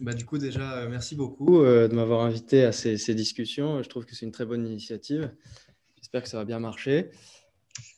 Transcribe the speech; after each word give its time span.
Bah, 0.00 0.12
du 0.12 0.24
coup, 0.24 0.38
déjà, 0.38 0.86
merci 0.88 1.14
beaucoup 1.14 1.62
de 1.62 1.94
m'avoir 1.94 2.22
invité 2.22 2.64
à 2.64 2.72
ces, 2.72 2.98
ces, 2.98 3.14
discussions. 3.14 3.82
Je 3.82 3.88
trouve 3.88 4.04
que 4.04 4.14
c'est 4.14 4.26
une 4.26 4.32
très 4.32 4.44
bonne 4.44 4.66
initiative. 4.66 5.30
J'espère 5.96 6.22
que 6.22 6.28
ça 6.28 6.38
va 6.38 6.44
bien 6.44 6.58
marcher. 6.58 7.10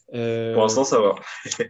Pour 0.09 0.63
l'instant, 0.63 0.85
ça 0.85 1.01
va. 1.01 1.15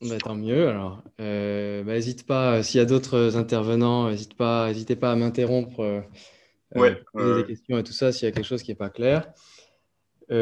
Bah, 0.00 0.18
tant 0.18 0.34
mieux. 0.34 0.68
Alors, 0.68 1.02
n'hésite 1.18 2.26
bah, 2.26 2.52
pas, 2.56 2.62
s'il 2.62 2.78
y 2.78 2.80
a 2.80 2.84
d'autres 2.84 3.36
intervenants, 3.36 4.08
n'hésite 4.08 4.34
pas, 4.34 4.68
n'hésitez 4.68 4.96
pas 4.96 5.12
à 5.12 5.16
m'interrompre, 5.16 6.04
ouais, 6.74 7.02
poser 7.12 7.42
des 7.42 7.46
questions 7.46 7.78
et 7.78 7.82
tout 7.82 7.92
ça 7.92 8.12
s'il 8.12 8.26
y 8.26 8.28
a 8.28 8.32
quelque 8.32 8.46
chose 8.46 8.62
qui 8.62 8.70
n'est 8.70 8.76
pas 8.76 8.90
clair. 8.90 9.32
bah 10.28 10.36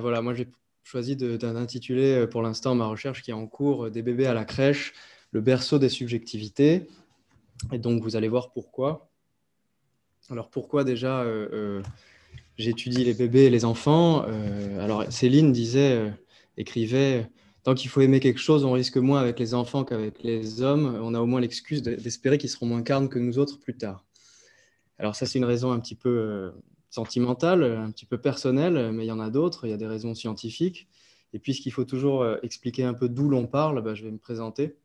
voilà, 0.00 0.22
moi 0.22 0.34
j'ai 0.34 0.48
choisi 0.84 1.16
d'intituler 1.16 2.26
pour 2.28 2.42
l'instant 2.42 2.74
ma 2.74 2.86
recherche 2.86 3.22
qui 3.22 3.30
est 3.30 3.34
en 3.34 3.46
cours 3.46 3.90
des 3.90 4.02
bébés 4.02 4.26
à 4.26 4.34
la 4.34 4.44
crèche, 4.44 4.94
le 5.32 5.40
berceau 5.40 5.78
des 5.78 5.90
subjectivités. 5.90 6.88
Et 7.72 7.78
donc 7.78 8.02
vous 8.02 8.16
allez 8.16 8.28
voir 8.28 8.52
pourquoi. 8.52 9.10
Alors 10.30 10.50
pourquoi 10.50 10.84
déjà 10.84 11.24
j'étudie 12.56 13.04
les 13.04 13.14
bébés 13.14 13.44
et 13.44 13.50
les 13.50 13.64
enfants 13.64 14.24
Alors 14.78 15.04
Céline 15.10 15.52
disait 15.52 16.12
écrivait 16.56 17.30
Tant 17.68 17.74
qu'il 17.74 17.90
faut 17.90 18.00
aimer 18.00 18.20
quelque 18.20 18.38
chose, 18.38 18.64
on 18.64 18.72
risque 18.72 18.96
moins 18.96 19.20
avec 19.20 19.38
les 19.38 19.52
enfants 19.52 19.84
qu'avec 19.84 20.22
les 20.22 20.62
hommes. 20.62 20.98
On 21.02 21.12
a 21.12 21.20
au 21.20 21.26
moins 21.26 21.40
l'excuse 21.40 21.82
d'espérer 21.82 22.38
qu'ils 22.38 22.50
seront 22.50 22.64
moins 22.64 22.82
carnes 22.82 23.10
que 23.10 23.18
nous 23.18 23.38
autres 23.38 23.58
plus 23.58 23.76
tard. 23.76 24.06
Alors 24.98 25.14
ça, 25.14 25.26
c'est 25.26 25.38
une 25.38 25.44
raison 25.44 25.70
un 25.72 25.78
petit 25.78 25.94
peu 25.94 26.08
euh, 26.08 26.50
sentimentale, 26.88 27.62
un 27.62 27.90
petit 27.90 28.06
peu 28.06 28.18
personnelle, 28.18 28.92
mais 28.92 29.04
il 29.04 29.08
y 29.08 29.12
en 29.12 29.20
a 29.20 29.28
d'autres. 29.28 29.66
Il 29.66 29.70
y 29.70 29.74
a 29.74 29.76
des 29.76 29.86
raisons 29.86 30.14
scientifiques. 30.14 30.88
Et 31.34 31.38
puisqu'il 31.38 31.70
faut 31.70 31.84
toujours 31.84 32.22
euh, 32.22 32.36
expliquer 32.42 32.84
un 32.84 32.94
peu 32.94 33.08
d'où 33.08 33.28
l'on 33.28 33.46
parle, 33.46 33.82
bah, 33.82 33.94
je 33.94 34.04
vais 34.04 34.10
me 34.10 34.18
présenter. 34.18 34.76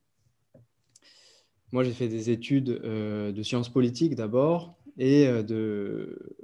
Moi, 1.73 1.84
j'ai 1.84 1.91
fait 1.91 2.08
des 2.08 2.30
études 2.30 2.70
euh, 2.84 3.32
de 3.32 3.41
sciences 3.41 3.68
politiques 3.68 4.14
d'abord 4.14 4.77
et 5.00 5.26
de, 5.26 6.38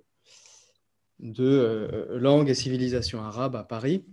de 1.19 2.07
langue 2.15 2.49
et 2.49 2.55
civilisation 2.55 3.21
arabe 3.21 3.55
à 3.55 3.63
Paris. 3.63 4.03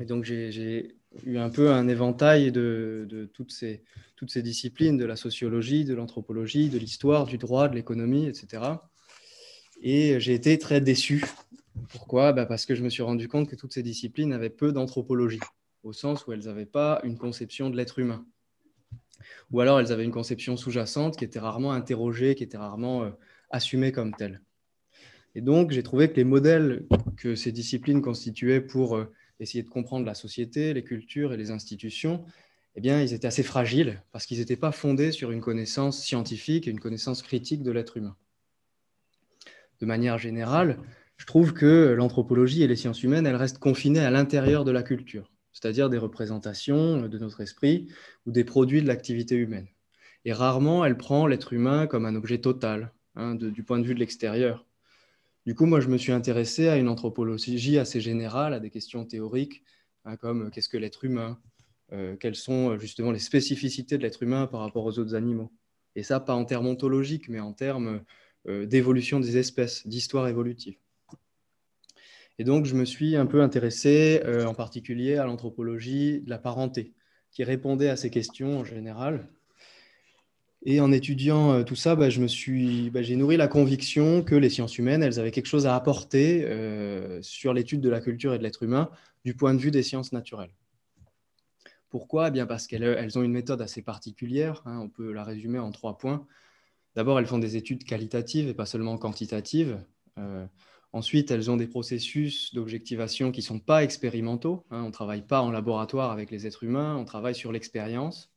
Et 0.00 0.04
donc, 0.04 0.24
j'ai 0.24 0.96
eu 1.24 1.38
un 1.38 1.50
peu 1.50 1.70
un 1.70 1.86
éventail 1.86 2.50
de, 2.50 3.30
toutes, 3.32 3.52
ces, 3.52 3.84
toutes 4.16 4.32
ces 4.32 4.42
disciplines, 4.42 4.96
de 4.96 5.04
la 5.04 5.14
sociologie, 5.14 5.84
de 5.84 5.94
l'anthropologie, 5.94 6.68
de 6.68 6.78
l'histoire, 6.78 7.24
du 7.24 7.38
droit, 7.38 7.68
de 7.68 7.76
l'économie, 7.76 8.26
etc. 8.26 8.62
Et 9.82 10.18
j'ai 10.18 10.34
été 10.34 10.58
très 10.58 10.80
déçu. 10.80 11.24
Pourquoi? 11.90 12.32
Bah 12.32 12.44
Parce 12.44 12.66
que 12.66 12.74
je 12.74 12.82
me 12.82 12.88
suis 12.88 13.04
rendu 13.04 13.28
compte 13.28 13.48
que 13.48 13.54
toutes 13.54 13.72
ces 13.72 13.84
disciplines 13.84 14.32
avaient 14.32 14.50
peu 14.50 14.72
d'anthropologie, 14.72 15.38
au 15.84 15.92
sens 15.92 16.26
où 16.26 16.32
elles 16.32 16.46
n'avaient 16.46 16.66
pas 16.66 17.00
une 17.04 17.16
conception 17.18 17.70
de 17.70 17.76
l'être 17.76 18.00
humain. 18.00 18.26
Ou 19.50 19.60
alors 19.60 19.80
elles 19.80 19.92
avaient 19.92 20.04
une 20.04 20.10
conception 20.10 20.56
sous-jacente 20.56 21.16
qui 21.16 21.24
était 21.24 21.38
rarement 21.38 21.72
interrogée, 21.72 22.34
qui 22.34 22.44
était 22.44 22.58
rarement 22.58 23.04
euh, 23.04 23.10
assumée 23.50 23.92
comme 23.92 24.14
telle. 24.14 24.42
Et 25.34 25.40
donc, 25.40 25.70
j'ai 25.70 25.82
trouvé 25.82 26.10
que 26.10 26.16
les 26.16 26.24
modèles 26.24 26.86
que 27.16 27.34
ces 27.34 27.52
disciplines 27.52 28.02
constituaient 28.02 28.60
pour 28.60 28.96
euh, 28.96 29.12
essayer 29.40 29.62
de 29.62 29.68
comprendre 29.68 30.04
la 30.04 30.14
société, 30.14 30.74
les 30.74 30.82
cultures 30.82 31.32
et 31.32 31.36
les 31.36 31.50
institutions, 31.50 32.24
eh 32.74 32.80
bien, 32.80 33.02
ils 33.02 33.12
étaient 33.12 33.26
assez 33.26 33.42
fragiles 33.42 34.02
parce 34.12 34.26
qu'ils 34.26 34.38
n'étaient 34.38 34.56
pas 34.56 34.72
fondés 34.72 35.12
sur 35.12 35.30
une 35.30 35.40
connaissance 35.40 36.00
scientifique 36.00 36.68
et 36.68 36.70
une 36.70 36.80
connaissance 36.80 37.22
critique 37.22 37.62
de 37.62 37.70
l'être 37.70 37.96
humain. 37.96 38.16
De 39.80 39.86
manière 39.86 40.18
générale, 40.18 40.78
je 41.16 41.26
trouve 41.26 41.52
que 41.52 41.94
l'anthropologie 41.96 42.62
et 42.62 42.68
les 42.68 42.76
sciences 42.76 43.02
humaines, 43.02 43.26
elles 43.26 43.36
restent 43.36 43.58
confinées 43.58 44.00
à 44.00 44.10
l'intérieur 44.10 44.64
de 44.64 44.70
la 44.70 44.82
culture, 44.82 45.30
c'est-à-dire 45.60 45.90
des 45.90 45.98
représentations 45.98 47.08
de 47.08 47.18
notre 47.18 47.40
esprit 47.40 47.88
ou 48.26 48.32
des 48.32 48.44
produits 48.44 48.82
de 48.82 48.86
l'activité 48.86 49.34
humaine. 49.34 49.66
Et 50.24 50.32
rarement, 50.32 50.84
elle 50.84 50.96
prend 50.96 51.26
l'être 51.26 51.52
humain 51.52 51.86
comme 51.86 52.06
un 52.06 52.14
objet 52.14 52.38
total, 52.38 52.92
hein, 53.16 53.34
du 53.34 53.62
point 53.64 53.78
de 53.78 53.84
vue 53.84 53.94
de 53.94 53.98
l'extérieur. 53.98 54.66
Du 55.46 55.54
coup, 55.54 55.66
moi, 55.66 55.80
je 55.80 55.88
me 55.88 55.96
suis 55.96 56.12
intéressé 56.12 56.68
à 56.68 56.76
une 56.76 56.88
anthropologie 56.88 57.78
assez 57.78 58.00
générale, 58.00 58.54
à 58.54 58.60
des 58.60 58.70
questions 58.70 59.04
théoriques, 59.04 59.62
hein, 60.04 60.16
comme 60.16 60.46
euh, 60.46 60.50
qu'est-ce 60.50 60.68
que 60.68 60.76
l'être 60.76 61.04
humain, 61.04 61.40
euh, 61.92 62.16
quelles 62.16 62.36
sont 62.36 62.70
euh, 62.70 62.78
justement 62.78 63.10
les 63.10 63.18
spécificités 63.18 63.96
de 63.98 64.02
l'être 64.02 64.22
humain 64.22 64.46
par 64.46 64.60
rapport 64.60 64.84
aux 64.84 64.98
autres 64.98 65.14
animaux. 65.14 65.50
Et 65.96 66.02
ça, 66.02 66.20
pas 66.20 66.34
en 66.34 66.44
termes 66.44 66.66
ontologiques, 66.66 67.28
mais 67.28 67.40
en 67.40 67.52
termes 67.52 68.02
d'évolution 68.46 69.20
des 69.20 69.36
espèces, 69.36 69.86
d'histoire 69.86 70.26
évolutive. 70.28 70.78
Et 72.38 72.44
donc, 72.44 72.66
je 72.66 72.74
me 72.74 72.84
suis 72.84 73.16
un 73.16 73.26
peu 73.26 73.42
intéressé 73.42 74.22
en 74.46 74.54
particulier 74.54 75.16
à 75.16 75.24
l'anthropologie 75.24 76.20
de 76.20 76.30
la 76.30 76.38
parenté, 76.38 76.92
qui 77.32 77.44
répondait 77.44 77.88
à 77.88 77.96
ces 77.96 78.10
questions 78.10 78.60
en 78.60 78.64
général, 78.64 79.28
et 80.64 80.80
en 80.80 80.90
étudiant 80.90 81.52
euh, 81.52 81.62
tout 81.62 81.76
ça, 81.76 81.94
bah, 81.94 82.10
je 82.10 82.20
bah, 82.90 83.02
j'ai 83.02 83.16
nourri 83.16 83.36
la 83.36 83.48
conviction 83.48 84.22
que 84.22 84.34
les 84.34 84.50
sciences 84.50 84.76
humaines, 84.78 85.02
elles 85.02 85.20
avaient 85.20 85.30
quelque 85.30 85.46
chose 85.46 85.66
à 85.66 85.74
apporter 85.74 86.44
euh, 86.44 87.22
sur 87.22 87.54
l'étude 87.54 87.80
de 87.80 87.88
la 87.88 88.00
culture 88.00 88.34
et 88.34 88.38
de 88.38 88.42
l'être 88.42 88.62
humain 88.62 88.90
du 89.24 89.34
point 89.34 89.54
de 89.54 89.60
vue 89.60 89.70
des 89.70 89.82
sciences 89.82 90.12
naturelles. 90.12 90.52
Pourquoi? 91.90 92.28
Eh 92.28 92.30
bien 92.30 92.46
Parce 92.46 92.66
qu'elles 92.66 92.82
elles 92.82 93.18
ont 93.18 93.22
une 93.22 93.32
méthode 93.32 93.62
assez 93.62 93.82
particulière. 93.82 94.62
Hein, 94.66 94.78
on 94.82 94.88
peut 94.88 95.12
la 95.12 95.24
résumer 95.24 95.58
en 95.58 95.70
trois 95.70 95.96
points. 95.96 96.26
D'abord, 96.96 97.18
elles 97.18 97.26
font 97.26 97.38
des 97.38 97.56
études 97.56 97.84
qualitatives 97.84 98.48
et 98.48 98.54
pas 98.54 98.66
seulement 98.66 98.98
quantitatives. 98.98 99.78
Ensuite, 100.92 101.30
elles 101.30 101.50
ont 101.50 101.56
des 101.56 101.66
processus 101.66 102.54
d'objectivation 102.54 103.30
qui 103.30 103.40
ne 103.40 103.46
sont 103.46 103.58
pas 103.58 103.84
expérimentaux. 103.84 104.64
Hein, 104.70 104.82
on 104.82 104.86
ne 104.86 104.92
travaille 104.92 105.22
pas 105.22 105.42
en 105.42 105.50
laboratoire 105.50 106.10
avec 106.10 106.30
les 106.30 106.46
êtres 106.46 106.64
humains, 106.64 106.96
on 106.96 107.04
travaille 107.04 107.34
sur 107.34 107.52
l'expérience 107.52 108.30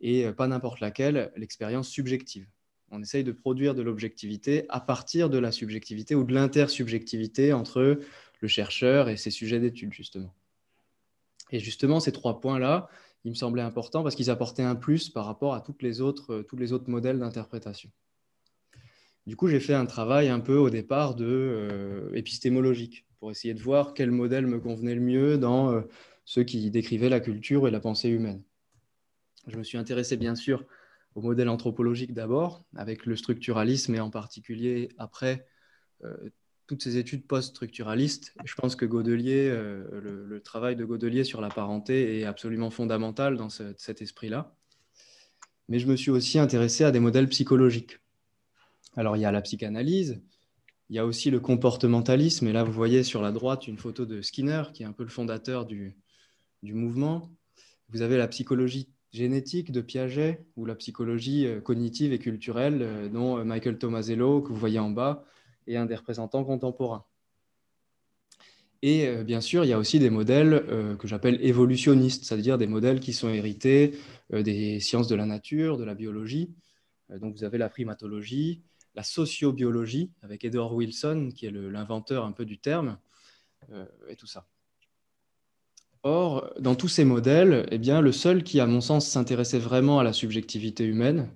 et 0.00 0.26
euh, 0.26 0.32
pas 0.32 0.48
n'importe 0.48 0.80
laquelle, 0.80 1.32
l'expérience 1.36 1.88
subjective. 1.88 2.46
On 2.90 3.02
essaye 3.02 3.24
de 3.24 3.32
produire 3.32 3.74
de 3.74 3.82
l'objectivité 3.82 4.64
à 4.68 4.80
partir 4.80 5.28
de 5.28 5.38
la 5.38 5.52
subjectivité 5.52 6.14
ou 6.14 6.24
de 6.24 6.36
intersubjectivité 6.36 7.52
entre 7.52 8.00
le 8.40 8.48
chercheur 8.48 9.08
et 9.08 9.16
ses 9.16 9.30
sujets 9.30 9.60
d'étude, 9.60 9.92
justement. 9.92 10.32
Et 11.50 11.60
justement, 11.60 12.00
ces 12.00 12.12
trois 12.12 12.40
points-là, 12.40 12.88
ils 13.24 13.30
me 13.30 13.34
semblaient 13.34 13.62
importants 13.62 14.02
parce 14.02 14.14
qu'ils 14.14 14.30
apportaient 14.30 14.62
un 14.62 14.76
plus 14.76 15.10
par 15.10 15.26
rapport 15.26 15.54
à 15.54 15.58
euh, 15.58 16.42
tous 16.42 16.56
les 16.56 16.72
autres 16.72 16.90
modèles 16.90 17.18
d'interprétation. 17.18 17.90
Du 19.26 19.36
coup, 19.36 19.48
j'ai 19.48 19.60
fait 19.60 19.74
un 19.74 19.86
travail 19.86 20.28
un 20.28 20.40
peu 20.40 20.56
au 20.56 20.70
départ 20.70 21.14
de 21.14 21.26
euh, 21.26 22.10
épistémologique 22.14 23.06
pour 23.18 23.30
essayer 23.30 23.54
de 23.54 23.62
voir 23.62 23.94
quel 23.94 24.10
modèle 24.10 24.46
me 24.46 24.60
convenait 24.60 24.94
le 24.94 25.00
mieux 25.00 25.38
dans 25.38 25.82
ceux 26.24 26.44
qui 26.44 26.70
décrivaient 26.70 27.08
la 27.08 27.20
culture 27.20 27.66
et 27.66 27.70
la 27.70 27.80
pensée 27.80 28.08
humaine. 28.08 28.42
Je 29.46 29.56
me 29.56 29.62
suis 29.62 29.78
intéressé 29.78 30.16
bien 30.16 30.34
sûr 30.34 30.64
au 31.14 31.22
modèle 31.22 31.48
anthropologique 31.48 32.12
d'abord, 32.12 32.64
avec 32.76 33.06
le 33.06 33.16
structuralisme 33.16 33.94
et 33.94 34.00
en 34.00 34.10
particulier 34.10 34.90
après 34.98 35.46
euh, 36.04 36.14
toutes 36.66 36.82
ces 36.82 36.98
études 36.98 37.26
post-structuralistes. 37.26 38.34
Je 38.44 38.54
pense 38.54 38.76
que 38.76 38.84
euh, 38.84 40.00
le, 40.00 40.40
travail 40.42 40.76
de 40.76 40.84
Godelier 40.84 41.24
sur 41.24 41.40
la 41.40 41.48
parenté 41.48 42.20
est 42.20 42.24
absolument 42.24 42.70
fondamental 42.70 43.36
dans 43.36 43.48
cet 43.48 44.02
esprit-là. 44.02 44.54
Mais 45.68 45.78
je 45.78 45.86
me 45.86 45.96
suis 45.96 46.10
aussi 46.10 46.38
intéressé 46.38 46.84
à 46.84 46.90
des 46.90 47.00
modèles 47.00 47.28
psychologiques. 47.28 47.98
Alors 48.96 49.16
il 49.16 49.20
y 49.20 49.24
a 49.24 49.32
la 49.32 49.42
psychanalyse, 49.42 50.20
il 50.88 50.96
y 50.96 50.98
a 50.98 51.06
aussi 51.06 51.30
le 51.30 51.38
comportementalisme, 51.38 52.46
et 52.46 52.52
là 52.52 52.64
vous 52.64 52.72
voyez 52.72 53.02
sur 53.02 53.22
la 53.22 53.30
droite 53.30 53.68
une 53.68 53.78
photo 53.78 54.06
de 54.06 54.22
Skinner, 54.22 54.64
qui 54.72 54.82
est 54.82 54.86
un 54.86 54.92
peu 54.92 55.02
le 55.02 55.10
fondateur 55.10 55.66
du, 55.66 55.96
du 56.62 56.74
mouvement. 56.74 57.30
Vous 57.90 58.02
avez 58.02 58.16
la 58.16 58.26
psychologie 58.28 58.88
génétique 59.12 59.72
de 59.72 59.80
Piaget 59.80 60.44
ou 60.56 60.64
la 60.64 60.74
psychologie 60.74 61.46
euh, 61.46 61.60
cognitive 61.60 62.12
et 62.12 62.18
culturelle 62.18 62.82
euh, 62.82 63.08
dont 63.08 63.38
euh, 63.38 63.44
Michael 63.44 63.78
Tomasello, 63.78 64.42
que 64.42 64.48
vous 64.48 64.58
voyez 64.58 64.78
en 64.78 64.90
bas, 64.90 65.24
est 65.66 65.76
un 65.76 65.86
des 65.86 65.94
représentants 65.94 66.44
contemporains. 66.44 67.04
Et 68.82 69.24
bien 69.24 69.40
sûr, 69.40 69.64
il 69.64 69.68
y 69.68 69.72
a 69.72 69.78
aussi 69.78 69.98
des 69.98 70.10
modèles 70.10 70.64
que 70.98 71.08
j'appelle 71.08 71.44
évolutionnistes, 71.44 72.24
c'est-à-dire 72.24 72.56
des 72.56 72.68
modèles 72.68 73.00
qui 73.00 73.14
sont 73.14 73.30
hérités 73.30 73.98
des 74.30 74.78
sciences 74.80 75.08
de 75.08 75.16
la 75.16 75.24
nature, 75.24 75.76
de 75.76 75.82
la 75.82 75.94
biologie. 75.94 76.54
donc 77.08 77.34
vous 77.34 77.42
avez 77.42 77.58
la 77.58 77.70
primatologie, 77.70 78.62
la 78.96 79.04
sociobiologie, 79.04 80.10
avec 80.22 80.44
Edward 80.44 80.72
Wilson, 80.72 81.30
qui 81.34 81.46
est 81.46 81.50
l'inventeur 81.50 82.24
un 82.24 82.32
peu 82.32 82.44
du 82.44 82.58
terme, 82.58 82.98
et 84.08 84.16
tout 84.16 84.26
ça. 84.26 84.46
Or, 86.08 86.52
dans 86.60 86.76
tous 86.76 86.86
ces 86.86 87.04
modèles, 87.04 87.66
eh 87.72 87.78
bien, 87.78 88.00
le 88.00 88.12
seul 88.12 88.44
qui, 88.44 88.60
à 88.60 88.66
mon 88.66 88.80
sens, 88.80 89.08
s'intéressait 89.08 89.58
vraiment 89.58 89.98
à 89.98 90.04
la 90.04 90.12
subjectivité 90.12 90.84
humaine, 90.84 91.28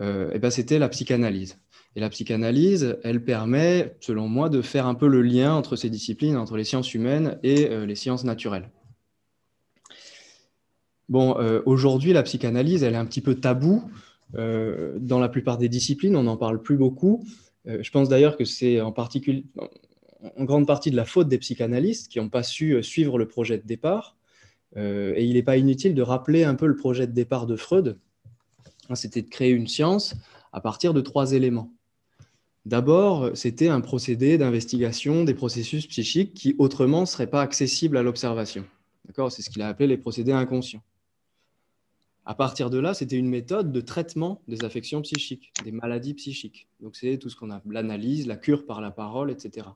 euh, 0.00 0.30
eh 0.32 0.50
c'était 0.50 0.78
la 0.78 0.88
psychanalyse. 0.88 1.58
Et 1.96 2.00
la 2.00 2.08
psychanalyse, 2.08 2.98
elle 3.04 3.22
permet, 3.22 3.94
selon 4.00 4.26
moi, 4.26 4.48
de 4.48 4.62
faire 4.62 4.86
un 4.86 4.94
peu 4.94 5.06
le 5.06 5.20
lien 5.20 5.54
entre 5.54 5.76
ces 5.76 5.90
disciplines, 5.90 6.38
entre 6.38 6.56
les 6.56 6.64
sciences 6.64 6.94
humaines 6.94 7.38
et 7.42 7.68
euh, 7.70 7.84
les 7.84 7.94
sciences 7.94 8.24
naturelles. 8.24 8.70
Bon, 11.10 11.38
euh, 11.38 11.60
aujourd'hui, 11.66 12.14
la 12.14 12.22
psychanalyse, 12.22 12.84
elle 12.84 12.94
est 12.94 12.98
un 12.98 13.04
petit 13.04 13.20
peu 13.20 13.34
taboue 13.34 13.90
dans 14.32 15.18
la 15.18 15.28
plupart 15.28 15.58
des 15.58 15.68
disciplines, 15.68 16.16
on 16.16 16.24
n'en 16.24 16.36
parle 16.36 16.60
plus 16.60 16.76
beaucoup. 16.76 17.24
je 17.64 17.90
pense 17.90 18.08
d'ailleurs 18.08 18.36
que 18.36 18.44
c'est 18.44 18.80
en 20.36 20.44
grande 20.44 20.66
partie 20.66 20.90
de 20.90 20.96
la 20.96 21.04
faute 21.04 21.28
des 21.28 21.38
psychanalystes 21.38 22.08
qui 22.10 22.18
n'ont 22.18 22.28
pas 22.28 22.42
su 22.42 22.72
euh, 22.72 22.82
suivre 22.82 23.18
le 23.18 23.28
projet 23.28 23.58
de 23.58 23.66
départ. 23.66 24.16
Euh, 24.76 25.14
et 25.16 25.24
il 25.24 25.34
n'est 25.34 25.42
pas 25.42 25.56
inutile 25.56 25.94
de 25.94 26.02
rappeler 26.02 26.44
un 26.44 26.54
peu 26.54 26.66
le 26.66 26.76
projet 26.76 27.06
de 27.06 27.12
départ 27.12 27.46
de 27.46 27.56
Freud, 27.56 27.98
c'était 28.94 29.22
de 29.22 29.28
créer 29.28 29.50
une 29.50 29.66
science 29.66 30.14
à 30.52 30.60
partir 30.60 30.92
de 30.92 31.00
trois 31.00 31.32
éléments. 31.32 31.72
D'abord, 32.66 33.30
c'était 33.34 33.68
un 33.68 33.80
procédé 33.80 34.38
d'investigation 34.38 35.24
des 35.24 35.34
processus 35.34 35.86
psychiques 35.86 36.34
qui 36.34 36.56
autrement 36.58 37.02
ne 37.02 37.06
seraient 37.06 37.28
pas 37.28 37.42
accessibles 37.42 37.96
à 37.96 38.02
l'observation. 38.02 38.64
C'est 39.30 39.42
ce 39.42 39.50
qu'il 39.50 39.62
a 39.62 39.68
appelé 39.68 39.86
les 39.86 39.96
procédés 39.96 40.32
inconscients. 40.32 40.82
À 42.28 42.34
partir 42.34 42.70
de 42.70 42.78
là, 42.78 42.92
c'était 42.92 43.16
une 43.16 43.28
méthode 43.28 43.70
de 43.70 43.80
traitement 43.80 44.42
des 44.48 44.64
affections 44.64 45.00
psychiques, 45.00 45.52
des 45.62 45.70
maladies 45.70 46.14
psychiques. 46.14 46.68
Donc 46.80 46.96
c'est 46.96 47.18
tout 47.18 47.30
ce 47.30 47.36
qu'on 47.36 47.52
a, 47.52 47.62
l'analyse, 47.66 48.26
la 48.26 48.36
cure 48.36 48.66
par 48.66 48.80
la 48.80 48.90
parole, 48.90 49.30
etc. 49.30 49.68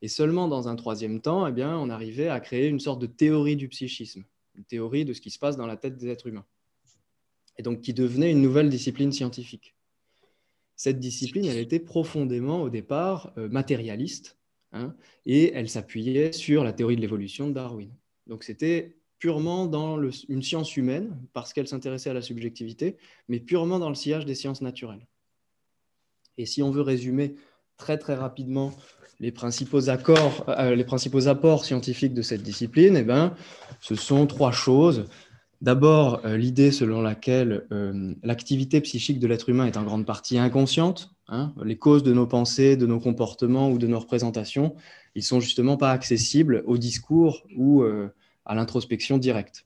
Et 0.00 0.06
seulement 0.06 0.46
dans 0.46 0.68
un 0.68 0.76
troisième 0.76 1.20
temps, 1.20 1.48
eh 1.48 1.52
bien, 1.52 1.76
on 1.76 1.90
arrivait 1.90 2.28
à 2.28 2.38
créer 2.38 2.68
une 2.68 2.78
sorte 2.78 3.00
de 3.00 3.06
théorie 3.06 3.56
du 3.56 3.68
psychisme, 3.68 4.24
une 4.54 4.64
théorie 4.64 5.04
de 5.04 5.12
ce 5.12 5.20
qui 5.20 5.30
se 5.30 5.38
passe 5.40 5.56
dans 5.56 5.66
la 5.66 5.76
tête 5.76 5.96
des 5.96 6.06
êtres 6.06 6.28
humains, 6.28 6.46
et 7.58 7.62
donc 7.64 7.80
qui 7.80 7.92
devenait 7.92 8.30
une 8.30 8.40
nouvelle 8.40 8.70
discipline 8.70 9.10
scientifique. 9.10 9.74
Cette 10.76 11.00
discipline, 11.00 11.44
elle 11.44 11.58
était 11.58 11.80
profondément 11.80 12.62
au 12.62 12.70
départ 12.70 13.32
euh, 13.36 13.48
matérialiste, 13.48 14.38
hein, 14.70 14.94
et 15.26 15.52
elle 15.54 15.68
s'appuyait 15.68 16.30
sur 16.30 16.62
la 16.62 16.72
théorie 16.72 16.96
de 16.96 17.00
l'évolution 17.00 17.48
de 17.48 17.54
Darwin. 17.54 17.90
Donc 18.28 18.44
c'était 18.44 18.99
purement 19.20 19.66
dans 19.66 20.00
une 20.28 20.42
science 20.42 20.76
humaine, 20.76 21.16
parce 21.34 21.52
qu'elle 21.52 21.68
s'intéressait 21.68 22.10
à 22.10 22.14
la 22.14 22.22
subjectivité, 22.22 22.96
mais 23.28 23.38
purement 23.38 23.78
dans 23.78 23.90
le 23.90 23.94
sillage 23.94 24.26
des 24.26 24.34
sciences 24.34 24.62
naturelles. 24.62 25.06
Et 26.38 26.46
si 26.46 26.62
on 26.62 26.70
veut 26.70 26.80
résumer 26.80 27.36
très 27.76 27.98
très 27.98 28.14
rapidement 28.14 28.72
les 29.20 29.30
principaux, 29.30 29.90
accords, 29.90 30.46
euh, 30.48 30.74
les 30.74 30.84
principaux 30.84 31.28
apports 31.28 31.66
scientifiques 31.66 32.14
de 32.14 32.22
cette 32.22 32.42
discipline, 32.42 32.96
eh 32.96 33.02
ben, 33.02 33.34
ce 33.80 33.94
sont 33.94 34.26
trois 34.26 34.52
choses. 34.52 35.04
D'abord, 35.60 36.22
euh, 36.24 36.38
l'idée 36.38 36.72
selon 36.72 37.02
laquelle 37.02 37.66
euh, 37.70 38.14
l'activité 38.22 38.80
psychique 38.80 39.18
de 39.18 39.26
l'être 39.26 39.50
humain 39.50 39.66
est 39.66 39.76
en 39.76 39.82
grande 39.82 40.06
partie 40.06 40.38
inconsciente. 40.38 41.10
Hein. 41.32 41.52
les 41.62 41.76
causes 41.76 42.02
de 42.02 42.12
nos 42.12 42.26
pensées, 42.26 42.76
de 42.76 42.86
nos 42.86 42.98
comportements 42.98 43.70
ou 43.70 43.78
de 43.78 43.86
nos 43.86 44.00
représentations, 44.00 44.74
ils 45.14 45.22
sont 45.22 45.38
justement 45.38 45.76
pas 45.76 45.92
accessibles 45.92 46.64
au 46.66 46.76
discours 46.76 47.46
ou 47.56 47.84
à 48.50 48.54
l'introspection 48.56 49.16
directe. 49.16 49.64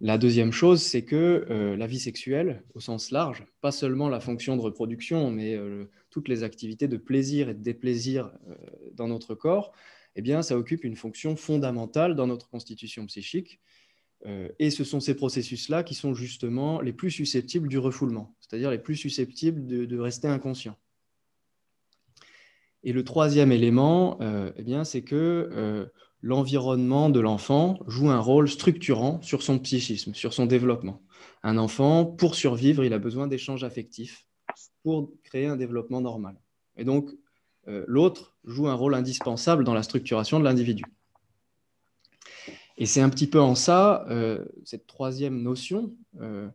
La 0.00 0.18
deuxième 0.18 0.52
chose, 0.52 0.80
c'est 0.80 1.02
que 1.02 1.44
euh, 1.50 1.76
la 1.76 1.88
vie 1.88 1.98
sexuelle, 1.98 2.62
au 2.74 2.80
sens 2.80 3.10
large, 3.10 3.44
pas 3.60 3.72
seulement 3.72 4.08
la 4.08 4.20
fonction 4.20 4.56
de 4.56 4.62
reproduction, 4.62 5.32
mais 5.32 5.56
euh, 5.56 5.90
toutes 6.10 6.28
les 6.28 6.44
activités 6.44 6.86
de 6.86 6.96
plaisir 6.96 7.48
et 7.48 7.54
de 7.54 7.62
déplaisir 7.62 8.30
euh, 8.48 8.54
dans 8.94 9.08
notre 9.08 9.34
corps, 9.34 9.72
eh 10.14 10.22
bien, 10.22 10.42
ça 10.42 10.56
occupe 10.56 10.84
une 10.84 10.94
fonction 10.94 11.34
fondamentale 11.34 12.14
dans 12.14 12.28
notre 12.28 12.48
constitution 12.48 13.04
psychique. 13.06 13.60
et 14.60 14.70
ce 14.70 14.84
sont 14.84 15.00
ces 15.00 15.16
processus-là 15.16 15.82
qui 15.82 15.96
sont 15.96 16.14
justement 16.14 16.80
les 16.80 16.92
plus 16.92 17.10
susceptibles 17.10 17.68
du 17.68 17.78
refoulement, 17.78 18.36
c'est-à-dire 18.38 18.70
les 18.70 18.78
plus 18.78 18.94
susceptibles 18.94 19.66
de, 19.66 19.86
de, 19.86 19.98
rester 19.98 20.28
inconscients. 20.28 20.78
Et 22.84 22.92
le 22.92 23.02
troisième 23.02 23.50
élément, 23.50 24.20
eh 24.20 24.84
c'est 24.84 25.02
que 25.02 25.90
l'environnement 26.22 27.10
de 27.10 27.20
l'enfant 27.20 27.80
joue 27.86 28.10
un 28.10 28.20
rôle 28.20 28.48
structurant 28.48 29.20
sur 29.22 29.42
son 29.42 29.58
psychisme, 29.58 30.14
sur 30.14 30.32
son 30.32 30.46
développement. 30.46 31.02
Un 31.42 31.58
enfant, 31.58 32.04
pour 32.06 32.36
survivre, 32.36 32.84
il 32.84 32.92
a 32.92 32.98
besoin 32.98 33.26
d'échanges 33.26 33.64
affectifs 33.64 34.26
pour 34.84 35.12
créer 35.24 35.46
un 35.46 35.56
développement 35.56 36.00
normal. 36.00 36.40
Et 36.76 36.84
donc, 36.84 37.10
euh, 37.68 37.84
l'autre 37.86 38.36
joue 38.44 38.68
un 38.68 38.74
rôle 38.74 38.94
indispensable 38.94 39.64
dans 39.64 39.74
la 39.74 39.82
structuration 39.82 40.38
de 40.38 40.44
l'individu. 40.44 40.84
Et 42.78 42.86
c'est 42.86 43.00
un 43.00 43.10
petit 43.10 43.26
peu 43.26 43.40
en 43.40 43.54
ça, 43.54 44.06
euh, 44.08 44.44
cette 44.64 44.86
troisième 44.86 45.42
notion, 45.42 45.92
euh, 46.20 46.48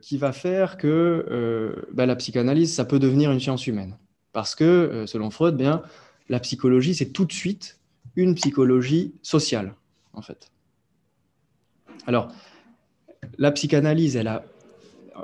qui 0.00 0.16
va 0.16 0.32
faire 0.32 0.76
que 0.76 1.84
bah, 1.92 2.06
la 2.06 2.14
psychanalyse, 2.14 2.72
ça 2.72 2.84
peut 2.84 3.00
devenir 3.00 3.32
une 3.32 3.40
science 3.40 3.66
humaine. 3.66 3.98
Parce 4.32 4.54
que, 4.54 5.04
selon 5.08 5.30
Freud, 5.30 5.56
bien, 5.56 5.82
la 6.28 6.38
psychologie, 6.38 6.94
c'est 6.94 7.10
tout 7.10 7.24
de 7.24 7.32
suite 7.32 7.81
une 8.16 8.34
psychologie 8.34 9.14
sociale, 9.22 9.74
en 10.12 10.22
fait. 10.22 10.50
Alors, 12.06 12.32
la 13.38 13.52
psychanalyse, 13.52 14.16
elle 14.16 14.28
a, 14.28 14.44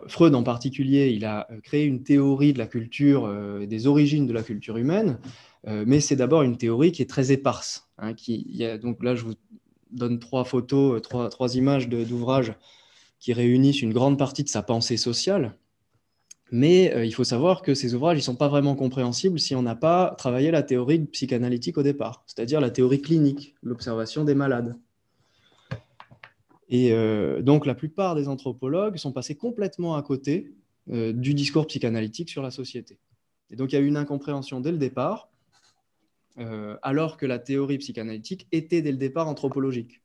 Freud 0.07 0.35
en 0.35 0.43
particulier, 0.43 1.11
il 1.11 1.25
a 1.25 1.49
créé 1.63 1.85
une 1.85 2.03
théorie 2.03 2.53
de 2.53 2.59
la 2.59 2.67
culture, 2.67 3.27
euh, 3.27 3.67
des 3.67 3.87
origines 3.87 4.27
de 4.27 4.33
la 4.33 4.43
culture 4.43 4.77
humaine, 4.77 5.19
euh, 5.67 5.85
mais 5.87 6.01
c'est 6.01 6.17
d'abord 6.17 6.43
une 6.43 6.57
théorie 6.57 6.93
qui 6.93 7.03
est 7.03 7.11
très 7.11 7.33
éparse. 7.33 7.89
Hein, 7.99 8.15
qui, 8.15 8.47
y 8.49 8.65
a, 8.65 8.79
donc 8.79 9.03
là, 9.03 9.15
je 9.15 9.25
vous 9.25 9.35
donne 9.91 10.19
trois 10.19 10.45
photos, 10.45 10.97
euh, 10.97 11.01
trois, 11.01 11.29
trois 11.31 11.57
images 11.57 11.89
d'ouvrages 11.89 12.55
qui 13.19 13.33
réunissent 13.33 13.83
une 13.83 13.93
grande 13.93 14.19
partie 14.19 14.45
de 14.45 14.49
sa 14.49 14.63
pensée 14.63 14.97
sociale. 14.97 15.57
Mais 16.51 16.95
euh, 16.95 17.05
il 17.05 17.13
faut 17.13 17.25
savoir 17.25 17.63
que 17.63 17.75
ces 17.75 17.95
ouvrages 17.95 18.17
ne 18.17 18.23
sont 18.23 18.37
pas 18.37 18.49
vraiment 18.49 18.75
compréhensibles 18.75 19.39
si 19.39 19.55
on 19.55 19.63
n'a 19.63 19.75
pas 19.75 20.15
travaillé 20.17 20.51
la 20.51 20.63
théorie 20.63 21.01
psychanalytique 21.01 21.77
au 21.77 21.83
départ, 21.83 22.25
c'est-à-dire 22.27 22.61
la 22.61 22.71
théorie 22.71 23.03
clinique, 23.03 23.55
l'observation 23.63 24.25
des 24.25 24.35
malades. 24.35 24.77
Et 26.71 26.93
euh, 26.93 27.43
donc 27.43 27.67
la 27.67 27.75
plupart 27.75 28.15
des 28.15 28.29
anthropologues 28.29 28.97
sont 28.97 29.13
passés 29.13 29.35
complètement 29.35 29.97
à 29.97 30.03
côté 30.03 30.53
euh, 30.91 31.13
du 31.13 31.35
discours 31.35 31.67
psychanalytique 31.67 32.31
sur 32.31 32.43
la 32.43 32.51
société. 32.51 32.99
Et 33.51 33.57
donc 33.57 33.73
il 33.73 33.77
y 33.77 33.79
a 33.79 33.81
eu 33.81 33.87
une 33.87 33.97
incompréhension 33.97 34.61
dès 34.61 34.73
le 34.73 34.79
départ, 34.79 35.31
alors 36.83 37.17
que 37.17 37.27
la 37.27 37.41
théorie 37.41 37.79
psychanalytique 37.79 38.47
était 38.53 38.81
dès 38.81 38.93
le 38.93 38.97
départ 38.97 39.27
anthropologique. 39.27 40.03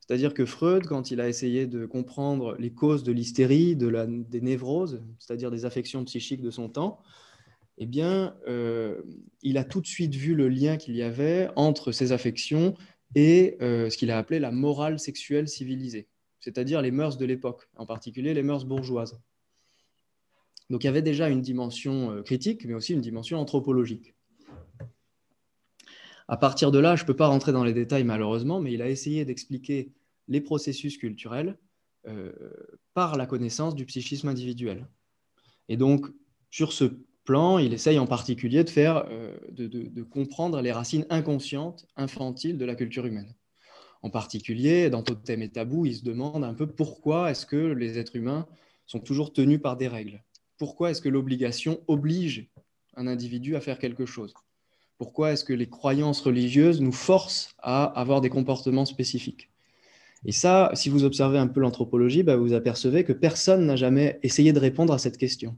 C'est-à-dire 0.00 0.34
que 0.34 0.44
Freud, 0.44 0.86
quand 0.86 1.10
il 1.10 1.20
a 1.20 1.28
essayé 1.28 1.66
de 1.66 1.86
comprendre 1.86 2.56
les 2.58 2.72
causes 2.72 3.04
de 3.04 3.12
l'hystérie, 3.12 3.76
des 3.76 4.40
névroses, 4.40 5.02
c'est-à-dire 5.18 5.50
des 5.50 5.64
affections 5.64 6.04
psychiques 6.04 6.42
de 6.42 6.50
son 6.50 6.68
temps, 6.68 7.00
eh 7.78 7.86
bien, 7.86 8.36
euh, 8.46 9.00
il 9.42 9.56
a 9.56 9.64
tout 9.64 9.80
de 9.80 9.86
suite 9.86 10.14
vu 10.14 10.34
le 10.34 10.48
lien 10.48 10.76
qu'il 10.76 10.94
y 10.96 11.02
avait 11.02 11.48
entre 11.56 11.92
ces 11.92 12.12
affections 12.12 12.74
et 13.14 13.56
euh, 13.62 13.88
ce 13.88 13.96
qu'il 13.96 14.10
a 14.10 14.18
appelé 14.18 14.38
la 14.38 14.50
morale 14.50 14.98
sexuelle 14.98 15.48
civilisée, 15.48 16.06
c'est-à-dire 16.40 16.82
les 16.82 16.90
mœurs 16.90 17.16
de 17.16 17.24
l'époque, 17.24 17.68
en 17.76 17.86
particulier 17.86 18.34
les 18.34 18.42
mœurs 18.42 18.66
bourgeoises. 18.66 19.18
Donc 20.68 20.84
il 20.84 20.86
y 20.86 20.90
avait 20.90 21.02
déjà 21.02 21.28
une 21.28 21.40
dimension 21.40 22.12
euh, 22.12 22.22
critique, 22.22 22.64
mais 22.66 22.74
aussi 22.74 22.92
une 22.92 23.00
dimension 23.00 23.38
anthropologique. 23.38 24.14
À 26.30 26.36
partir 26.36 26.70
de 26.70 26.78
là, 26.78 26.94
je 26.94 27.02
ne 27.02 27.08
peux 27.08 27.16
pas 27.16 27.26
rentrer 27.26 27.50
dans 27.50 27.64
les 27.64 27.72
détails 27.72 28.04
malheureusement, 28.04 28.60
mais 28.60 28.72
il 28.72 28.82
a 28.82 28.88
essayé 28.88 29.24
d'expliquer 29.24 29.90
les 30.28 30.40
processus 30.40 30.96
culturels 30.96 31.58
euh, 32.06 32.32
par 32.94 33.16
la 33.16 33.26
connaissance 33.26 33.74
du 33.74 33.84
psychisme 33.84 34.28
individuel. 34.28 34.86
Et 35.68 35.76
donc, 35.76 36.06
sur 36.48 36.72
ce 36.72 36.84
plan, 37.24 37.58
il 37.58 37.74
essaye 37.74 37.98
en 37.98 38.06
particulier 38.06 38.62
de 38.62 38.70
faire, 38.70 39.06
euh, 39.10 39.36
de, 39.50 40.02
comprendre 40.04 40.60
les 40.60 40.70
racines 40.70 41.04
inconscientes, 41.10 41.88
infantiles 41.96 42.58
de 42.58 42.64
la 42.64 42.76
culture 42.76 43.06
humaine. 43.06 43.34
En 44.02 44.10
particulier, 44.10 44.88
dans 44.88 45.02
Totem 45.02 45.42
et 45.42 45.50
Tabou, 45.50 45.84
il 45.84 45.96
se 45.96 46.04
demande 46.04 46.44
un 46.44 46.54
peu 46.54 46.68
pourquoi 46.68 47.32
est-ce 47.32 47.44
que 47.44 47.56
les 47.56 47.98
êtres 47.98 48.14
humains 48.14 48.46
sont 48.86 49.00
toujours 49.00 49.32
tenus 49.32 49.60
par 49.60 49.76
des 49.76 49.88
règles. 49.88 50.22
Pourquoi 50.58 50.92
est-ce 50.92 51.02
que 51.02 51.08
l'obligation 51.08 51.80
oblige 51.88 52.48
un 52.94 53.08
individu 53.08 53.56
à 53.56 53.60
faire 53.60 53.80
quelque 53.80 54.06
chose? 54.06 54.32
Pourquoi 55.00 55.32
est-ce 55.32 55.44
que 55.44 55.54
les 55.54 55.66
croyances 55.66 56.20
religieuses 56.20 56.82
nous 56.82 56.92
forcent 56.92 57.54
à 57.62 57.84
avoir 57.84 58.20
des 58.20 58.28
comportements 58.28 58.84
spécifiques? 58.84 59.48
Et 60.26 60.30
ça, 60.32 60.70
si 60.74 60.90
vous 60.90 61.04
observez 61.04 61.38
un 61.38 61.46
peu 61.46 61.60
l'anthropologie, 61.60 62.22
bah, 62.22 62.36
vous 62.36 62.52
apercevez 62.52 63.02
que 63.02 63.14
personne 63.14 63.64
n'a 63.64 63.76
jamais 63.76 64.20
essayé 64.22 64.52
de 64.52 64.58
répondre 64.58 64.92
à 64.92 64.98
cette 64.98 65.16
question. 65.16 65.56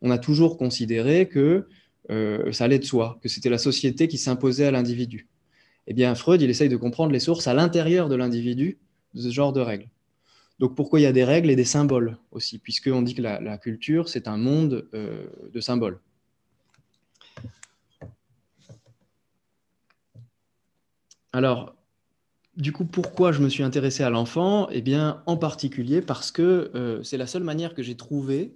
On 0.00 0.10
a 0.10 0.16
toujours 0.16 0.56
considéré 0.56 1.28
que 1.28 1.68
euh, 2.10 2.52
ça 2.52 2.64
allait 2.64 2.78
de 2.78 2.86
soi, 2.86 3.18
que 3.22 3.28
c'était 3.28 3.50
la 3.50 3.58
société 3.58 4.08
qui 4.08 4.16
s'imposait 4.16 4.64
à 4.64 4.70
l'individu. 4.70 5.28
Eh 5.86 5.92
bien, 5.92 6.14
Freud, 6.14 6.40
il 6.40 6.48
essaye 6.48 6.70
de 6.70 6.78
comprendre 6.78 7.12
les 7.12 7.20
sources 7.20 7.46
à 7.46 7.52
l'intérieur 7.52 8.08
de 8.08 8.14
l'individu 8.14 8.78
de 9.12 9.20
ce 9.20 9.28
genre 9.28 9.52
de 9.52 9.60
règles. 9.60 9.90
Donc, 10.58 10.74
pourquoi 10.74 11.00
il 11.00 11.02
y 11.02 11.06
a 11.06 11.12
des 11.12 11.24
règles 11.24 11.50
et 11.50 11.56
des 11.56 11.64
symboles 11.66 12.16
aussi, 12.30 12.58
puisqu'on 12.58 13.02
dit 13.02 13.14
que 13.14 13.20
la, 13.20 13.58
culture, 13.58 14.08
c'est 14.08 14.26
un 14.26 14.38
monde 14.38 14.88
euh, 14.94 15.26
de 15.52 15.60
symboles. 15.60 16.00
Alors, 21.34 21.74
du 22.56 22.70
coup, 22.70 22.84
pourquoi 22.84 23.32
je 23.32 23.42
me 23.42 23.48
suis 23.48 23.64
intéressé 23.64 24.04
à 24.04 24.10
l'enfant? 24.10 24.68
Eh 24.70 24.82
bien, 24.82 25.20
en 25.26 25.36
particulier 25.36 26.00
parce 26.00 26.30
que 26.30 26.70
euh, 26.76 27.02
c'est 27.02 27.16
la 27.16 27.26
seule 27.26 27.42
manière 27.42 27.74
que 27.74 27.82
j'ai 27.82 27.96
trouvé 27.96 28.54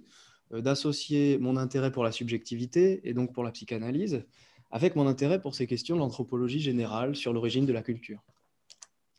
euh, 0.53 0.61
d'associer 0.61 1.37
mon 1.39 1.57
intérêt 1.57 1.91
pour 1.91 2.05
la 2.05 2.13
subjectivité 2.13 3.01
et 3.03 3.13
donc 3.13 3.33
pour 3.33 3.43
la 3.43 3.51
psychanalyse 3.51 4.23
avec 4.71 4.95
mon 4.95 5.07
intérêt 5.07 5.41
pour 5.41 5.55
ces 5.55 5.67
questions 5.67 5.95
de 5.95 5.99
l'anthropologie 5.99 6.61
générale 6.61 7.17
sur 7.17 7.33
l'origine 7.33 7.65
de 7.65 7.73
la 7.73 7.81
culture. 7.81 8.23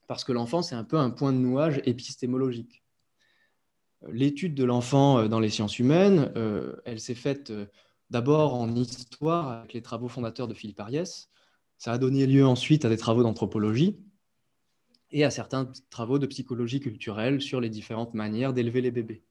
Parce 0.08 0.24
que 0.24 0.32
l'enfant, 0.32 0.62
c'est 0.62 0.74
un 0.74 0.84
peu 0.84 0.96
un 0.96 1.10
point 1.10 1.34
de 1.34 1.38
nouage 1.38 1.82
épistémologique. 1.84 2.82
L'étude 4.08 4.54
de 4.54 4.64
l'enfant 4.64 5.18
euh, 5.18 5.28
dans 5.28 5.38
les 5.38 5.50
sciences 5.50 5.78
humaines, 5.78 6.32
elle 6.86 6.98
s'est 6.98 7.14
faite 7.14 7.52
d'abord 8.08 8.54
en 8.54 8.74
histoire 8.74 9.48
avec 9.50 9.74
les 9.74 9.82
travaux 9.82 10.08
fondateurs 10.08 10.48
de 10.48 10.54
Philippe 10.54 10.80
Ariès. 10.80 11.30
Ça 11.80 11.92
a 11.92 11.98
donné 11.98 12.26
lieu 12.26 12.44
ensuite 12.44 12.84
à 12.84 12.90
des 12.90 12.98
travaux 12.98 13.22
d'anthropologie 13.22 13.96
et 15.12 15.24
à 15.24 15.30
certains 15.30 15.72
travaux 15.88 16.18
de 16.18 16.26
psychologie 16.26 16.78
culturelle 16.78 17.40
sur 17.40 17.58
les 17.58 17.70
différentes 17.70 18.12
manières 18.12 18.52
d'élever 18.52 18.82
les 18.82 18.90
bébés. 18.90 19.22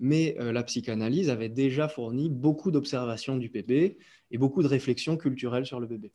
mais 0.00 0.34
la 0.38 0.62
psychanalyse 0.62 1.28
avait 1.28 1.50
déjà 1.50 1.86
fourni 1.86 2.30
beaucoup 2.30 2.70
d'observations 2.70 3.36
du 3.36 3.50
bébé 3.50 3.98
et 4.30 4.38
beaucoup 4.38 4.62
de 4.62 4.68
réflexions 4.68 5.18
culturelles 5.18 5.66
sur 5.66 5.78
le 5.78 5.86
bébé. 5.86 6.14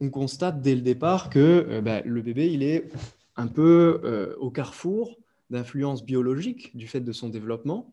On 0.00 0.10
constate 0.10 0.60
dès 0.60 0.74
le 0.74 0.82
départ 0.82 1.30
que 1.30 1.80
bah, 1.80 2.02
le 2.02 2.20
bébé, 2.20 2.52
est 2.62 2.92
un 3.36 3.46
peu 3.46 4.36
au 4.38 4.50
carrefour 4.50 5.16
d'influences 5.48 6.04
biologiques 6.04 6.76
du 6.76 6.86
fait 6.86 7.00
de 7.00 7.12
son 7.12 7.30
développement 7.30 7.90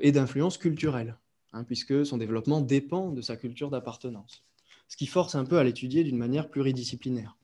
et 0.00 0.12
d'influences 0.12 0.56
culturelles, 0.56 1.18
hein, 1.52 1.64
puisque 1.64 2.06
son 2.06 2.16
développement 2.16 2.62
dépend 2.62 3.10
de 3.10 3.20
sa 3.20 3.36
culture 3.36 3.68
d'appartenance 3.68 4.47
ce 4.88 4.96
qui 4.96 5.06
force 5.06 5.34
un 5.34 5.44
peu 5.44 5.58
à 5.58 5.64
l'étudier 5.64 6.02
d'une 6.02 6.16
manière 6.16 6.48
pluridisciplinaire. 6.48 7.36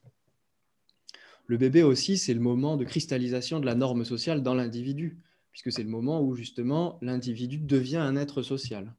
Le 1.46 1.58
bébé 1.58 1.82
aussi, 1.82 2.16
c'est 2.16 2.34
le 2.34 2.40
moment 2.40 2.76
de 2.76 2.84
cristallisation 2.84 3.60
de 3.60 3.66
la 3.66 3.74
norme 3.74 4.04
sociale 4.04 4.42
dans 4.42 4.54
l'individu, 4.54 5.18
puisque 5.52 5.70
c'est 5.70 5.82
le 5.82 5.90
moment 5.90 6.22
où 6.22 6.34
justement 6.34 6.98
l'individu 7.02 7.58
devient 7.58 7.98
un 7.98 8.16
être 8.16 8.42
social. 8.42 8.94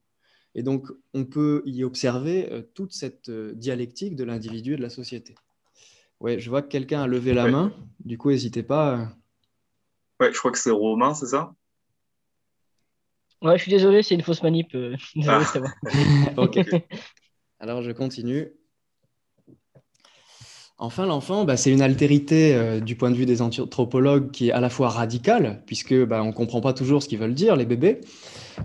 Et 0.53 0.63
donc, 0.63 0.87
on 1.13 1.25
peut 1.25 1.63
y 1.65 1.83
observer 1.83 2.51
euh, 2.51 2.61
toute 2.73 2.93
cette 2.93 3.29
euh, 3.29 3.53
dialectique 3.55 4.15
de 4.15 4.23
l'individu 4.23 4.73
et 4.73 4.77
de 4.77 4.81
la 4.81 4.89
société. 4.89 5.35
Ouais, 6.21 6.39
je 6.39 6.49
vois 6.49 6.61
que 6.61 6.69
quelqu'un 6.69 7.01
a 7.01 7.07
levé 7.07 7.33
la 7.33 7.49
main, 7.49 7.73
du 8.05 8.17
coup, 8.17 8.29
n'hésitez 8.29 8.63
pas. 8.63 8.97
Euh. 8.97 9.05
Ouais, 10.21 10.31
je 10.31 10.39
crois 10.39 10.51
que 10.51 10.57
c'est 10.57 10.71
Romain, 10.71 11.13
c'est 11.13 11.25
ça? 11.25 11.53
Ouais, 13.41 13.57
je 13.57 13.63
suis 13.63 13.71
désolé, 13.71 14.01
c'est 14.01 14.15
une 14.15 14.21
fausse 14.21 14.41
manip. 14.43 14.75
Ah. 15.27 15.43
ok. 16.37 16.59
Alors 17.59 17.81
je 17.81 17.91
continue. 17.91 18.51
Enfin, 20.77 21.05
l'enfant, 21.05 21.45
bah, 21.45 21.55
c'est 21.55 21.71
une 21.71 21.81
altérité 21.81 22.53
euh, 22.53 22.81
du 22.81 22.97
point 22.97 23.09
de 23.09 23.15
vue 23.15 23.25
des 23.25 23.41
anthropologues 23.41 24.31
qui 24.31 24.50
est 24.50 24.51
à 24.51 24.59
la 24.59 24.69
fois 24.69 24.89
radicale, 24.89 25.63
puisque 25.65 25.95
bah, 26.03 26.21
on 26.21 26.27
ne 26.27 26.31
comprend 26.33 26.59
pas 26.59 26.74
toujours 26.74 27.01
ce 27.01 27.07
qu'ils 27.07 27.17
veulent 27.17 27.33
dire, 27.33 27.55
les 27.55 27.65
bébés, 27.65 28.01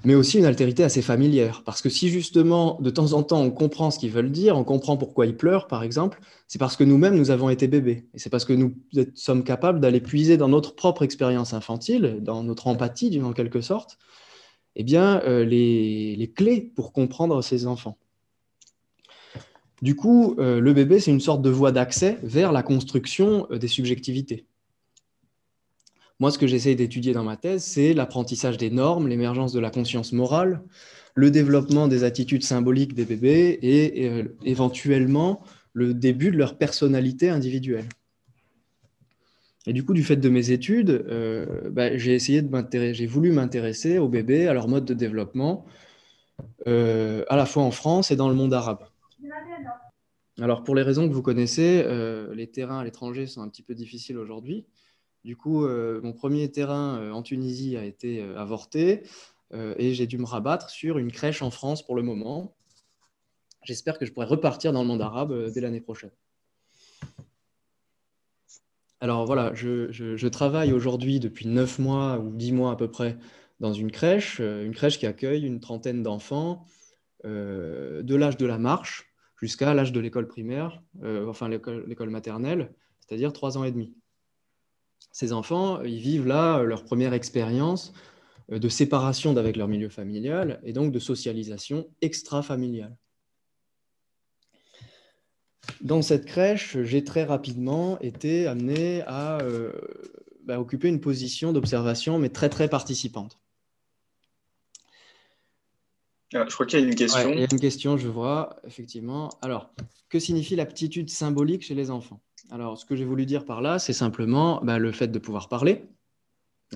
mais 0.04 0.16
aussi 0.16 0.38
une 0.38 0.44
altérité 0.44 0.82
assez 0.82 1.02
familière. 1.02 1.62
Parce 1.64 1.80
que 1.80 1.88
si 1.88 2.08
justement, 2.08 2.80
de 2.80 2.90
temps 2.90 3.12
en 3.12 3.22
temps, 3.22 3.40
on 3.40 3.52
comprend 3.52 3.92
ce 3.92 4.00
qu'ils 4.00 4.10
veulent 4.10 4.32
dire, 4.32 4.56
on 4.56 4.64
comprend 4.64 4.96
pourquoi 4.96 5.24
ils 5.26 5.36
pleurent, 5.36 5.68
par 5.68 5.84
exemple, 5.84 6.20
c'est 6.48 6.58
parce 6.58 6.74
que 6.74 6.82
nous-mêmes, 6.82 7.14
nous 7.14 7.30
avons 7.30 7.48
été 7.48 7.68
bébés. 7.68 8.08
Et 8.12 8.18
c'est 8.18 8.30
parce 8.30 8.44
que 8.44 8.54
nous 8.54 8.74
sommes 9.14 9.44
capables 9.44 9.78
d'aller 9.78 10.00
puiser 10.00 10.36
dans 10.36 10.48
notre 10.48 10.74
propre 10.74 11.04
expérience 11.04 11.52
infantile, 11.54 12.18
dans 12.22 12.42
notre 12.42 12.66
empathie, 12.66 13.20
en 13.22 13.32
quelque 13.32 13.60
sorte, 13.60 13.98
eh 14.74 14.82
bien, 14.82 15.22
euh, 15.26 15.44
les 15.44 16.32
clés 16.34 16.72
pour 16.74 16.92
comprendre 16.92 17.40
ces 17.40 17.68
enfants. 17.68 17.96
Du 19.82 19.96
coup, 19.96 20.36
euh, 20.38 20.60
le 20.60 20.72
bébé, 20.74 21.00
c'est 21.00 21.10
une 21.10 21.20
sorte 21.20 21.40
de 21.40 21.48
voie 21.48 21.72
d'accès 21.72 22.18
vers 22.22 22.52
la 22.52 22.62
construction 22.62 23.46
euh, 23.50 23.58
des 23.58 23.68
subjectivités. 23.68 24.46
Moi, 26.18 26.30
ce 26.30 26.38
que 26.38 26.46
j'essaie 26.46 26.74
d'étudier 26.74 27.14
dans 27.14 27.24
ma 27.24 27.38
thèse, 27.38 27.64
c'est 27.64 27.94
l'apprentissage 27.94 28.58
des 28.58 28.70
normes, 28.70 29.08
l'émergence 29.08 29.54
de 29.54 29.60
la 29.60 29.70
conscience 29.70 30.12
morale, 30.12 30.62
le 31.14 31.30
développement 31.30 31.88
des 31.88 32.04
attitudes 32.04 32.44
symboliques 32.44 32.92
des 32.92 33.06
bébés 33.06 33.58
et, 33.62 34.06
euh, 34.06 34.24
éventuellement 34.44 35.42
le 35.72 35.94
début 35.94 36.30
de 36.30 36.36
leur 36.36 36.58
personnalité 36.58 37.30
individuelle. 37.30 37.88
Et 39.66 39.72
du 39.72 39.84
coup, 39.84 39.94
du 39.94 40.02
fait 40.02 40.16
de 40.16 40.28
mes 40.28 40.50
études, 40.50 41.04
bah, 41.70 41.96
j'ai 41.96 42.14
essayé 42.14 42.40
de 42.40 42.92
j'ai 42.92 43.06
voulu 43.06 43.30
m'intéresser 43.30 43.98
aux 43.98 44.08
bébés, 44.08 44.48
à 44.48 44.54
leur 44.54 44.68
mode 44.68 44.86
de 44.86 44.94
développement, 44.94 45.66
à 46.66 47.36
la 47.36 47.46
fois 47.46 47.62
en 47.62 47.70
France 47.70 48.10
et 48.10 48.16
dans 48.16 48.30
le 48.30 48.34
monde 48.34 48.54
arabe. 48.54 48.89
Alors, 50.40 50.64
pour 50.64 50.74
les 50.74 50.82
raisons 50.82 51.06
que 51.06 51.12
vous 51.12 51.22
connaissez, 51.22 51.82
euh, 51.84 52.34
les 52.34 52.46
terrains 52.46 52.78
à 52.78 52.84
l'étranger 52.84 53.26
sont 53.26 53.42
un 53.42 53.48
petit 53.48 53.62
peu 53.62 53.74
difficiles 53.74 54.16
aujourd'hui. 54.16 54.66
Du 55.22 55.36
coup, 55.36 55.66
euh, 55.66 56.00
mon 56.02 56.14
premier 56.14 56.50
terrain 56.50 56.98
euh, 56.98 57.12
en 57.12 57.22
Tunisie 57.22 57.76
a 57.76 57.84
été 57.84 58.22
avorté 58.36 59.02
et 59.52 59.94
j'ai 59.94 60.06
dû 60.06 60.16
me 60.16 60.26
rabattre 60.26 60.70
sur 60.70 60.98
une 60.98 61.10
crèche 61.10 61.42
en 61.42 61.50
France 61.50 61.84
pour 61.84 61.96
le 61.96 62.02
moment. 62.02 62.54
J'espère 63.64 63.98
que 63.98 64.06
je 64.06 64.12
pourrai 64.12 64.26
repartir 64.26 64.72
dans 64.72 64.82
le 64.82 64.86
monde 64.86 65.02
arabe 65.02 65.50
dès 65.50 65.60
l'année 65.60 65.80
prochaine. 65.80 66.12
Alors 69.00 69.26
voilà, 69.26 69.52
je, 69.54 70.28
travaille 70.28 70.72
aujourd'hui 70.72 71.18
depuis 71.18 71.48
neuf 71.48 71.80
mois 71.80 72.20
ou 72.20 72.32
dix 72.36 72.52
mois 72.52 72.70
à 72.70 72.76
peu 72.76 72.88
près 72.88 73.18
dans 73.58 73.72
une 73.72 73.90
crèche, 73.90 74.38
une 74.38 74.72
crèche 74.72 75.00
qui 75.00 75.06
accueille 75.06 75.44
une 75.44 75.58
trentaine 75.58 76.04
d'enfants 76.04 76.64
de 77.24 78.14
l'âge 78.14 78.36
de 78.36 78.46
la 78.46 78.58
marche 78.58 79.09
jusqu'à 79.40 79.72
l'âge 79.74 79.92
de 79.92 80.00
l'école 80.00 80.28
primaire, 80.28 80.82
euh, 81.02 81.26
enfin 81.26 81.48
l'école 81.48 82.10
maternelle, 82.10 82.72
c'est-à-dire 83.00 83.32
trois 83.32 83.56
ans 83.58 83.64
et 83.64 83.72
demi. 83.72 83.94
Ces 85.12 85.32
enfants, 85.32 85.82
ils 85.82 85.98
vivent 85.98 86.26
là 86.26 86.62
leur 86.62 86.84
première 86.84 87.14
expérience 87.14 87.92
euh, 88.52 88.58
de 88.58 88.68
séparation 88.68 89.32
d'avec 89.32 89.56
leur 89.56 89.68
milieu 89.68 89.88
familial 89.88 90.60
et 90.62 90.72
donc 90.72 90.92
de 90.92 90.98
socialisation 90.98 91.88
extra-familiale. 92.02 92.96
Dans 95.80 96.02
cette 96.02 96.26
crèche, 96.26 96.78
j'ai 96.82 97.04
très 97.04 97.24
rapidement 97.24 97.98
été 98.00 98.46
amené 98.46 99.02
à 99.06 99.40
euh, 99.40 99.72
bah, 100.44 100.60
occuper 100.60 100.88
une 100.88 101.00
position 101.00 101.52
d'observation, 101.52 102.18
mais 102.18 102.28
très 102.28 102.48
très 102.48 102.68
participante. 102.68 103.40
Ah, 106.34 106.44
je 106.48 106.54
crois 106.54 106.66
qu'il 106.66 106.80
y 106.80 106.82
a 106.82 106.86
une 106.86 106.94
question. 106.94 107.32
il 107.32 107.40
y 107.40 107.42
a 107.42 107.48
une 107.50 107.60
question, 107.60 107.96
je 107.96 108.08
vois, 108.08 108.56
effectivement. 108.64 109.30
Alors, 109.42 109.72
que 110.08 110.18
signifie 110.18 110.56
l'aptitude 110.56 111.10
symbolique 111.10 111.62
chez 111.62 111.74
les 111.74 111.90
enfants? 111.90 112.20
Alors, 112.50 112.78
ce 112.78 112.84
que 112.84 112.96
j'ai 112.96 113.04
voulu 113.04 113.26
dire 113.26 113.44
par 113.44 113.60
là, 113.60 113.78
c'est 113.78 113.92
simplement 113.92 114.60
bah, 114.62 114.78
le 114.78 114.92
fait 114.92 115.08
de 115.08 115.18
pouvoir 115.18 115.48
parler. 115.48 115.84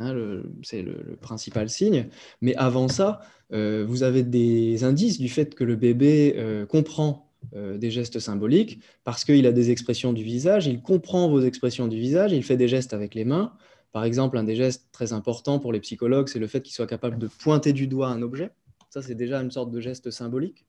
Hein, 0.00 0.42
c'est 0.62 0.82
le, 0.82 1.16
principal 1.20 1.70
signe. 1.70 2.08
Mais 2.40 2.54
avant 2.56 2.88
ça, 2.88 3.20
euh, 3.52 3.84
vous 3.86 4.02
avez 4.02 4.24
des 4.24 4.82
indices 4.82 5.18
du 5.18 5.28
fait 5.28 5.54
que 5.54 5.62
le 5.62 5.76
bébé 5.76 6.34
euh, 6.36 6.66
comprend 6.66 7.32
euh, 7.54 7.78
des 7.78 7.90
gestes 7.90 8.18
symboliques 8.18 8.80
parce 9.04 9.24
qu'il 9.24 9.46
a 9.46 9.52
des 9.52 9.70
expressions 9.70 10.12
du 10.12 10.24
visage, 10.24 10.66
il 10.66 10.82
comprend 10.82 11.28
vos 11.28 11.40
expressions 11.40 11.86
du 11.86 11.98
visage, 11.98 12.32
il 12.32 12.42
fait 12.42 12.56
des 12.56 12.68
gestes 12.68 12.92
avec 12.92 13.14
les 13.14 13.24
mains. 13.24 13.52
Par 13.92 14.04
exemple, 14.04 14.36
un 14.36 14.42
des 14.42 14.56
gestes 14.56 14.88
très 14.90 15.12
importants 15.12 15.60
pour 15.60 15.72
les 15.72 15.78
psychologues, 15.78 16.28
c'est 16.28 16.40
le 16.40 16.48
fait 16.48 16.60
qu'il 16.62 16.74
soit 16.74 16.88
capable 16.88 17.16
de 17.18 17.28
pointer 17.28 17.72
du 17.72 17.86
doigt 17.86 18.08
un 18.08 18.22
objet. 18.22 18.50
Ça, 18.94 19.02
c'est 19.02 19.16
déjà 19.16 19.42
une 19.42 19.50
sorte 19.50 19.72
de 19.72 19.80
geste 19.80 20.12
symbolique, 20.12 20.68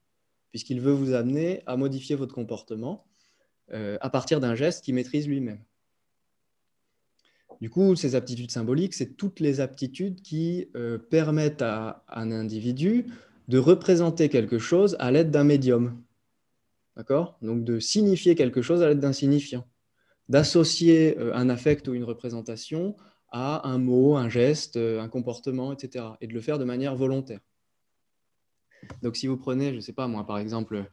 puisqu'il 0.50 0.82
veut 0.82 0.92
vous 0.92 1.14
amener 1.14 1.62
à 1.68 1.78
modifier 1.78 2.16
votre 2.16 2.34
comportement 2.34 3.06
euh, 3.72 4.00
à 4.02 4.10
partir 4.10 4.40
d'un 4.40 4.56
geste 4.56 4.84
qu'il 4.84 4.96
maîtrise 4.96 5.28
lui-même. 5.28 5.60
Du 7.62 7.70
coup, 7.70 7.96
ces 7.96 8.16
aptitudes 8.16 8.50
symboliques, 8.50 8.96
c'est 8.96 9.16
toutes 9.16 9.40
les 9.40 9.60
aptitudes 9.60 10.24
qui 10.24 10.70
euh, 10.76 10.98
permettent 10.98 11.62
à, 11.62 12.04
un 12.08 12.32
individu 12.32 13.06
de 13.48 13.60
représenter 13.60 14.28
quelque 14.28 14.58
chose 14.58 14.98
à 14.98 15.12
l'aide 15.12 15.30
d'un 15.30 15.44
médium. 15.44 16.02
D'accord? 16.98 17.38
Donc 17.44 17.64
de 17.64 17.80
signifier 17.80 18.34
quelque 18.34 18.64
chose 18.64 18.82
à 18.82 18.88
l'aide 18.88 19.02
d'un 19.02 19.14
signifiant. 19.14 19.68
D'associer 20.30 21.16
euh, 21.20 21.32
un 21.36 21.48
affect 21.48 21.88
ou 21.88 21.94
une 21.94 22.04
représentation 22.04 22.96
à 23.32 23.70
un 23.70 23.78
mot, 23.78 24.16
un 24.16 24.30
geste, 24.30 24.78
un 24.78 25.10
comportement, 25.10 25.74
etc. 25.74 26.06
Et 26.22 26.26
de 26.26 26.34
le 26.34 26.42
faire 26.42 26.58
de 26.58 26.64
manière 26.64 26.96
volontaire. 26.96 27.42
Donc, 29.02 29.16
si 29.16 29.28
vous 29.28 29.38
prenez, 29.38 29.72
je 29.72 29.76
ne 29.76 29.82
sais 29.82 29.94
pas 29.94 30.08
moi, 30.08 30.26
par 30.26 30.38
exemple, 30.38 30.86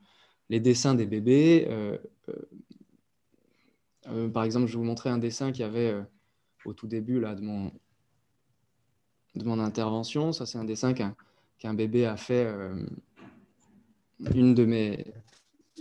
les 0.52 0.61
dessins 0.61 0.94
des 0.94 1.06
bébés, 1.06 1.66
euh, 1.70 1.96
euh, 2.28 2.34
euh, 4.08 4.28
par 4.28 4.44
exemple, 4.44 4.66
je 4.66 4.76
vous 4.76 4.84
montrer 4.84 5.08
un 5.08 5.16
dessin 5.16 5.50
qu'il 5.50 5.62
y 5.62 5.64
avait 5.64 5.94
au 6.66 6.75
tout 6.75 6.87
début 6.87 7.20
là, 7.20 7.34
de, 7.34 7.40
mon, 7.40 7.72
de 9.34 9.44
mon 9.44 9.58
intervention. 9.58 10.32
Ça, 10.32 10.44
c'est 10.44 10.58
un 10.58 10.64
dessin 10.64 10.92
qu'un 10.92 11.75
bébé 11.75 12.04
a 12.04 12.18
fait. 12.18 12.46
une 14.34 14.54
de 14.54 14.64
mes, 14.66 15.06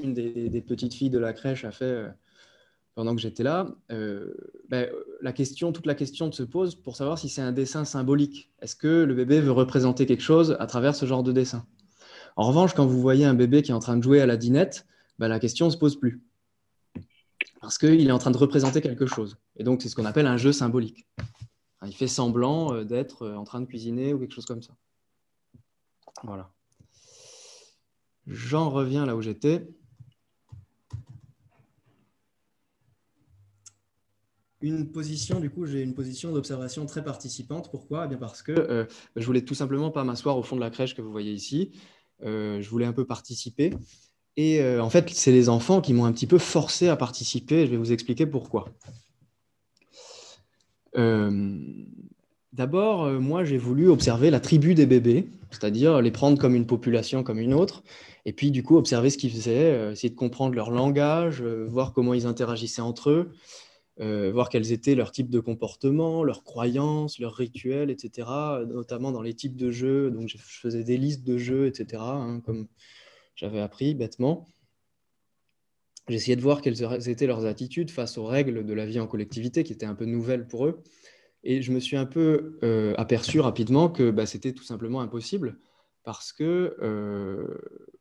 une 0.02 0.14
des, 0.14 0.62
petites 0.62 0.94
filles 0.94 1.10
de 1.10 1.20
la 1.20 1.34
crèche 1.34 1.66
a 1.66 1.72
fait 1.72 2.08
pendant 2.96 3.14
que 3.14 3.22
j'étais 3.22 3.44
là. 3.44 3.68
Ben, 3.90 4.90
la 5.22 5.34
question, 5.34 5.74
toute 5.74 5.86
la 5.86 5.96
question 5.96 6.32
se 6.32 6.44
pose 6.44 6.76
pour 6.76 6.96
savoir 6.96 7.20
si 7.20 7.28
c'est 7.28 7.42
un 7.42 7.52
dessin 7.52 7.84
symbolique. 7.84 8.52
Est-ce 8.62 8.78
que 8.78 9.04
le 9.04 9.14
bébé 9.14 9.42
veut 9.42 9.52
représenter 9.52 10.06
quelque 10.06 10.24
chose 10.24 10.56
à 10.60 10.66
travers 10.66 10.96
ce 10.96 11.06
genre 11.06 11.24
de 11.24 11.34
dessin? 11.34 11.66
En 12.36 12.48
revanche, 12.48 12.74
quand 12.74 12.86
vous 12.86 13.02
voyez 13.02 13.26
un 13.26 13.34
bébé 13.34 13.62
qui 13.62 13.72
est 13.72 13.74
en 13.74 13.80
train 13.80 13.98
de 13.98 14.04
jouer 14.04 14.22
à 14.22 14.26
la 14.26 14.38
dinette, 14.38 14.86
bah, 15.20 15.28
la 15.28 15.40
question 15.40 15.68
ne 15.68 15.72
se 15.72 15.78
pose 15.78 16.00
plus. 16.00 16.22
Parce 17.60 17.78
qu'il 17.78 18.08
est 18.08 18.12
en 18.12 18.18
train 18.18 18.32
de 18.32 18.38
représenter 18.38 18.82
quelque 18.82 19.06
chose. 19.06 19.38
Et 19.56 19.64
donc, 19.64 19.82
c'est 19.82 19.90
ce 19.90 19.96
qu'on 19.96 20.06
appelle 20.06 20.28
un 20.28 20.38
jeu 20.38 20.52
symbolique. 20.52 21.06
Il 21.86 21.94
fait 21.96 22.08
semblant 22.08 22.74
euh, 22.74 22.84
d'être 22.84 23.24
euh, 23.24 23.36
en 23.36 23.44
train 23.44 23.60
de 23.62 23.66
cuisiner 23.66 24.14
ou 24.14 24.20
quelque 24.20 24.34
chose 24.34 24.46
comme 24.46 24.62
ça. 24.62 24.74
Voilà. 26.24 26.52
J'en 28.28 28.70
reviens 28.70 29.06
là 29.06 29.16
où 29.16 29.22
j'étais. 29.22 29.68
Une 34.62 34.92
position, 34.92 35.40
du 35.40 35.50
coup, 35.50 35.66
j'ai 35.66 35.82
une 35.82 35.96
position 35.96 36.32
d'observation 36.32 36.86
très 36.86 37.04
participante. 37.04 37.72
Pourquoi? 37.72 38.06
Eh 38.06 38.10
bien 38.10 38.18
Parce 38.18 38.44
que 38.44 38.52
euh, 38.52 38.86
je 39.16 39.26
voulais 39.26 39.44
tout 39.44 39.56
simplement 39.56 39.90
pas 39.90 40.04
m'asseoir 40.04 40.38
au 40.38 40.44
fond 40.44 40.56
de 40.56 40.62
la 40.62 40.70
crèche 40.70 40.96
que 40.96 41.02
vous 41.02 41.12
voyez 41.12 41.34
ici. 41.34 41.72
Euh, 42.24 42.62
je 42.62 42.70
voulais 42.70 42.86
un 42.86 42.94
peu 42.94 43.06
participer. 43.06 43.74
Et 44.38 44.62
euh, 44.62 44.82
en 44.82 44.90
fait, 44.90 45.10
c'est 45.10 45.32
les 45.32 45.50
enfants 45.50 45.82
qui 45.82 45.94
m'ont 45.94 46.06
un 46.06 46.12
petit 46.12 46.28
peu 46.28 46.38
forcé 46.38 46.88
à 46.88 46.96
participer. 46.96 47.66
Je 47.66 47.72
vais 47.72 47.78
vous 47.78 47.92
expliquer 47.92 48.26
pourquoi. 48.26 48.70
Euh, 50.98 51.58
D'abord, 52.54 53.08
moi, 53.08 53.46
j'ai 53.46 53.58
voulu 53.58 53.88
observer 53.88 54.30
la 54.30 54.42
tribu 54.42 54.76
des 54.76 54.86
bébés, 54.86 55.30
c'est-à-dire 55.52 56.02
les 56.02 56.12
prendre 56.12 56.38
comme 56.38 56.54
une 56.54 56.66
population, 56.66 57.24
comme 57.24 57.40
une 57.40 57.54
autre, 57.54 57.82
et 58.26 58.34
puis 58.34 58.52
du 58.52 58.62
coup 58.62 58.76
observer 58.76 59.10
ce 59.10 59.18
qu'ils 59.18 59.32
faisaient, 59.32 59.94
essayer 59.94 60.10
de 60.10 60.18
comprendre 60.18 60.54
leur 60.54 60.70
langage, 60.70 61.42
voir 61.42 61.94
comment 61.94 62.14
ils 62.14 62.28
interagissaient 62.28 62.82
entre 62.82 63.10
eux, 63.10 63.32
voir 64.00 64.50
quels 64.50 64.72
étaient 64.72 64.96
leurs 64.96 65.12
types 65.12 65.30
de 65.30 65.40
comportements, 65.40 66.24
leurs 66.24 66.44
croyances, 66.44 67.20
leurs 67.20 67.36
rituels, 67.36 67.92
etc., 67.92 68.28
notamment 68.68 69.12
dans 69.12 69.22
les 69.22 69.34
types 69.34 69.56
de 69.56 69.70
jeux. 69.70 70.10
Donc, 70.10 70.28
je 70.28 70.38
faisais 70.38 70.84
des 70.84 70.98
listes 70.98 71.24
de 71.24 71.38
jeux, 71.38 71.68
etc., 71.68 72.02
hein, 72.02 72.42
comme 72.46 72.68
j'avais 73.36 73.60
appris 73.60 73.94
bêtement. 73.94 74.48
J'essayais 76.08 76.36
de 76.36 76.42
voir 76.42 76.62
quelles 76.62 77.10
étaient 77.10 77.28
leurs 77.28 77.46
attitudes 77.46 77.92
face 77.92 78.18
aux 78.18 78.26
règles 78.26 78.66
de 78.66 78.74
la 78.74 78.86
vie 78.86 79.00
en 79.00 79.08
collectivité, 79.08 79.64
qui 79.64 79.74
étaient 79.74 79.86
un 79.86 79.96
peu 79.96 80.06
nouvelles 80.06 80.48
pour 80.48 80.66
eux. 80.66 80.84
Et 81.44 81.62
je 81.62 81.72
me 81.72 81.80
suis 81.80 81.98
un 81.98 82.06
peu 82.06 82.60
euh, 82.64 82.94
aperçu 82.98 83.40
rapidement 83.40 83.90
que 83.90 84.12
bah, 84.12 84.26
c'était 84.26 84.54
tout 84.54 84.64
simplement 84.64 85.02
impossible 85.02 85.60
parce 86.04 86.34
que 86.34 86.78
euh, 86.82 87.58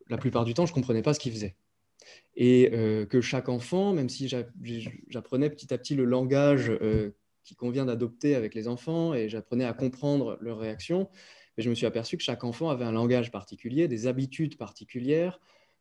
la 0.08 0.16
plupart 0.16 0.44
du 0.44 0.54
temps, 0.54 0.66
je 0.66 0.72
ne 0.72 0.74
comprenais 0.74 1.02
pas 1.02 1.14
ce 1.14 1.20
qu'ils 1.20 1.32
faisaient. 1.32 1.56
Et 2.36 2.70
euh, 2.72 3.06
que 3.06 3.20
chaque 3.20 3.48
enfant, 3.48 3.92
même 3.92 4.08
si 4.08 4.28
j'apprenais 4.28 5.50
petit 5.50 5.72
à 5.74 5.78
petit 5.78 5.94
le 5.94 6.04
langage 6.04 6.72
qui 7.44 7.54
convient 7.54 7.86
d'adopter 7.86 8.34
avec 8.34 8.54
les 8.54 8.68
enfants 8.68 9.14
et 9.14 9.28
j'apprenais 9.28 9.64
à 9.64 9.72
comprendre 9.72 10.38
leurs 10.40 10.58
réactions, 10.58 11.08
je 11.58 11.68
me 11.68 11.74
suis 11.74 11.86
aperçu 11.86 12.16
que 12.16 12.22
chaque 12.22 12.44
enfant 12.44 12.70
avait 12.70 12.84
un 12.84 12.92
langage 12.92 13.30
particulier, 13.30 13.88
des 13.88 14.06
habitudes 14.06 14.56
particulières 14.56 15.40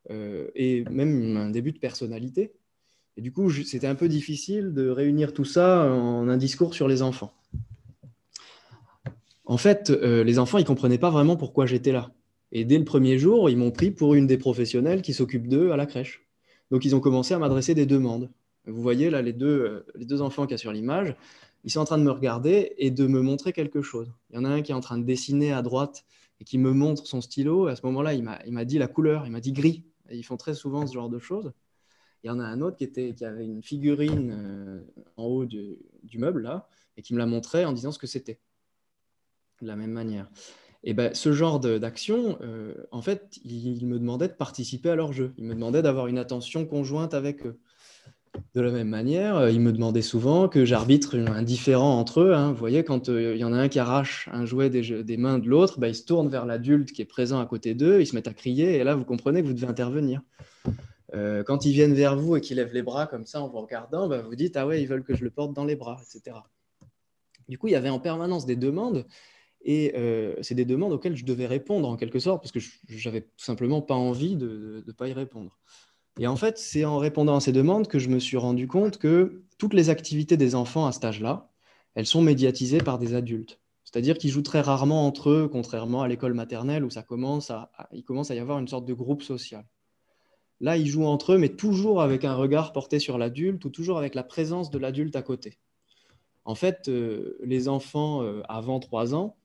et 0.10 0.84
même 0.90 1.38
un 1.38 1.50
début 1.50 1.72
de 1.72 1.80
personnalité. 1.80 2.54
Et 3.16 3.22
du 3.22 3.32
coup, 3.32 3.52
c'était 3.52 3.88
un 3.88 3.96
peu 3.96 4.10
difficile 4.10 4.74
de 4.74 4.90
réunir 4.90 5.34
tout 5.34 5.46
ça 5.46 5.84
en 5.92 6.28
un 6.28 6.38
discours 6.38 6.74
sur 6.74 6.88
les 6.88 7.02
enfants. 7.02 7.34
En 9.50 9.58
fait, 9.58 9.90
euh, 9.90 10.24
les 10.24 10.38
enfants, 10.38 10.60
ils 10.60 10.64
comprenaient 10.64 11.00
pas 11.00 11.10
vraiment 11.10 11.36
pourquoi 11.36 11.66
j'étais 11.66 11.92
là. 11.92 12.12
Et 12.52 12.66
dès 12.66 12.78
le 12.78 12.86
premier 12.86 13.18
jour, 13.18 13.50
ils 13.50 13.58
m'ont 13.58 13.72
pris 13.72 13.92
pour 13.92 14.16
une 14.16 14.28
des 14.28 14.38
professionnelles 14.38 15.02
qui 15.02 15.14
s'occupe 15.14 15.48
d'eux 15.48 15.72
à 15.72 15.78
la 15.78 15.86
crèche. 15.86 16.26
Donc, 16.72 16.86
ils 16.86 16.96
ont 16.96 17.00
commencé 17.00 17.34
à 17.34 17.40
m'adresser 17.40 17.76
des 17.76 17.86
demandes. 17.86 18.30
Vous 18.66 18.82
voyez 18.82 19.10
là 19.10 19.22
les 19.22 19.34
deux, 19.34 19.48
euh, 19.48 19.86
les 19.96 20.06
deux 20.06 20.22
enfants 20.22 20.44
qu'il 20.44 20.52
y 20.52 20.56
a 20.56 20.58
sur 20.58 20.72
l'image, 20.72 21.16
ils 21.64 21.72
sont 21.72 21.80
en 21.80 21.86
train 21.86 21.98
de 21.98 22.04
me 22.04 22.12
regarder 22.12 22.74
et 22.78 22.92
de 22.92 23.08
me 23.08 23.22
montrer 23.22 23.54
quelque 23.54 23.82
chose. 23.82 24.12
Il 24.30 24.36
y 24.36 24.40
en 24.40 24.46
a 24.46 24.50
un 24.50 24.62
qui 24.62 24.72
est 24.72 24.76
en 24.76 24.80
train 24.80 24.98
de 24.98 25.04
dessiner 25.04 25.52
à 25.52 25.62
droite 25.62 26.06
et 26.40 26.44
qui 26.44 26.58
me 26.58 26.72
montre 26.72 27.06
son 27.06 27.22
stylo. 27.22 27.68
à 27.68 27.76
ce 27.76 27.86
moment-là, 27.86 28.14
il 28.14 28.24
m'a 28.24 28.66
dit 28.66 28.78
la 28.78 28.88
couleur, 28.88 29.26
il 29.26 29.32
m'a 29.32 29.42
dit 29.42 29.52
gris. 29.52 29.84
ils 30.12 30.24
font 30.24 30.38
très 30.38 30.54
souvent 30.54 30.88
ce 30.88 30.94
genre 30.94 31.10
de 31.10 31.20
choses. 31.20 31.52
Il 32.24 32.28
y 32.28 32.30
en 32.30 32.40
a 32.40 32.44
un 32.44 32.62
autre 32.62 32.78
qui, 32.78 32.84
était, 32.84 33.14
qui 33.14 33.24
avait 33.24 33.46
une 33.46 33.64
figurine 33.64 34.32
euh, 34.32 34.82
en 35.16 35.24
haut 35.24 35.46
du, 35.46 35.80
meuble, 36.16 36.42
là, 36.42 36.68
et 36.98 37.02
qui 37.02 37.14
me 37.14 37.20
la 37.20 37.26
montrait 37.26 37.66
en 37.66 37.72
disant 37.72 37.92
ce 37.92 38.00
que 38.00 38.08
c'était, 38.08 38.40
de 39.62 39.68
la 39.68 39.76
même 39.76 39.92
manière. 39.92 40.30
Et 40.84 40.94
ben, 40.94 41.14
ce 41.14 41.34
genre 41.34 41.60
d'action, 41.60 42.38
euh, 42.42 42.74
en 42.92 43.02
fait, 43.02 43.38
il, 43.44 43.86
me 43.86 44.00
demandait 44.00 44.30
de 44.30 44.34
participer 44.34 44.90
à 44.90 44.96
leur 44.96 45.12
jeu. 45.12 45.34
Il 45.38 45.46
me 45.46 45.54
demandait 45.54 45.82
d'avoir 45.82 46.08
une 46.08 46.18
attention 46.18 46.66
conjointe 46.66 47.14
avec 47.14 47.46
eux. 47.46 47.60
De 48.54 48.62
la 48.62 48.72
même 48.72 48.88
manière, 48.88 49.38
euh, 49.38 49.52
il 49.52 49.60
me 49.60 49.74
demandait 49.74 50.04
souvent 50.04 50.48
que 50.48 50.64
j'arbitre 50.64 51.18
un 51.18 51.44
différent 51.44 52.00
entre 52.00 52.22
eux. 52.22 52.34
Hein. 52.34 52.52
Vous 52.52 52.58
voyez, 52.58 52.86
quand 52.86 53.10
il 53.10 53.38
y 53.38 53.44
en 53.44 53.52
a 53.52 53.58
un 53.58 53.68
qui 53.68 53.80
arrache 53.80 54.30
un 54.32 54.46
jouet 54.46 54.70
des, 54.70 55.18
mains 55.18 55.40
de 55.40 55.48
l'autre, 55.48 55.80
ben, 55.80 55.88
il 55.88 55.96
se 55.96 56.06
tourne 56.06 56.30
vers 56.30 56.46
l'adulte 56.46 56.92
qui 56.92 57.02
est 57.02 57.06
présent 57.06 57.42
à 57.42 57.46
côté 57.46 57.74
d'eux, 57.74 58.00
ils 58.00 58.08
se 58.08 58.16
mettent 58.16 58.28
à 58.28 58.34
crier, 58.34 58.78
et 58.78 58.84
là, 58.84 58.96
vous 58.96 59.06
comprenez 59.06 59.42
que 59.42 59.48
vous 59.48 59.54
devez 59.54 59.68
intervenir. 59.68 60.22
Euh, 61.16 61.44
quand 61.44 61.66
ils 61.66 61.74
viennent 61.74 61.96
vers 61.96 62.16
vous 62.16 62.36
et 62.36 62.42
qu'ils 62.42 62.58
lèvent 62.58 62.74
les 62.74 62.84
bras 62.84 63.08
comme 63.08 63.26
ça 63.26 63.42
en 63.42 63.50
vous 63.50 63.60
regardant, 63.60 64.08
bah, 64.08 64.22
vous 64.22 64.36
dites 64.36 64.56
Ah 64.58 64.68
ouais, 64.68 64.82
ils 64.82 64.88
veulent 64.88 65.04
que 65.04 65.16
je 65.16 65.24
le 65.24 65.32
porte 65.32 65.54
dans 65.54 65.66
les 65.66 65.76
bras, 65.76 66.00
etc. 66.02 66.38
Du 67.48 67.58
coup, 67.58 67.68
il 67.68 67.72
y 67.72 67.76
avait 67.76 67.90
en 67.90 68.00
permanence 68.00 68.46
des 68.46 68.56
demandes 68.56 69.06
et 69.62 69.94
euh, 69.96 70.36
c'est 70.42 70.56
des 70.56 70.66
demandes 70.66 70.94
auxquelles 70.94 71.18
je 71.18 71.26
devais 71.26 71.46
répondre 71.46 71.88
en 71.88 71.98
quelque 71.98 72.20
sorte 72.20 72.42
parce 72.42 72.52
que 72.52 72.60
je 72.60 73.10
n'avais 73.10 73.22
tout 73.22 73.44
simplement 73.44 73.82
pas 73.82 73.96
envie 73.96 74.36
de 74.36 74.84
ne 74.86 74.92
pas 74.92 75.08
y 75.08 75.14
répondre. 75.14 75.58
Et 76.18 76.28
en 76.28 76.36
fait, 76.36 76.58
c'est 76.58 76.86
en 76.86 76.98
répondant 76.98 77.36
à 77.36 77.40
ces 77.40 77.52
demandes 77.52 77.88
que 77.88 78.00
je 78.00 78.10
me 78.10 78.20
suis 78.20 78.38
rendu 78.38 78.68
compte 78.68 78.98
que 78.98 79.44
toutes 79.58 79.74
les 79.74 79.90
activités 79.90 80.38
des 80.38 80.56
enfants 80.56 80.86
à 80.86 80.92
cet 80.92 81.06
âge-là, 81.06 81.50
elles 81.96 82.06
sont 82.06 82.22
médiatisées 82.22 82.80
par 82.80 83.00
des 83.00 83.16
adultes. 83.16 83.60
C'est-à-dire 83.84 84.18
qu'ils 84.18 84.30
jouent 84.30 84.42
très 84.42 84.62
rarement 84.62 85.08
entre 85.08 85.30
eux, 85.30 85.50
contrairement 85.52 86.04
à 86.04 86.08
l'école 86.08 86.34
maternelle 86.34 86.84
où 86.84 86.90
ça 86.90 87.02
commence 87.02 87.50
à, 87.50 87.72
il 87.92 88.04
commence 88.04 88.32
à 88.32 88.36
y 88.36 88.40
avoir 88.40 88.60
une 88.60 88.68
sorte 88.68 88.86
de 88.86 88.94
groupe 88.94 89.24
social. 89.24 89.66
Là, 90.62 90.78
ils 90.78 90.88
jouent 90.88 91.06
entre 91.06 91.34
eux, 91.34 91.38
mais 91.38 91.50
toujours 91.50 92.02
avec 92.02 92.26
un 92.26 92.36
regard 92.36 92.74
porté 92.74 93.00
sur 93.00 93.18
l'adulte 93.18 93.64
ou 93.66 93.70
toujours 93.70 93.98
avec 93.98 94.14
la 94.14 94.24
présence 94.24 94.70
de 94.70 94.78
l'adulte 94.78 95.16
à 95.16 95.22
côté. 95.22 95.58
En 96.46 96.56
fait, 96.56 96.88
euh, 96.88 97.38
les 97.44 97.68
enfants 97.68 98.24
euh, 98.24 98.42
avant 98.50 98.80
3 98.80 99.16
ans, 99.16 99.38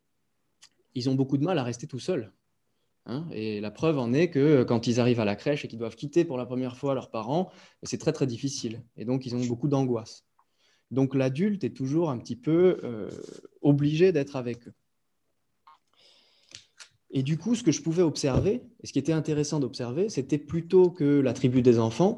ils 0.95 1.09
ont 1.11 1.15
beaucoup 1.15 1.39
de 1.39 1.45
mal 1.45 1.59
à 1.59 1.63
rester 1.63 1.87
tout 1.87 2.01
seuls. 2.01 2.33
Hein. 3.07 3.27
et 3.33 3.61
la 3.61 3.71
preuve 3.71 3.99
en 3.99 4.15
est 4.15 4.31
que 4.31 4.39
euh, 4.39 4.65
quand 4.65 4.87
ils 4.87 4.99
arrivent 4.99 5.21
à 5.21 5.27
la 5.27 5.37
crèche 5.37 5.63
et 5.63 5.69
qu'ils 5.69 5.79
doivent 5.79 5.95
quitter 5.95 6.25
pour 6.25 6.39
la 6.39 6.47
première 6.47 6.79
fois 6.79 6.95
leurs 6.95 7.11
parents, 7.11 7.53
c'est 7.83 7.99
très 7.99 8.15
très 8.15 8.27
difficile. 8.27 8.83
Et 8.97 9.05
donc, 9.05 9.27
ils 9.27 9.37
ont 9.37 9.45
beaucoup 9.45 9.69
d'angoisse. 9.69 10.25
Donc, 10.91 11.15
l'adulte 11.15 11.65
est 11.65 11.77
toujours 11.77 12.09
un 12.09 12.17
petit 12.17 12.37
peu 12.37 12.81
obligé 13.61 14.11
d'être 14.13 14.37
avec 14.37 14.69
eux. 14.69 14.73
Et 17.17 17.23
du 17.23 17.39
coup, 17.39 17.55
ce 17.55 17.63
que 17.63 17.71
je 17.71 17.81
pouvais 17.81 18.03
observer, 18.03 18.63
et 18.83 18.87
ce 18.89 18.93
qui 18.93 18.99
était 18.99 19.13
intéressant 19.13 19.61
d'observer, 19.61 20.09
c'était 20.09 20.37
plutôt 20.37 20.91
que 20.91 21.21
la 21.21 21.33
tribu 21.33 21.63
des 21.63 21.79
enfants, 21.79 22.17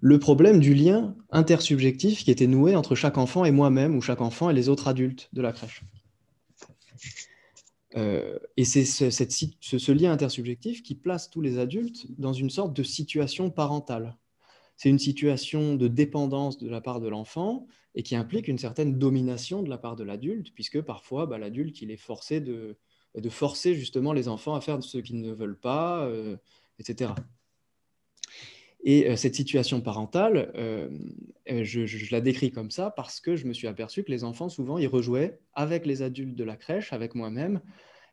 le 0.00 0.20
problème 0.20 0.60
du 0.60 0.72
lien 0.72 1.16
intersubjectif 1.30 2.22
qui 2.22 2.30
était 2.30 2.46
noué 2.46 2.76
entre 2.76 2.94
chaque 2.94 3.18
enfant 3.18 3.44
et 3.44 3.50
moi-même, 3.50 3.96
ou 3.96 4.00
chaque 4.00 4.20
enfant 4.20 4.48
et 4.48 4.54
les 4.54 4.68
autres 4.68 4.86
adultes 4.86 5.28
de 5.32 5.42
la 5.42 5.52
crèche. 5.52 5.82
Euh, 7.96 8.38
et 8.56 8.64
c'est 8.64 8.84
ce, 8.84 9.92
lien 9.92 10.12
intersubjectif 10.12 10.82
qui 10.82 10.94
place 10.94 11.30
tous 11.30 11.40
les 11.40 11.58
adultes 11.58 12.06
dans 12.18 12.32
une 12.32 12.50
sorte 12.50 12.74
de 12.74 12.82
situation 12.82 13.50
parentale. 13.50 14.16
C'est 14.76 14.90
une 14.90 14.98
situation 14.98 15.74
de 15.76 15.88
dépendance 15.88 16.58
de 16.58 16.68
la 16.68 16.82
part 16.82 17.00
de 17.00 17.08
l'enfant 17.08 17.66
et 17.94 18.02
qui 18.02 18.14
implique 18.14 18.48
une 18.48 18.58
certaine 18.58 18.98
domination 18.98 19.62
de 19.62 19.70
la 19.70 19.78
part 19.78 19.96
de 19.96 20.04
l'adulte, 20.04 20.52
puisque 20.54 20.82
parfois 20.82 21.26
bah, 21.26 21.38
l'adulte 21.38 21.80
il 21.80 21.90
est 21.90 21.96
forcé 21.96 22.40
de, 22.40 22.76
de 23.16 23.28
forcer 23.30 23.74
justement 23.74 24.12
les 24.12 24.28
enfants 24.28 24.54
à 24.54 24.60
faire 24.60 24.82
ce 24.82 24.98
qu'ils 24.98 25.20
ne 25.22 25.32
veulent 25.32 25.58
pas, 25.58 26.04
euh, 26.04 26.36
etc. 26.78 27.12
Et 28.86 29.10
euh, 29.10 29.16
cette 29.16 29.34
situation 29.34 29.82
parentale, 29.82 30.50
euh, 30.56 30.88
je, 31.46 32.10
la 32.10 32.22
décris 32.22 32.50
comme 32.50 32.70
ça 32.70 32.90
parce 32.90 33.20
que 33.20 33.36
je 33.36 33.46
me 33.46 33.52
suis 33.52 33.66
aperçu 33.66 34.02
que 34.02 34.10
les 34.10 34.24
enfants, 34.24 34.48
souvent, 34.48 34.78
ils 34.78 34.86
rejouaient 34.86 35.38
avec 35.52 35.84
les 35.84 36.00
adultes 36.00 36.36
de 36.36 36.44
la 36.44 36.56
crèche, 36.56 36.94
avec 36.94 37.14
moi-même, 37.14 37.60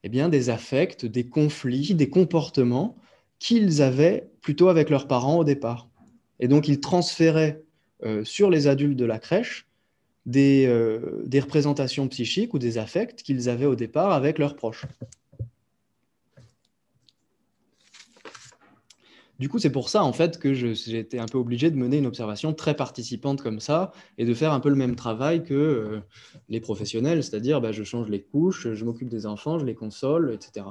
eh 0.03 0.09
bien, 0.09 0.27
des 0.27 0.49
affects, 0.49 1.05
des 1.05 1.29
conflits, 1.29 1.93
des 1.95 2.09
comportements 2.09 2.97
qu'ils 3.39 3.81
avaient 3.81 4.27
plutôt 4.41 4.67
avec 4.67 4.89
leurs 4.89 5.07
parents 5.07 5.37
au 5.37 5.45
départ. 5.45 5.87
Et 6.41 6.49
donc, 6.49 6.67
ils 6.67 6.81
transféraient 6.81 7.61
sur 8.25 8.49
les 8.49 8.67
adultes 8.67 8.97
de 8.97 9.05
la 9.05 9.17
crèche 9.17 9.65
euh, 10.35 11.21
des, 11.25 11.39
représentations 11.41 12.07
psychiques 12.07 12.53
ou 12.53 12.59
des 12.59 12.77
affects 12.77 13.23
qu'ils 13.23 13.49
avaient 13.49 13.65
au 13.65 13.75
départ 13.75 14.11
avec 14.11 14.39
leurs 14.39 14.55
proches. 14.55 14.85
Du 19.39 19.49
coup, 19.49 19.57
c'est 19.59 19.71
pour 19.71 19.89
ça 19.89 20.03
en 20.03 20.13
fait 20.13 20.37
que 20.37 20.53
j'ai 20.53 20.99
été 20.99 21.19
un 21.19 21.25
peu 21.25 21.37
obligé 21.37 21.71
de 21.71 21.75
mener 21.75 21.97
une 21.97 22.05
observation 22.05 22.53
très 22.53 22.75
participante 22.75 23.41
comme 23.41 23.59
ça 23.59 23.91
et 24.17 24.25
de 24.25 24.33
faire 24.33 24.53
un 24.53 24.59
peu 24.59 24.69
le 24.69 24.75
même 24.75 24.95
travail 24.95 25.43
que 25.43 25.53
euh, 25.53 26.01
les 26.49 26.59
professionnels, 26.59 27.23
c'est-à-dire 27.23 27.59
bah, 27.59 27.71
je 27.71 27.83
change 27.83 28.09
les 28.09 28.21
couches, 28.21 28.71
je 28.71 28.85
m'occupe 28.85 29.09
des 29.09 29.25
enfants, 29.25 29.57
je 29.57 29.65
les 29.65 29.75
console, 29.75 30.33
etc. 30.33 30.67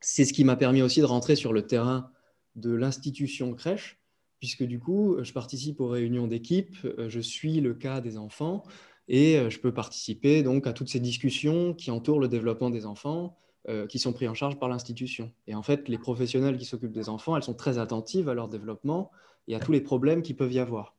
C'est 0.00 0.24
ce 0.24 0.32
qui 0.32 0.44
m'a 0.44 0.56
permis 0.56 0.82
aussi 0.82 1.00
de 1.00 1.06
rentrer 1.06 1.36
sur 1.36 1.52
le 1.52 1.66
terrain 1.66 2.10
de 2.56 2.72
l'institution 2.72 3.52
crèche 3.54 3.98
puisque 4.44 4.64
du 4.64 4.78
coup, 4.78 5.16
je 5.22 5.32
participe 5.32 5.80
aux 5.80 5.88
réunions 5.88 6.26
d'équipe, 6.26 6.76
euh, 6.84 7.08
je 7.08 7.20
suis 7.20 7.62
le 7.62 7.72
cas 7.72 8.02
des 8.02 8.18
enfants 8.18 8.62
et 9.08 9.38
euh, 9.38 9.48
je 9.48 9.58
peux 9.58 9.72
participer 9.72 10.42
donc 10.42 10.66
à 10.66 10.74
toutes 10.74 10.90
ces 10.90 11.00
discussions 11.00 11.72
qui 11.72 11.90
entourent 11.90 12.20
le 12.20 12.28
développement 12.28 12.68
des 12.68 12.84
enfants, 12.84 13.38
euh, 13.68 13.86
qui 13.86 13.98
sont 13.98 14.12
pris 14.12 14.28
en 14.28 14.34
charge 14.34 14.58
par 14.58 14.68
l'institution. 14.68 15.32
Et 15.46 15.54
en 15.54 15.62
fait, 15.62 15.88
les 15.88 15.98
professionnels 15.98 16.58
qui 16.58 16.64
s'occupent 16.64 16.92
des 16.92 17.08
enfants, 17.08 17.36
elles 17.36 17.42
sont 17.42 17.54
très 17.54 17.78
attentives 17.78 18.28
à 18.28 18.34
leur 18.34 18.48
développement 18.48 19.10
et 19.48 19.54
à 19.54 19.60
tous 19.60 19.72
les 19.72 19.80
problèmes 19.80 20.22
qui 20.22 20.34
peuvent 20.34 20.52
y 20.52 20.58
avoir. 20.58 20.94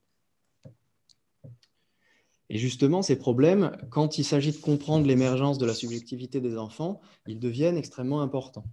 Et 2.49 2.57
justement, 2.57 3.01
ces 3.01 3.17
problèmes, 3.17 3.75
quand 3.89 4.17
il 4.17 4.23
s'agit 4.23 4.51
de 4.51 4.57
comprendre 4.57 5.07
l'émergence 5.07 5.57
de 5.57 5.65
la 5.65 5.73
subjectivité 5.73 6.41
des 6.41 6.57
enfants, 6.57 7.01
ils 7.27 7.39
deviennent 7.39 7.77
extrêmement 7.77 8.21
importants. 8.21 8.65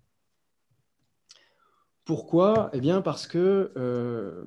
Pourquoi? 2.05 2.71
Eh 2.73 2.81
bien 2.81 3.01
parce 3.01 3.27
que 3.27 3.73
euh, 3.77 4.45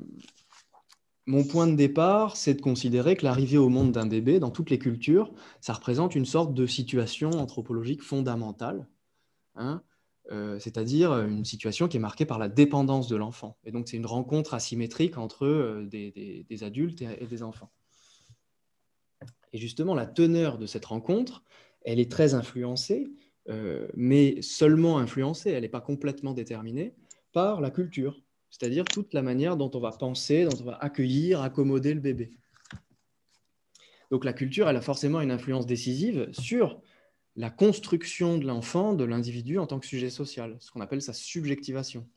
mon 1.25 1.43
point 1.43 1.67
de 1.67 1.75
départ, 1.75 2.37
c'est 2.37 2.53
de 2.53 2.61
considérer 2.61 3.15
que 3.15 3.25
l'arrivée 3.25 3.57
au 3.57 3.69
monde 3.69 3.91
d'un 3.91 4.05
bébé, 4.05 4.39
dans 4.39 4.51
toutes 4.51 4.69
les 4.69 4.77
cultures, 4.77 5.33
ça 5.61 5.73
représente 5.73 6.15
une 6.15 6.25
sorte 6.25 6.53
de 6.53 6.67
situation 6.67 7.31
anthropologique 7.31 8.03
fondamentale, 8.03 8.87
hein, 9.55 9.81
euh, 10.31 10.57
c'est-à-dire 10.57 11.13
une 11.13 11.45
situation 11.45 11.87
qui 11.87 11.97
est 11.97 11.99
marquée 11.99 12.25
par 12.25 12.39
la 12.39 12.49
dépendance 12.49 13.07
de 13.07 13.15
l'enfant. 13.15 13.57
Et 13.63 13.71
donc 13.71 13.87
c'est 13.87 13.97
une 13.97 14.07
rencontre 14.07 14.55
asymétrique 14.55 15.17
entre 15.19 15.45
euh, 15.45 15.85
des, 15.85 16.63
adultes 16.63 17.03
et, 17.03 17.27
des 17.27 17.43
enfants. 17.43 17.71
Et 19.53 19.59
justement, 19.59 19.93
la 19.93 20.07
teneur 20.07 20.57
de 20.57 20.65
cette 20.65 20.85
rencontre, 20.85 21.43
elle 21.83 21.99
est 21.99 22.11
très 22.11 22.33
influencée, 22.33 23.07
euh, 23.49 23.87
mais 23.93 24.41
seulement 24.41 24.97
influencée, 24.97 25.51
elle 25.51 25.61
n'est 25.61 25.69
pas 25.69 25.81
complètement 25.81 26.33
déterminée 26.33 26.95
par 27.31 27.61
la 27.61 27.69
culture, 27.69 28.19
c'est-à-dire 28.49 28.85
toute 28.85 29.13
la 29.13 29.21
manière 29.21 29.57
dont 29.57 29.69
on 29.75 29.79
va 29.79 29.91
penser, 29.91 30.45
dont 30.45 30.57
on 30.59 30.65
va 30.65 30.77
accueillir, 30.77 31.41
accommoder 31.41 31.93
le 31.93 31.99
bébé. 31.99 32.31
Donc 34.09 34.25
la 34.25 34.33
culture, 34.33 34.67
elle 34.67 34.77
a 34.77 34.81
forcément 34.81 35.21
une 35.21 35.31
influence 35.31 35.67
décisive 35.67 36.29
sur 36.31 36.81
la 37.35 37.49
construction 37.49 38.37
de 38.37 38.45
l'enfant, 38.45 38.93
de 38.93 39.03
l'individu 39.03 39.59
en 39.59 39.67
tant 39.67 39.79
que 39.79 39.85
sujet 39.85 40.09
social, 40.09 40.55
ce 40.59 40.71
qu'on 40.71 40.81
appelle 40.81 41.01
sa 41.01 41.13
subjectivation. 41.13 42.07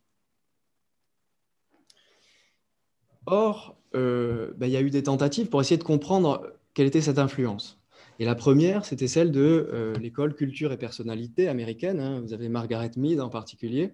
Or, 3.27 3.77
euh, 3.95 4.53
ben, 4.57 4.67
il 4.67 4.73
y 4.73 4.77
a 4.77 4.81
eu 4.81 4.91
des 4.91 5.03
tentatives 5.03 5.49
pour 5.49 5.61
essayer 5.61 5.77
de 5.77 5.85
comprendre 5.85 6.55
quelle 6.73 6.87
était 6.87 7.01
cette 7.01 7.19
influence. 7.19 7.79
Et 8.21 8.25
la 8.25 8.35
première, 8.35 8.85
c'était 8.85 9.09
celle 9.09 9.31
de 9.31 9.69
euh, 9.73 9.95
l'école 9.99 10.35
culture 10.35 10.73
et 10.73 10.77
personnalité 10.77 11.49
américaine. 11.49 12.01
Hein. 12.01 12.21
Vous 12.21 12.33
avez 12.33 12.49
Margaret 12.49 12.93
Mead 12.97 13.21
en 13.21 13.29
particulier, 13.29 13.93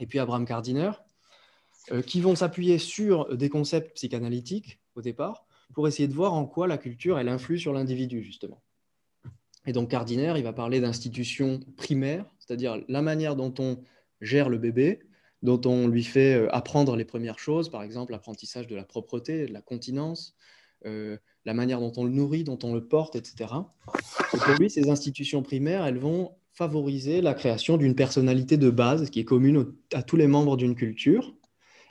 et 0.00 0.06
puis 0.06 0.18
Abraham 0.18 0.44
Gardiner, 0.44 0.90
euh, 1.92 2.02
qui 2.02 2.20
vont 2.20 2.34
s'appuyer 2.34 2.78
sur 2.78 3.36
des 3.36 3.48
concepts 3.48 3.94
psychanalytiques 3.94 4.80
au 4.96 5.02
départ 5.02 5.46
pour 5.72 5.88
essayer 5.88 6.08
de 6.08 6.14
voir 6.14 6.34
en 6.34 6.46
quoi 6.46 6.66
la 6.66 6.78
culture 6.78 7.18
elle 7.18 7.28
influe 7.28 7.58
sur 7.58 7.72
l'individu 7.72 8.22
justement. 8.22 8.62
Et 9.66 9.72
donc 9.72 9.90
Gardiner, 9.90 10.34
il 10.36 10.42
va 10.42 10.52
parler 10.52 10.80
d'institutions 10.80 11.60
primaires, 11.76 12.24
c'est-à-dire 12.38 12.78
la 12.88 13.02
manière 13.02 13.36
dont 13.36 13.52
on 13.58 13.78
gère 14.20 14.48
le 14.48 14.58
bébé, 14.58 15.00
dont 15.42 15.60
on 15.64 15.88
lui 15.88 16.04
fait 16.04 16.34
euh, 16.34 16.54
apprendre 16.54 16.96
les 16.96 17.04
premières 17.04 17.38
choses, 17.38 17.70
par 17.70 17.82
exemple 17.82 18.12
l'apprentissage 18.12 18.66
de 18.66 18.76
la 18.76 18.84
propreté, 18.84 19.46
de 19.46 19.52
la 19.52 19.62
continence, 19.62 20.34
euh, 20.86 21.16
la 21.44 21.54
manière 21.54 21.80
dont 21.80 21.92
on 21.96 22.04
le 22.04 22.10
nourrit, 22.10 22.44
dont 22.44 22.58
on 22.62 22.74
le 22.74 22.86
porte, 22.86 23.16
etc. 23.16 23.52
Et 24.34 24.36
pour 24.36 24.54
lui, 24.58 24.70
ces 24.70 24.90
institutions 24.90 25.42
primaires, 25.42 25.86
elles 25.86 25.98
vont 25.98 26.32
favoriser 26.52 27.22
la 27.22 27.34
création 27.34 27.76
d'une 27.76 27.94
personnalité 27.94 28.56
de 28.56 28.70
base 28.70 29.08
qui 29.10 29.20
est 29.20 29.24
commune 29.24 29.72
à 29.94 30.02
tous 30.02 30.16
les 30.16 30.26
membres 30.26 30.56
d'une 30.56 30.74
culture 30.74 31.34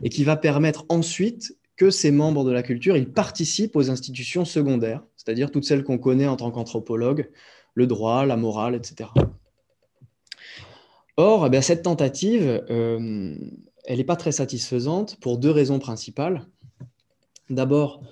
et 0.04 0.10
qui 0.10 0.24
va 0.24 0.38
permettre 0.38 0.86
ensuite 0.90 1.58
que 1.76 1.90
ces 1.90 2.12
membres 2.12 2.44
de 2.44 2.52
la 2.52 2.62
culture 2.62 2.98
ils 2.98 3.12
participent 3.12 3.76
aux 3.76 3.90
institutions 3.90 4.46
secondaires, 4.46 5.04
c'est-à-dire 5.16 5.50
toutes 5.50 5.64
celles 5.64 5.84
qu'on 5.84 5.98
connaît 5.98 6.28
en 6.28 6.36
tant 6.36 6.52
qu'anthropologue, 6.52 7.30
le 7.80 7.88
droit, 7.88 8.26
la 8.26 8.38
morale, 8.38 8.76
etc. 8.76 9.10
Or, 11.18 11.50
eh 11.52 11.62
cette 11.62 11.84
tentative, 11.84 12.64
euh, 12.70 13.36
elle 13.86 13.98
n'est 13.98 14.04
pas 14.04 14.16
très 14.16 14.32
satisfaisante 14.32 15.18
pour 15.20 15.38
deux 15.38 15.50
raisons 15.50 15.80
principales. 15.80 16.46
D'abord, 17.50 18.04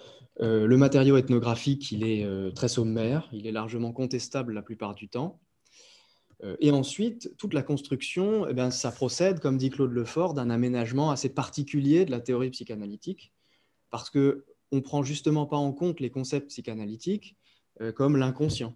euh, 0.42 0.66
le 0.66 0.78
matériau 0.78 1.18
ethnographique, 1.18 1.92
il 1.92 2.04
est 2.04 2.24
euh, 2.24 2.52
très 2.52 2.70
sommaire, 2.70 3.30
il 3.32 3.46
est 3.46 3.52
largement 3.52 3.92
contestable 3.92 4.54
la 4.54 4.62
plupart 4.62 4.96
du 4.96 5.08
temps. 5.10 5.40
et 6.60 6.70
ensuite, 6.70 7.36
toute 7.40 7.56
la 7.56 7.64
construction, 7.64 8.48
eh 8.48 8.72
ça 8.72 8.92
procède, 8.92 9.40
comme 9.40 9.58
dit 9.58 9.72
Claude 9.72 9.92
Lefort, 9.92 10.36
d'un 10.36 10.52
aménagement 10.52 11.10
assez 11.10 11.30
particulier 11.30 12.06
de 12.06 12.12
la 12.12 12.22
théorie 12.22 12.52
psychanalytique, 12.52 13.34
parce 13.90 14.12
qu'on 14.12 14.36
ne 14.72 14.80
prend 14.82 15.02
justement 15.02 15.48
pas 15.48 15.58
en 15.58 15.74
compte 15.74 16.00
les 16.00 16.12
concepts 16.12 16.50
psychanalytiques 16.50 17.36
comme 17.96 18.18
l'inconscient. 18.18 18.76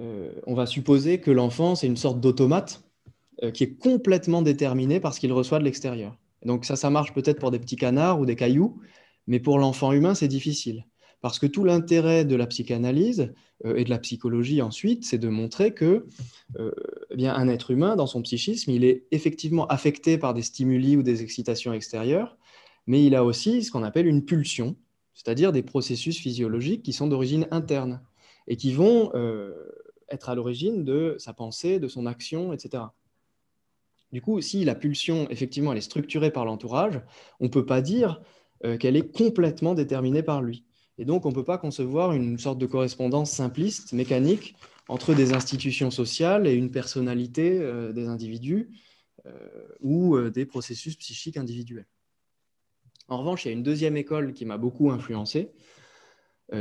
Euh, 0.00 0.32
on 0.46 0.54
va 0.54 0.66
supposer 0.66 1.20
que 1.20 1.30
l'enfant, 1.30 1.74
c'est 1.74 1.86
une 1.86 1.96
sorte 1.96 2.20
d'automate 2.20 2.82
euh, 3.42 3.50
qui 3.50 3.64
est 3.64 3.74
complètement 3.74 4.42
déterminé 4.42 4.98
par 5.00 5.14
ce 5.14 5.20
qu'il 5.20 5.32
reçoit 5.32 5.58
de 5.58 5.64
l'extérieur. 5.64 6.16
Donc 6.44 6.64
ça, 6.64 6.76
ça 6.76 6.90
marche 6.90 7.12
peut-être 7.12 7.38
pour 7.38 7.50
des 7.50 7.58
petits 7.58 7.76
canards 7.76 8.18
ou 8.18 8.26
des 8.26 8.36
cailloux, 8.36 8.80
mais 9.26 9.40
pour 9.40 9.58
l'enfant 9.58 9.92
humain, 9.92 10.14
c'est 10.14 10.28
difficile. 10.28 10.86
Parce 11.20 11.38
que 11.38 11.46
tout 11.46 11.64
l'intérêt 11.64 12.24
de 12.24 12.34
la 12.34 12.46
psychanalyse 12.46 13.34
euh, 13.66 13.76
et 13.76 13.84
de 13.84 13.90
la 13.90 13.98
psychologie 13.98 14.62
ensuite, 14.62 15.04
c'est 15.04 15.18
de 15.18 15.28
montrer 15.28 15.74
que 15.74 16.06
eh 16.58 17.16
bien, 17.16 17.34
un 17.34 17.48
être 17.48 17.70
humain, 17.70 17.94
dans 17.94 18.06
son 18.06 18.22
psychisme, 18.22 18.70
il 18.70 18.84
est 18.84 19.04
effectivement 19.10 19.66
affecté 19.66 20.18
par 20.18 20.34
des 20.34 20.42
stimuli 20.42 20.96
ou 20.96 21.02
des 21.02 21.22
excitations 21.22 21.72
extérieures, 21.72 22.38
mais 22.86 23.04
il 23.04 23.14
a 23.14 23.24
aussi 23.24 23.62
ce 23.62 23.70
qu'on 23.70 23.82
appelle 23.82 24.06
une 24.06 24.24
pulsion, 24.24 24.76
c'est-à-dire 25.14 25.52
des 25.52 25.62
processus 25.62 26.18
physiologiques 26.18 26.82
qui 26.82 26.92
sont 26.92 27.06
d'origine 27.06 27.46
interne 27.50 28.00
et 28.48 28.56
qui 28.56 28.72
vont 28.72 29.12
être 30.10 30.28
à 30.28 30.34
l'origine 30.34 30.84
de 30.84 31.16
sa 31.18 31.32
pensée, 31.32 31.78
de 31.78 31.88
son 31.88 32.06
action, 32.06 32.52
etc. 32.52 32.84
Du 34.12 34.20
coup, 34.20 34.40
si 34.40 34.64
la 34.64 34.74
pulsion, 34.74 35.28
effectivement, 35.30 35.72
elle 35.72 35.78
est 35.78 35.82
structurée 35.82 36.30
par 36.30 36.44
l'entourage, 36.44 37.00
on 37.38 37.44
ne 37.44 37.50
peut 37.50 37.66
pas 37.66 37.80
dire 37.80 38.20
euh, 38.64 38.76
qu'elle 38.76 38.96
est 38.96 39.14
complètement 39.14 39.74
déterminée 39.74 40.22
par 40.22 40.42
lui. 40.42 40.64
Et 40.98 41.04
donc, 41.04 41.24
on 41.26 41.30
ne 41.30 41.34
peut 41.34 41.44
pas 41.44 41.58
concevoir 41.58 42.12
une 42.12 42.38
sorte 42.38 42.58
de 42.58 42.66
correspondance 42.66 43.30
simpliste, 43.30 43.92
mécanique, 43.92 44.56
entre 44.88 45.14
des 45.14 45.32
institutions 45.32 45.90
sociales 45.90 46.46
et 46.46 46.52
une 46.52 46.72
personnalité 46.72 47.60
euh, 47.60 47.92
des 47.92 48.08
individus 48.08 48.70
euh, 49.26 49.32
ou 49.80 50.18
des 50.30 50.44
processus 50.44 50.96
psychiques 50.96 51.36
individuels. 51.36 51.86
En 53.08 53.18
revanche, 53.18 53.44
il 53.44 53.48
y 53.48 53.50
a 53.50 53.54
une 53.54 53.62
deuxième 53.62 53.96
école 53.96 54.34
qui 54.34 54.44
m'a 54.44 54.56
beaucoup 54.56 54.90
influencé, 54.90 55.52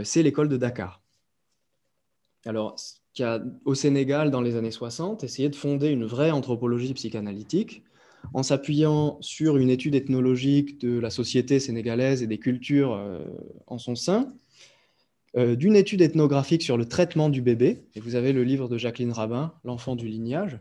c'est 0.03 0.21
l'école 0.21 0.49
de 0.49 0.57
Dakar. 0.57 1.01
Alors, 2.45 2.75
qui 3.13 3.23
a, 3.23 3.41
au 3.65 3.75
Sénégal, 3.75 4.31
dans 4.31 4.41
les 4.41 4.55
années 4.55 4.71
60, 4.71 5.23
essayé 5.23 5.49
de 5.49 5.55
fonder 5.55 5.89
une 5.89 6.05
vraie 6.05 6.31
anthropologie 6.31 6.93
psychanalytique 6.93 7.83
en 8.33 8.43
s'appuyant 8.43 9.17
sur 9.21 9.57
une 9.57 9.69
étude 9.69 9.95
ethnologique 9.95 10.79
de 10.79 10.99
la 10.99 11.09
société 11.09 11.59
sénégalaise 11.59 12.21
et 12.21 12.27
des 12.27 12.37
cultures 12.37 12.93
euh, 12.93 13.23
en 13.67 13.77
son 13.77 13.95
sein, 13.95 14.33
euh, 15.37 15.55
d'une 15.55 15.75
étude 15.75 16.01
ethnographique 16.01 16.63
sur 16.63 16.77
le 16.77 16.85
traitement 16.85 17.29
du 17.29 17.41
bébé, 17.41 17.85
et 17.95 17.99
vous 17.99 18.15
avez 18.15 18.33
le 18.33 18.43
livre 18.43 18.67
de 18.67 18.77
Jacqueline 18.77 19.11
Rabin, 19.11 19.53
L'enfant 19.63 19.95
du 19.95 20.07
lignage, 20.07 20.59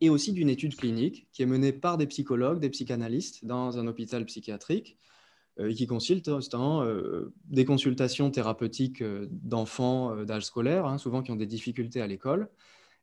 et 0.00 0.10
aussi 0.10 0.32
d'une 0.32 0.48
étude 0.48 0.76
clinique 0.76 1.28
qui 1.32 1.42
est 1.42 1.46
menée 1.46 1.72
par 1.72 1.98
des 1.98 2.06
psychologues, 2.06 2.60
des 2.60 2.70
psychanalystes 2.70 3.44
dans 3.44 3.78
un 3.78 3.86
hôpital 3.86 4.24
psychiatrique, 4.26 4.96
euh, 5.60 5.72
qui 5.72 5.88
consiste 5.88 6.28
en 6.54 6.84
euh, 6.84 7.32
des 7.46 7.64
consultations 7.64 8.30
thérapeutiques 8.30 9.02
euh, 9.02 9.26
d'enfants 9.30 10.24
d'âge 10.24 10.44
scolaire, 10.44 10.86
hein, 10.86 10.98
souvent 10.98 11.20
qui 11.20 11.32
ont 11.32 11.36
des 11.36 11.46
difficultés 11.46 12.00
à 12.00 12.06
l'école, 12.06 12.48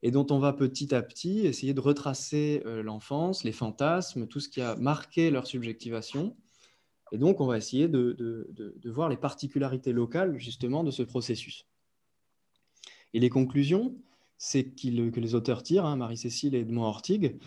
et 0.04 0.12
dont 0.12 0.26
on 0.30 0.40
va 0.40 0.54
petit 0.54 0.96
à 0.96 1.02
petit 1.02 1.46
essayer 1.46 1.74
de 1.74 1.82
retracer 1.82 2.62
l'enfance, 2.84 3.44
les 3.44 3.52
fantasmes, 3.52 4.28
tout 4.28 4.40
ce 4.40 4.50
qui 4.50 4.62
a 4.62 4.76
marqué 4.76 5.32
leur 5.32 5.48
subjectivation. 5.48 6.36
Et 7.12 7.18
donc, 7.18 7.42
on 7.42 7.48
va 7.48 7.58
essayer 7.58 7.88
de, 7.88 8.48
voir 8.86 9.10
les 9.10 9.18
particularités 9.18 9.94
locales, 9.94 10.38
justement, 10.38 10.84
de 10.84 10.92
ce 10.92 11.02
processus. 11.02 11.66
Et 13.14 13.20
les 13.20 13.30
conclusions, 13.30 13.96
c'est 14.38 14.66
que 14.66 15.20
les 15.20 15.34
auteurs 15.34 15.64
tirent, 15.64 15.86
hein, 15.86 15.96
Marie-Cécile 15.96 16.54
et 16.54 16.60
Edmond 16.60 16.84
Hortig, 16.84 17.40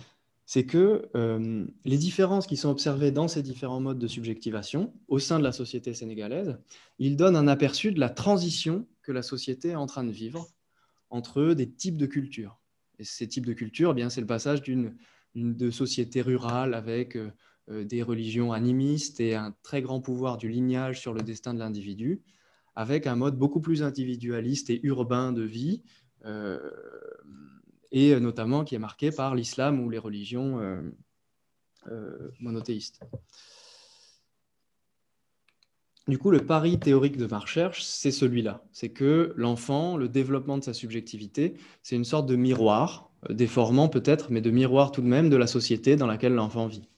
c'est 0.48 0.64
que 0.64 1.10
euh, 1.14 1.66
les 1.84 1.98
différences 1.98 2.46
qui 2.46 2.56
sont 2.56 2.70
observées 2.70 3.10
dans 3.10 3.28
ces 3.28 3.42
différents 3.42 3.80
modes 3.80 3.98
de 3.98 4.08
subjectivation 4.08 4.94
au 5.06 5.18
sein 5.18 5.38
de 5.38 5.44
la 5.44 5.52
société 5.52 5.92
sénégalaise, 5.92 6.58
ils 6.98 7.18
donnent 7.18 7.36
un 7.36 7.48
aperçu 7.48 7.92
de 7.92 8.00
la 8.00 8.08
transition 8.08 8.86
que 9.02 9.12
la 9.12 9.20
société 9.20 9.68
est 9.68 9.74
en 9.74 9.84
train 9.84 10.04
de 10.04 10.10
vivre 10.10 10.48
entre 11.10 11.52
des 11.52 11.70
types 11.70 11.98
de 11.98 12.06
cultures. 12.06 12.58
Et 12.98 13.04
ces 13.04 13.28
types 13.28 13.44
de 13.44 13.52
cultures, 13.52 13.90
eh 13.90 13.94
bien, 13.94 14.08
c'est 14.08 14.22
le 14.22 14.26
passage 14.26 14.62
d'une 14.62 14.96
de 15.34 15.70
société 15.70 16.22
rurale 16.22 16.72
avec 16.72 17.14
euh, 17.16 17.30
euh, 17.68 17.84
des 17.84 18.02
religions 18.02 18.50
animistes 18.54 19.20
et 19.20 19.34
un 19.34 19.54
très 19.62 19.82
grand 19.82 20.00
pouvoir 20.00 20.38
du 20.38 20.48
lignage 20.48 20.98
sur 20.98 21.12
le 21.12 21.20
destin 21.20 21.52
de 21.52 21.58
l'individu, 21.58 22.22
avec 22.74 23.06
un 23.06 23.16
mode 23.16 23.36
beaucoup 23.36 23.60
plus 23.60 23.82
individualiste 23.82 24.70
et 24.70 24.80
urbain 24.82 25.30
de 25.30 25.42
vie, 25.42 25.82
et 27.92 28.12
euh, 28.12 28.20
notamment 28.20 28.64
qui 28.64 28.74
est 28.74 28.78
marqué 28.78 29.10
par 29.10 29.34
l'islam 29.34 29.80
ou 29.80 29.90
les 29.90 29.98
religions 29.98 30.60
euh, 30.60 30.80
euh, 31.90 32.30
monothéistes. 32.40 33.00
Du 36.06 36.16
coup, 36.16 36.30
le 36.30 36.44
pari 36.44 36.78
théorique 36.78 37.18
de 37.18 37.26
ma 37.26 37.38
recherche, 37.38 37.82
c'est 37.82 38.10
celui-là. 38.10 38.64
C'est 38.72 38.88
que 38.88 39.34
l'enfant, 39.36 39.98
le 39.98 40.08
développement 40.08 40.56
de 40.56 40.64
sa 40.64 40.72
subjectivité, 40.72 41.54
c'est 41.82 41.96
une 41.96 42.04
sorte 42.04 42.26
de 42.26 42.34
miroir, 42.34 43.10
déformant 43.28 43.88
peut-être, 43.88 44.30
mais 44.30 44.40
de 44.40 44.50
miroir 44.50 44.90
tout 44.90 45.02
de 45.02 45.06
même 45.06 45.28
de 45.28 45.36
la 45.36 45.46
société 45.46 45.96
dans 45.96 46.06
laquelle 46.06 46.32
l'enfant 46.32 46.66
vit. 46.66 46.88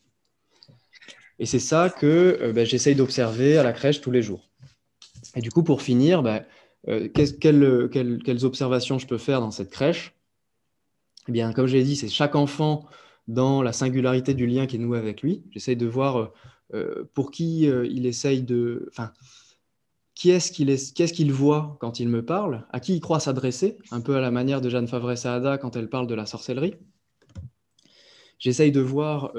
Et 1.40 1.46
c'est 1.46 1.58
ça 1.58 1.90
que 1.90 2.52
ben, 2.54 2.64
j'essaye 2.64 2.94
d'observer 2.94 3.58
à 3.58 3.64
la 3.64 3.72
crèche 3.72 4.00
tous 4.00 4.12
les 4.12 4.22
jours. 4.22 4.48
Et 5.34 5.40
du 5.40 5.50
coup, 5.50 5.64
pour 5.64 5.82
finir, 5.82 6.22
ben, 6.22 6.44
quelles, 6.86 8.44
observations 8.44 9.00
je 9.00 9.08
peux 9.08 9.18
faire 9.18 9.40
dans 9.40 9.50
cette 9.50 9.70
crèche? 9.70 10.14
Eh 11.34 11.54
comme 11.54 11.66
je 11.66 11.76
l'ai 11.76 11.84
dit, 11.84 11.96
c'est 11.96 12.08
chaque 12.08 12.34
enfant 12.34 12.86
dans 13.30 13.62
la 13.62 13.72
singularité 13.72 14.34
du 14.34 14.46
lien 14.46 14.66
qui 14.66 14.76
est 14.76 14.80
noué 14.80 14.98
avec 14.98 15.22
lui. 15.22 15.44
J'essaye 15.50 15.76
de 15.76 15.86
voir 15.86 16.18
euh, 16.18 16.32
euh, 16.74 17.04
pour 17.14 17.30
qui 17.30 17.68
euh, 17.68 17.86
il 17.86 18.06
essaye 18.06 18.42
de. 18.42 18.90
Qu'est-ce 20.14 20.52
qu'il 20.52 21.32
voit 21.32 21.78
quand 21.80 22.00
il 22.00 22.08
me 22.08 22.24
parle, 22.24 22.66
à 22.70 22.80
qui 22.80 22.94
il 22.94 23.00
croit 23.00 23.20
s'adresser, 23.20 23.78
un 23.90 24.02
peu 24.02 24.16
à 24.16 24.20
la 24.20 24.30
manière 24.30 24.60
de 24.60 24.68
Jeanne 24.68 24.88
Favre-Saada 24.88 25.56
quand 25.56 25.76
elle 25.76 25.88
parle 25.88 26.06
de 26.06 26.14
la 26.14 26.26
sorcellerie. 26.26 26.74
J'essaye 28.38 28.70
de 28.70 28.80
voir 28.80 29.32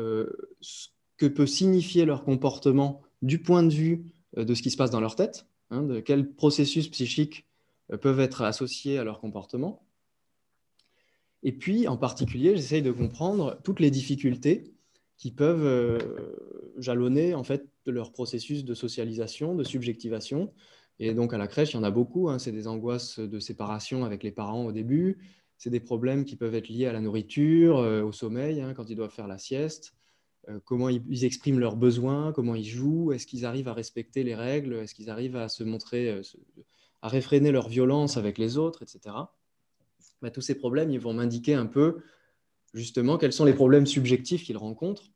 ce 0.60 0.88
que 1.17 1.27
peut 1.27 1.45
signifier 1.45 2.06
leur 2.06 2.23
comportement 2.23 3.04
du 3.21 3.39
point 3.39 3.62
de 3.62 3.73
vue 3.73 4.06
de 4.36 4.56
ce 4.56 4.63
qui 4.63 4.71
se 4.71 4.77
passe 4.77 4.89
dans 4.89 5.01
leur 5.01 5.15
tête, 5.15 5.45
hein, 5.69 5.84
de 5.84 5.99
quel 5.99 6.32
processus 6.34 6.88
psychique 6.88 7.45
peuvent 8.01 8.19
être 8.19 8.41
associés 8.41 8.97
à 8.97 9.04
leur 9.04 9.19
comportement. 9.19 9.84
Et 11.43 11.51
puis, 11.51 11.88
en 11.88 11.97
particulier, 11.97 12.56
j'essaye 12.56 12.82
de 12.82 12.91
comprendre 12.91 13.60
toutes 13.63 13.80
les 13.80 13.91
difficultés 13.91 14.73
qui 15.17 15.32
peuvent 15.32 15.99
jalonner 16.77 17.36
en 17.36 17.43
fait 17.43 17.67
leur 17.86 18.12
processus 18.12 18.65
de 18.65 18.73
socialisation, 18.73 19.54
de 19.54 19.63
subjectivation. 19.63 20.51
Et 20.99 21.13
donc 21.13 21.34
à 21.34 21.38
la 21.38 21.47
crèche, 21.47 21.73
il 21.73 21.77
y 21.77 21.80
en 21.80 21.84
a 21.84 21.91
beaucoup. 21.91 22.30
Hein. 22.30 22.39
C'est 22.39 22.51
des 22.51 22.67
angoisses 22.67 23.19
de 23.19 23.39
séparation 23.39 24.04
avec 24.04 24.23
les 24.23 24.32
parents 24.32 24.65
au 24.65 24.71
début. 24.71 25.19
C'est 25.58 25.69
des 25.69 25.80
problèmes 25.80 26.25
qui 26.25 26.36
peuvent 26.36 26.56
être 26.56 26.69
liés 26.69 26.88
à 26.88 26.93
la 26.93 27.01
nourriture, 27.01 27.77
au 27.77 28.12
sommeil, 28.12 28.62
hein, 28.62 28.73
quand 28.73 28.89
ils 28.89 28.95
doivent 28.95 29.13
faire 29.13 29.27
la 29.27 29.38
sieste. 29.38 29.93
Euh, 30.49 30.60
comment 30.65 30.89
ils, 30.89 31.23
expriment 31.23 31.60
leurs 31.60 31.75
besoins, 31.75 32.32
comment 32.34 32.56
ils 32.56 32.65
jouent, 32.65 33.12
est-ce 33.12 33.27
qu'ils 33.27 33.45
arrivent 33.45 33.67
à 33.67 33.73
respecter 33.73 34.23
les 34.23 34.34
règles, 34.34 34.73
est-ce 34.73 34.95
qu'ils 34.95 35.10
arrivent 35.10 35.36
à 35.36 35.49
se 35.49 35.63
montrer, 35.63 36.10
euh, 36.10 36.21
à 37.01 37.10
réfréner 37.10 37.51
leur 37.51 37.69
violence 37.69 38.17
avec 38.17 38.38
les 38.38 38.58
autres, 38.58 38.82
etc. 38.82 39.15
Bah, 40.21 40.31
tous 40.31 40.41
ces 40.41 40.55
problèmes, 40.55 40.91
ils 40.91 40.99
vont 40.99 41.13
m'indiquer 41.13 41.55
un 41.55 41.65
peu 41.65 42.01
justement 42.73 43.17
quels 43.17 43.34
sont 43.34 43.45
les 43.45 43.53
problèmes 43.53 43.86
subjectifs 43.86 44.43
qu'ils 44.43 44.57
rencontrent. 44.57 45.12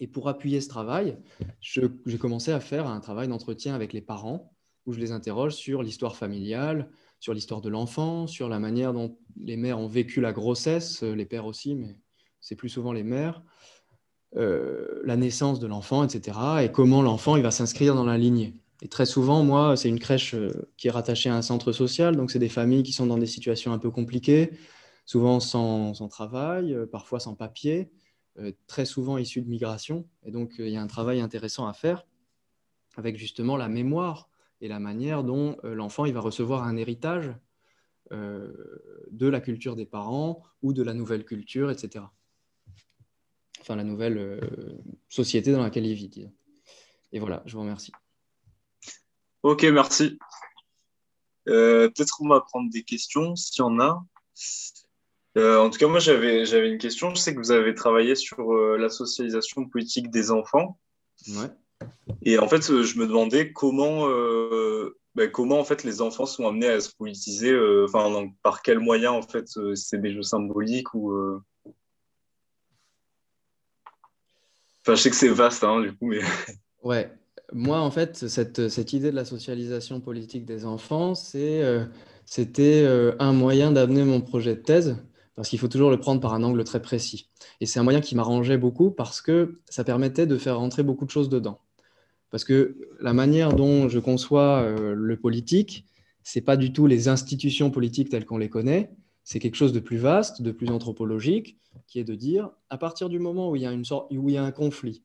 Et 0.00 0.06
pour 0.06 0.28
appuyer 0.28 0.60
ce 0.60 0.68
travail, 0.68 1.18
j'ai 1.60 2.18
commencé 2.18 2.52
à 2.52 2.60
faire 2.60 2.86
un 2.86 3.00
travail 3.00 3.28
d'entretien 3.28 3.74
avec 3.74 3.92
les 3.92 4.00
parents, 4.00 4.54
où 4.86 4.92
je 4.92 5.00
les 5.00 5.10
interroge 5.10 5.54
sur 5.54 5.82
l'histoire 5.82 6.16
familiale, 6.16 6.88
sur 7.18 7.34
l'histoire 7.34 7.60
de 7.60 7.68
l'enfant, 7.68 8.28
sur 8.28 8.48
la 8.48 8.60
manière 8.60 8.92
dont 8.92 9.18
les 9.36 9.56
mères 9.56 9.80
ont 9.80 9.88
vécu 9.88 10.20
la 10.20 10.32
grossesse, 10.32 11.02
les 11.02 11.26
pères 11.26 11.46
aussi, 11.46 11.74
mais 11.74 11.96
c'est 12.40 12.54
plus 12.54 12.68
souvent 12.68 12.92
les 12.92 13.02
mères, 13.02 13.42
euh, 14.36 15.00
la 15.04 15.16
naissance 15.16 15.58
de 15.58 15.66
l'enfant, 15.66 16.04
etc., 16.04 16.38
et 16.62 16.70
comment 16.70 17.02
l'enfant 17.02 17.38
va 17.40 17.50
s'inscrire 17.50 17.94
dans 17.94 18.04
la 18.04 18.18
lignée. 18.18 18.54
Et 18.82 18.88
très 18.88 19.06
souvent, 19.06 19.42
moi, 19.42 19.76
c'est 19.76 19.88
une 19.88 19.98
crèche 19.98 20.34
euh, 20.34 20.70
qui 20.76 20.88
est 20.88 20.90
rattachée 20.90 21.28
à 21.28 21.36
un 21.36 21.42
centre 21.42 21.72
social, 21.72 22.16
donc 22.16 22.30
c'est 22.30 22.38
des 22.38 22.48
familles 22.48 22.82
qui 22.82 22.92
sont 22.92 23.06
dans 23.06 23.18
des 23.18 23.26
situations 23.26 23.72
un 23.72 23.78
peu 23.78 23.90
compliquées, 23.90 24.50
souvent 25.04 25.40
sans, 25.40 25.92
travail, 26.08 26.74
euh, 26.74 26.86
parfois 26.86 27.20
sans 27.20 27.34
papier, 27.34 27.90
très 28.68 28.84
souvent 28.84 29.18
issus 29.18 29.42
de 29.42 29.48
migration. 29.48 30.06
Et 30.22 30.30
donc, 30.30 30.54
il 30.60 30.68
y 30.68 30.76
a 30.76 30.80
un 30.80 30.86
travail 30.86 31.20
intéressant 31.20 31.66
à 31.66 31.72
faire 31.72 32.06
avec 32.96 33.16
justement 33.16 33.56
la 33.56 33.68
mémoire 33.68 34.28
et 34.60 34.68
la 34.68 34.78
manière 34.78 35.24
dont 35.24 35.56
l'enfant 35.64 36.04
il 36.04 36.14
va 36.14 36.20
recevoir 36.20 36.62
un 36.62 36.76
héritage 36.76 37.34
de 38.12 39.26
la 39.26 39.40
culture 39.40 39.74
des 39.74 39.86
parents 39.86 40.44
ou 40.62 40.72
de 40.72 40.84
la 40.84 40.94
nouvelle 40.94 41.24
culture, 41.24 41.68
etc 41.68 42.04
enfin 43.68 43.76
la 43.76 43.84
nouvelle 43.84 44.18
euh, 44.18 44.40
société 45.08 45.52
dans 45.52 45.62
laquelle 45.62 45.86
il 45.86 45.94
vit. 45.94 46.28
Et 47.12 47.18
voilà, 47.18 47.42
je 47.46 47.54
vous 47.54 47.60
remercie. 47.60 47.92
Ok, 49.42 49.62
merci. 49.64 50.18
Euh, 51.48 51.88
peut-être 51.88 52.20
on 52.20 52.28
va 52.28 52.40
prendre 52.40 52.70
des 52.70 52.82
questions 52.82 53.36
s'il 53.36 53.60
y 53.60 53.62
en 53.62 53.78
a. 53.80 54.04
Euh, 55.36 55.60
en 55.60 55.70
tout 55.70 55.78
cas, 55.78 55.86
moi, 55.86 56.00
j'avais, 56.00 56.70
une 56.70 56.78
question. 56.78 57.14
Je 57.14 57.20
sais 57.20 57.34
que 57.34 57.38
vous 57.38 57.50
avez 57.50 57.74
travaillé 57.74 58.14
sur 58.14 58.52
la 58.52 58.88
socialisation 58.88 59.66
politique 59.66 60.10
des 60.10 60.30
enfants. 60.30 60.78
Ouais. 61.28 61.50
Et 62.22 62.38
en 62.38 62.48
fait, 62.48 62.62
je 62.62 62.98
me 62.98 63.06
demandais 63.06 63.52
comment, 63.52 64.08
ben, 65.14 65.30
comment 65.30 65.60
en 65.60 65.64
fait, 65.64 65.84
les 65.84 66.02
enfants 66.02 66.26
sont 66.26 66.46
amenés 66.46 66.68
à 66.68 66.80
se 66.80 66.94
politiser. 66.94 67.56
Enfin, 67.84 68.28
par 68.42 68.62
quels 68.62 68.80
moyens, 68.80 69.14
en 69.14 69.22
fait, 69.22 69.46
c'est 69.74 70.00
des 70.00 70.12
jeux 70.12 70.22
symboliques 70.22 70.92
ou 70.94 71.40
je 74.94 75.02
sais 75.02 75.10
que 75.10 75.16
c'est 75.16 75.28
vaste, 75.28 75.64
hein, 75.64 75.80
du 75.80 75.92
coup, 75.94 76.06
mais. 76.06 76.20
Ouais. 76.82 77.12
Moi, 77.52 77.80
en 77.80 77.90
fait, 77.90 78.28
cette, 78.28 78.92
idée 78.92 79.10
de 79.10 79.16
la 79.16 79.24
socialisation 79.24 80.00
politique 80.00 80.44
des 80.44 80.66
enfants, 80.66 81.14
euh, 81.34 81.86
c'était 82.26 82.82
euh, 82.84 83.14
un 83.20 83.32
moyen 83.32 83.72
d'amener 83.72 84.04
mon 84.04 84.20
projet 84.20 84.54
de 84.54 84.60
thèse, 84.60 84.98
parce 85.34 85.48
qu'il 85.48 85.58
faut 85.58 85.68
toujours 85.68 85.90
le 85.90 85.98
prendre 85.98 86.20
par 86.20 86.34
un 86.34 86.42
angle 86.42 86.62
très 86.64 86.82
précis. 86.82 87.30
Et 87.60 87.66
c'est 87.66 87.80
un 87.80 87.84
moyen 87.84 88.02
qui 88.02 88.14
m'arrangeait 88.14 88.58
beaucoup 88.58 88.90
parce 88.90 89.22
que 89.22 89.60
ça 89.70 89.82
permettait 89.82 90.26
de 90.26 90.36
faire 90.36 90.58
rentrer 90.58 90.82
beaucoup 90.82 91.06
de 91.06 91.10
choses 91.10 91.30
dedans. 91.30 91.60
Parce 92.30 92.44
que 92.44 92.76
la 93.00 93.14
manière 93.14 93.54
dont 93.54 93.88
je 93.88 93.98
conçois 93.98 94.60
euh, 94.60 94.94
le 94.94 95.16
politique, 95.16 95.86
c'est 96.22 96.42
pas 96.42 96.58
du 96.58 96.72
tout 96.72 96.86
les 96.86 97.08
institutions 97.08 97.70
politiques 97.70 98.10
telles 98.10 98.26
qu'on 98.26 98.36
les 98.36 98.50
connaît, 98.50 98.90
c'est 99.24 99.38
quelque 99.38 99.54
chose 99.54 99.72
de 99.72 99.80
plus 99.80 99.96
vaste, 99.96 100.42
de 100.42 100.52
plus 100.52 100.68
anthropologique, 100.68 101.58
qui 101.86 101.98
est 101.98 102.04
de 102.04 102.14
dire, 102.14 102.50
à 102.68 102.76
partir 102.76 103.08
du 103.08 103.18
moment 103.18 103.50
où 103.50 103.56
il 103.56 103.62
y 103.62 103.66
a, 103.66 103.72
une 103.72 103.84
sorte, 103.84 104.12
où 104.12 104.28
il 104.28 104.34
y 104.34 104.38
a 104.38 104.44
un 104.44 104.50
conflit, 104.50 105.02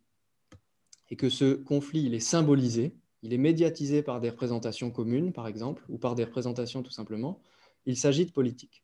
et 1.14 1.16
que 1.16 1.30
ce 1.30 1.54
conflit 1.54 2.02
il 2.06 2.16
est 2.16 2.20
symbolisé, 2.20 2.96
il 3.22 3.34
est 3.34 3.38
médiatisé 3.38 4.02
par 4.02 4.20
des 4.20 4.32
représentations 4.32 4.90
communes, 4.90 5.32
par 5.32 5.46
exemple, 5.46 5.86
ou 5.88 6.00
par 6.00 6.16
des 6.16 6.24
représentations 6.24 6.82
tout 6.82 6.90
simplement, 6.90 7.40
il 7.86 7.96
s'agit 7.96 8.26
de 8.26 8.32
politique. 8.32 8.84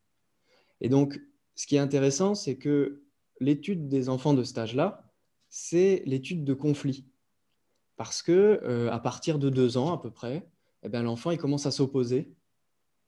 Et 0.79 0.89
donc, 0.89 1.19
ce 1.55 1.65
qui 1.65 1.75
est 1.75 1.79
intéressant, 1.79 2.35
c'est 2.35 2.55
que 2.55 3.01
l'étude 3.39 3.87
des 3.87 4.09
enfants 4.09 4.35
de 4.35 4.43
cet 4.43 4.59
âge-là, 4.59 5.11
c'est 5.49 6.03
l'étude 6.05 6.45
de 6.45 6.53
conflit. 6.53 7.07
Parce 7.97 8.21
que 8.21 8.61
euh, 8.61 8.91
à 8.91 8.99
partir 8.99 9.39
de 9.39 9.49
deux 9.49 9.77
ans 9.77 9.91
à 9.91 9.99
peu 9.99 10.11
près, 10.11 10.47
eh 10.83 10.89
l'enfant 10.89 11.31
il 11.31 11.39
commence 11.39 11.65
à 11.65 11.71
s'opposer 11.71 12.31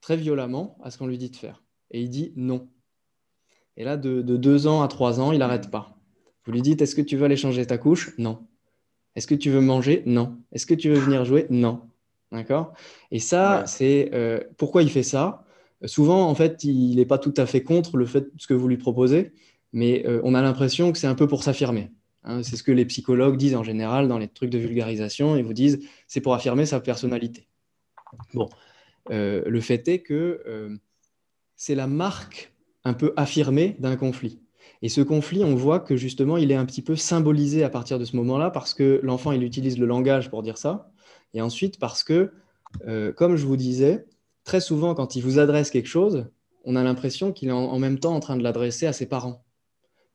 très 0.01 0.17
violemment 0.17 0.79
à 0.81 0.89
ce 0.89 0.97
qu'on 0.97 1.05
lui 1.05 1.19
dit 1.19 1.29
de 1.29 1.35
faire 1.35 1.63
et 1.91 2.01
il 2.01 2.09
dit 2.09 2.33
non. 2.35 2.71
Et 3.77 3.83
là, 3.83 3.97
de, 3.97 4.23
deux 4.23 4.65
ans 4.65 4.81
à 4.81 4.87
trois 4.87 5.19
ans, 5.19 5.31
il 5.31 5.37
n'arrête 5.37 5.69
pas. 5.69 5.95
Vous 6.43 6.51
lui 6.51 6.63
dites, 6.63 6.81
est-ce 6.81 6.95
que 6.95 7.01
tu 7.03 7.17
veux 7.17 7.25
aller 7.25 7.37
changer 7.37 7.67
ta 7.67 7.77
couche? 7.77 8.17
Non. 8.17 8.47
Est-ce 9.15 9.27
que 9.27 9.35
tu 9.35 9.49
veux 9.49 9.61
manger? 9.61 10.03
Non. 10.05 10.37
Est-ce 10.51 10.65
que 10.65 10.73
tu 10.73 10.89
veux 10.89 10.99
venir 10.99 11.25
jouer? 11.25 11.47
Non. 11.49 11.81
D'accord? 12.31 12.73
Et 13.11 13.19
ça, 13.19 13.65
c'est 13.67 14.11
euh, 14.13 14.39
pourquoi 14.57 14.83
il 14.83 14.89
fait 14.89 15.03
ça? 15.03 15.43
Souvent, 15.85 16.29
en 16.29 16.35
fait, 16.35 16.63
il 16.63 16.95
n'est 16.95 17.05
pas 17.05 17.17
tout 17.17 17.33
à 17.37 17.45
fait 17.45 17.63
contre 17.63 17.97
le 17.97 18.05
fait 18.05 18.21
de 18.21 18.31
ce 18.37 18.47
que 18.47 18.53
vous 18.53 18.67
lui 18.67 18.77
proposez, 18.77 19.33
mais 19.73 20.05
euh, 20.05 20.21
on 20.23 20.33
a 20.33 20.41
l'impression 20.41 20.91
que 20.91 20.97
c'est 20.97 21.07
un 21.07 21.15
peu 21.15 21.27
pour 21.27 21.43
s'affirmer. 21.43 21.91
Hein. 22.23 22.43
c'est 22.43 22.55
ce 22.55 22.61
que 22.61 22.71
les 22.71 22.85
psychologues 22.85 23.35
disent 23.35 23.55
en 23.55 23.63
général 23.63 24.07
dans 24.07 24.19
les 24.19 24.27
trucs 24.27 24.51
de 24.51 24.59
vulgarisation. 24.59 25.35
Ils 25.35 25.43
vous 25.43 25.53
disent, 25.53 25.79
c'est 26.07 26.21
pour 26.21 26.35
affirmer 26.35 26.65
sa 26.65 26.79
personnalité. 26.79 27.47
Bon, 28.33 28.47
euh, 29.09 29.41
le 29.45 29.59
fait 29.59 29.87
est 29.87 29.99
que 29.99 30.79
c'est 31.55 31.75
la 31.75 31.87
marque 31.87 32.53
un 32.83 32.93
peu 32.93 33.13
affirmée 33.17 33.75
d'un 33.79 33.95
conflit. 33.95 34.39
Et 34.81 34.89
ce 34.89 35.01
conflit, 35.01 35.43
on 35.43 35.55
voit 35.55 35.79
que 35.79 35.95
justement, 35.95 36.37
il 36.37 36.51
est 36.51 36.55
un 36.55 36.65
petit 36.65 36.81
peu 36.81 36.95
symbolisé 36.95 37.63
à 37.63 37.69
partir 37.69 37.99
de 37.99 38.05
ce 38.05 38.15
moment-là 38.15 38.49
parce 38.49 38.73
que 38.73 38.99
l'enfant, 39.03 39.31
il 39.31 39.43
utilise 39.43 39.77
le 39.77 39.85
langage 39.85 40.29
pour 40.29 40.41
dire 40.41 40.57
ça. 40.57 40.91
Et 41.33 41.41
ensuite, 41.41 41.79
parce 41.79 42.03
que, 42.03 42.31
euh, 42.87 43.13
comme 43.13 43.35
je 43.35 43.45
vous 43.45 43.57
disais, 43.57 44.05
très 44.43 44.59
souvent, 44.59 44.95
quand 44.95 45.15
il 45.15 45.21
vous 45.21 45.39
adresse 45.39 45.69
quelque 45.69 45.87
chose, 45.87 46.25
on 46.63 46.75
a 46.75 46.83
l'impression 46.83 47.31
qu'il 47.31 47.49
est 47.49 47.53
en, 47.53 47.79
même 47.79 47.99
temps 47.99 48.15
en 48.15 48.19
train 48.19 48.37
de 48.37 48.43
l'adresser 48.43 48.87
à 48.87 48.93
ses 48.93 49.05
parents. 49.05 49.43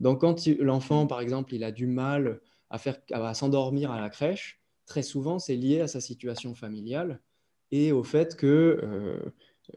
Donc, 0.01 0.21
quand 0.21 0.47
l'enfant, 0.59 1.07
par 1.07 1.21
exemple, 1.21 1.55
il 1.55 1.65
a 1.65 1.73
du 1.73 1.87
mal 1.87 2.41
à, 2.71 2.79
faire, 2.79 2.99
à 3.13 3.35
s'endormir 3.35 3.91
à 3.91 4.01
la 4.01 4.11
crèche, 4.11 4.61
très 4.85 5.03
souvent, 5.03 5.39
c'est 5.39 5.57
lié 5.57 5.81
à 5.81 5.89
sa 5.89 6.01
situation 6.01 6.55
familiale 6.55 7.21
et 7.73 7.93
au 7.93 8.05
fait 8.05 8.37
que 8.37 8.81
euh, 8.83 9.19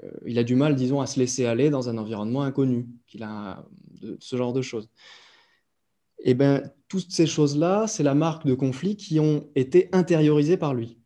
euh, 0.04 0.12
il 0.26 0.38
a 0.40 0.44
du 0.44 0.56
mal, 0.56 0.76
disons, 0.76 1.02
à 1.02 1.08
se 1.08 1.20
laisser 1.20 1.46
aller 1.46 1.70
dans 1.70 1.90
un 1.90 1.98
environnement 1.98 2.44
inconnu, 2.44 2.88
qu'il 3.08 3.24
a 3.24 3.66
ce 4.20 4.36
genre 4.36 4.54
de 4.54 4.62
choses. 4.62 4.90
Et 6.20 6.32
eh 6.32 6.34
bien, 6.34 6.64
toutes 6.90 7.12
ces 7.12 7.28
choses-là, 7.28 7.88
c'est 7.88 8.04
la 8.04 8.14
marque 8.14 8.46
de 8.46 8.54
conflits 8.54 8.98
qui 8.98 9.20
ont 9.20 9.50
été 9.56 9.88
intériorisées 9.94 10.58
par 10.58 10.74
lui. 10.74 11.00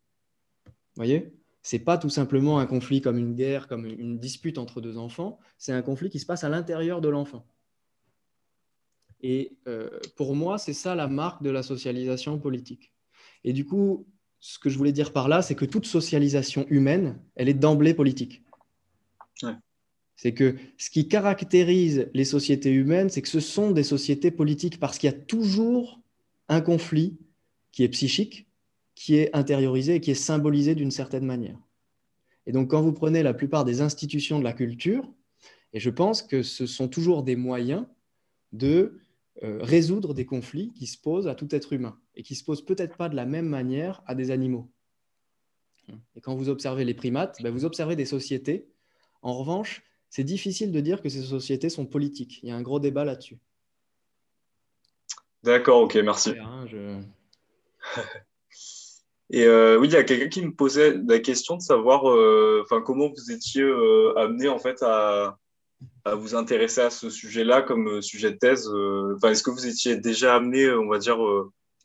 Vous 0.65 0.71
voyez? 0.95 1.35
C'est 1.61 1.79
pas 1.79 1.97
tout 1.97 2.09
simplement 2.09 2.59
un 2.59 2.65
conflit 2.65 2.99
comme 2.99 3.17
une 3.17 3.35
guerre, 3.35 3.67
comme 3.67 3.85
une 3.85 4.19
dispute 4.19 4.57
entre 4.57 4.81
deux 4.81 4.97
enfants, 4.97 5.39
c'est 5.57 5.71
un 5.71 5.81
conflit 5.81 6.09
qui 6.09 6.19
se 6.19 6.25
passe 6.25 6.43
à 6.43 6.49
l'intérieur 6.49 6.99
de 6.99 7.07
l'enfant. 7.07 7.45
Et 9.21 9.57
euh, 9.67 9.89
pour 10.17 10.35
moi, 10.35 10.57
c'est 10.57 10.73
ça 10.73 10.93
la 10.93 11.07
marque 11.07 11.41
de 11.41 11.49
la 11.49 11.63
socialisation 11.63 12.37
politique. 12.37 12.91
Et 13.45 13.53
du 13.53 13.65
coup, 13.65 14.05
ce 14.39 14.59
que 14.59 14.69
je 14.69 14.77
voulais 14.77 14.91
dire 14.91 15.13
par 15.13 15.29
là, 15.29 15.41
c'est 15.41 15.55
que 15.55 15.63
toute 15.63 15.85
socialisation 15.85 16.65
humaine, 16.69 17.21
elle 17.35 17.47
est 17.47 17.53
d'emblée 17.53 17.93
politique. 17.93 18.42
C'est 20.15 20.33
que 20.33 20.55
ce 20.77 20.89
qui 20.89 21.07
caractérise 21.07 22.09
les 22.13 22.25
sociétés 22.25 22.71
humaines, 22.71 23.09
c'est 23.09 23.21
que 23.21 23.27
ce 23.27 23.39
sont 23.39 23.71
des 23.71 23.83
sociétés 23.83 24.31
politiques 24.31 24.79
parce 24.79 24.97
qu'il 24.97 25.09
y 25.09 25.13
a 25.13 25.17
toujours 25.17 25.99
un 26.49 26.61
conflit 26.61 27.17
qui 27.71 27.83
est 27.83 27.89
psychique, 27.89 28.47
qui 28.95 29.15
est 29.15 29.35
intériorisé 29.35 29.95
et 29.95 30.01
qui 30.01 30.11
est 30.11 30.15
symbolisé 30.15 30.75
d'une 30.75 30.91
certaine 30.91 31.25
manière. 31.25 31.57
Et 32.45 32.51
donc, 32.51 32.69
quand 32.69 32.81
vous 32.81 32.93
prenez 32.93 33.23
la 33.23 33.33
plupart 33.33 33.65
des 33.65 33.81
institutions 33.81 34.39
de 34.39 34.43
la 34.43 34.53
culture, 34.53 35.11
et 35.73 35.79
je 35.79 35.89
pense 35.89 36.21
que 36.21 36.43
ce 36.43 36.65
sont 36.67 36.87
toujours 36.87 37.23
des 37.23 37.35
moyens 37.35 37.85
de 38.51 38.99
euh, 39.41 39.57
résoudre 39.63 40.13
des 40.13 40.25
conflits 40.25 40.71
qui 40.73 40.85
se 40.85 40.97
posent 40.97 41.27
à 41.27 41.33
tout 41.33 41.53
être 41.55 41.73
humain 41.73 41.97
et 42.15 42.21
qui 42.21 42.35
se 42.35 42.43
posent 42.43 42.63
peut-être 42.63 42.97
pas 42.97 43.09
de 43.09 43.15
la 43.15 43.25
même 43.25 43.47
manière 43.47 44.03
à 44.05 44.13
des 44.13 44.29
animaux. 44.29 44.69
Et 46.15 46.21
quand 46.21 46.35
vous 46.35 46.49
observez 46.49 46.85
les 46.85 46.93
primates, 46.93 47.41
ben, 47.41 47.51
vous 47.51 47.65
observez 47.65 47.95
des 47.95 48.05
sociétés 48.05 48.69
en 49.23 49.33
revanche, 49.33 49.83
c'est 50.13 50.23
difficile 50.23 50.71
de 50.71 50.79
dire 50.79 51.01
que 51.01 51.09
ces 51.09 51.23
sociétés 51.23 51.69
sont 51.69 51.87
politiques. 51.87 52.39
Il 52.43 52.49
y 52.49 52.51
a 52.51 52.55
un 52.55 52.61
gros 52.61 52.79
débat 52.79 53.03
là-dessus. 53.03 53.39
D'accord, 55.41 55.81
ok, 55.81 55.95
merci. 55.95 56.35
Et 59.31 59.45
euh, 59.45 59.79
oui, 59.79 59.87
il 59.87 59.93
y 59.93 59.95
a 59.95 60.03
quelqu'un 60.03 60.29
qui 60.29 60.45
me 60.45 60.53
posait 60.53 60.99
la 61.07 61.17
question 61.17 61.57
de 61.57 61.63
savoir 61.63 62.07
euh, 62.07 62.63
comment 62.85 63.09
vous 63.09 63.31
étiez 63.31 63.63
euh, 63.63 64.13
amené 64.15 64.49
en 64.49 64.59
fait 64.59 64.83
à, 64.83 65.39
à, 66.05 66.13
vous 66.13 66.35
intéresser 66.35 66.81
à 66.81 66.91
ce 66.91 67.09
sujet-là 67.09 67.63
comme 67.63 67.99
sujet 68.03 68.29
de 68.33 68.37
thèse. 68.37 68.69
Est-ce 69.23 69.41
que 69.41 69.49
vous 69.49 69.65
étiez 69.65 69.95
déjà 69.95 70.35
amené, 70.35 70.69
on 70.69 70.89
va 70.89 70.99
dire, 70.99 71.17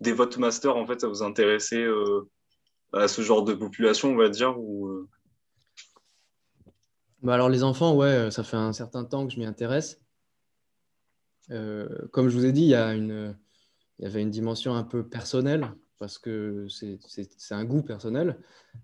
dès 0.03 0.12
votre 0.12 0.38
master, 0.38 0.77
en 0.77 0.87
fait, 0.87 1.03
à 1.03 1.07
vous 1.09 1.23
intéresser 1.23 1.83
à 2.93 3.09
ce 3.09 3.23
genre 3.23 3.43
de 3.43 3.55
population, 3.55 4.11
on 4.12 4.17
va 4.17 4.29
dire 4.29 4.61
ou, 4.61 5.09
bah 7.22 7.35
alors 7.35 7.48
les 7.48 7.62
enfants, 7.62 7.94
ouais, 7.94 8.31
ça 8.31 8.44
fait 8.44 8.57
un 8.57 8.72
certain 8.72 9.04
temps 9.04 9.26
que 9.26 9.33
je 9.33 9.38
m'y 9.38 9.46
intéresse. 9.46 10.00
comme 11.48 12.28
je 12.28 12.37
vous 12.37 12.44
ai 12.44 12.52
dit, 12.52 12.62
il 12.62 12.68
y, 12.68 12.74
a 12.74 12.94
une, 12.94 13.37
il 13.98 14.04
y 14.04 14.07
avait 14.07 14.22
une 14.22 14.31
dimension 14.31 14.74
un 14.74 14.85
peu 14.85 15.07
personnelle 15.07 15.70
parce 15.98 16.18
que 16.18 16.66
c'est 16.68 17.54
un 17.54 17.64
goût 17.64 17.83
personnel 17.83 18.38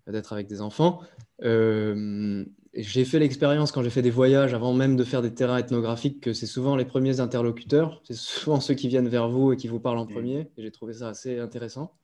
d'être 0.06 0.32
avec 0.32 0.48
des 0.48 0.60
enfants. 0.60 1.00
Euh, 1.42 2.44
j'ai 2.74 3.04
fait 3.04 3.20
l'expérience 3.20 3.70
quand 3.70 3.82
j'ai 3.82 3.90
fait 3.90 4.02
des 4.02 4.10
voyages, 4.10 4.52
avant 4.52 4.72
même 4.72 4.96
de 4.96 5.04
faire 5.04 5.22
des 5.22 5.32
terrains 5.32 5.58
ethnographiques, 5.58 6.20
que 6.20 6.32
c'est 6.32 6.46
souvent 6.46 6.74
les 6.74 6.84
premiers 6.84 7.20
interlocuteurs, 7.20 8.00
c'est 8.04 8.16
souvent 8.16 8.60
ceux 8.60 8.74
qui 8.74 8.88
viennent 8.88 9.08
vers 9.08 9.28
vous 9.28 9.52
et 9.52 9.56
qui 9.56 9.68
vous 9.68 9.78
parlent 9.78 9.98
en 9.98 10.06
mmh. 10.06 10.12
premier. 10.12 10.38
Et 10.56 10.62
j'ai 10.62 10.72
trouvé 10.72 10.94
ça 10.94 11.08
assez 11.08 11.38
intéressant. 11.38 11.96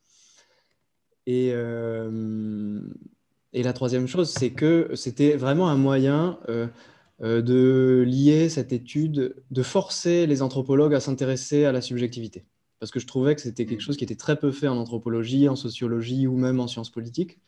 Et, 1.26 1.50
euh, 1.52 2.80
et 3.52 3.62
la 3.62 3.72
troisième 3.72 4.06
chose, 4.06 4.30
c'est 4.30 4.52
que 4.52 4.90
c'était 4.94 5.36
vraiment 5.36 5.68
un 5.68 5.76
moyen 5.76 6.38
euh, 6.48 6.68
de 7.20 8.04
lier 8.06 8.48
cette 8.48 8.72
étude, 8.72 9.34
de 9.50 9.62
forcer 9.62 10.26
les 10.26 10.42
anthropologues 10.42 10.94
à 10.94 11.00
s'intéresser 11.00 11.64
à 11.64 11.72
la 11.72 11.80
subjectivité 11.80 12.46
parce 12.80 12.90
que 12.90 12.98
je 12.98 13.06
trouvais 13.06 13.36
que 13.36 13.42
c'était 13.42 13.66
quelque 13.66 13.80
mm. 13.80 13.84
chose 13.84 13.96
qui 13.96 14.04
était 14.04 14.16
très 14.16 14.36
peu 14.38 14.50
fait 14.50 14.66
en 14.66 14.78
anthropologie, 14.78 15.48
en 15.48 15.54
sociologie 15.54 16.26
ou 16.26 16.36
même 16.36 16.58
en 16.58 16.66
sciences 16.66 16.90
politiques. 16.90 17.38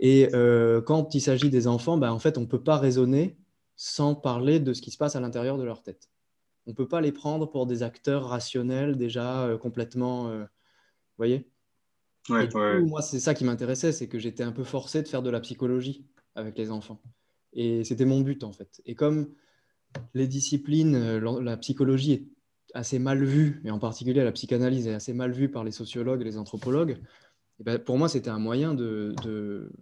Et 0.00 0.30
euh, 0.34 0.80
quand 0.80 1.14
il 1.14 1.20
s'agit 1.20 1.50
des 1.50 1.66
enfants, 1.66 1.98
ben, 1.98 2.10
en 2.10 2.18
fait, 2.18 2.38
on 2.38 2.42
ne 2.42 2.46
peut 2.46 2.62
pas 2.62 2.78
raisonner 2.78 3.36
sans 3.76 4.14
parler 4.14 4.58
de 4.58 4.72
ce 4.72 4.82
qui 4.82 4.90
se 4.90 4.96
passe 4.96 5.16
à 5.16 5.20
l'intérieur 5.20 5.58
de 5.58 5.64
leur 5.64 5.82
tête. 5.82 6.10
On 6.66 6.70
ne 6.70 6.76
peut 6.76 6.88
pas 6.88 7.00
les 7.00 7.12
prendre 7.12 7.46
pour 7.46 7.66
des 7.66 7.82
acteurs 7.82 8.26
rationnels 8.28 8.96
déjà 8.96 9.44
euh, 9.44 9.58
complètement... 9.58 10.28
Euh, 10.30 10.42
vous 10.42 10.46
voyez? 11.18 11.50
Moi, 12.28 13.02
c'est 13.02 13.20
ça 13.20 13.34
qui 13.34 13.44
m'intéressait, 13.44 13.92
c'est 13.92 14.08
que 14.08 14.18
j'étais 14.18 14.42
un 14.42 14.52
peu 14.52 14.64
forcé 14.64 15.02
de 15.02 15.08
faire 15.08 15.22
de 15.22 15.30
la 15.30 15.40
psychologie 15.40 16.06
avec 16.34 16.56
les 16.58 16.70
enfants. 16.70 17.00
Et 17.52 17.84
c'était 17.84 18.04
mon 18.04 18.20
but, 18.20 18.44
en 18.44 18.52
fait. 18.52 18.82
Et 18.84 18.94
comme 18.94 19.32
les 20.14 20.26
disciplines, 20.26 21.18
la 21.18 21.56
psychologie 21.56 22.12
est 22.12 22.26
assez 22.74 22.98
mal 22.98 23.24
vue, 23.24 23.62
et 23.64 23.70
en 23.70 23.78
particulier 23.78 24.22
la 24.22 24.32
psychanalyse 24.32 24.86
est 24.86 24.94
assez 24.94 25.14
mal 25.14 25.32
vue 25.32 25.50
par 25.50 25.64
les 25.64 25.72
sociologues 25.72 26.20
et 26.20 26.24
les 26.24 26.36
anthropologues, 26.36 27.00
et 27.60 27.64
ben, 27.64 27.78
pour 27.78 27.98
moi, 27.98 28.08
c'était 28.08 28.30
un 28.30 28.38
moyen 28.38 28.74
de, 28.74 29.14
de, 29.22 29.72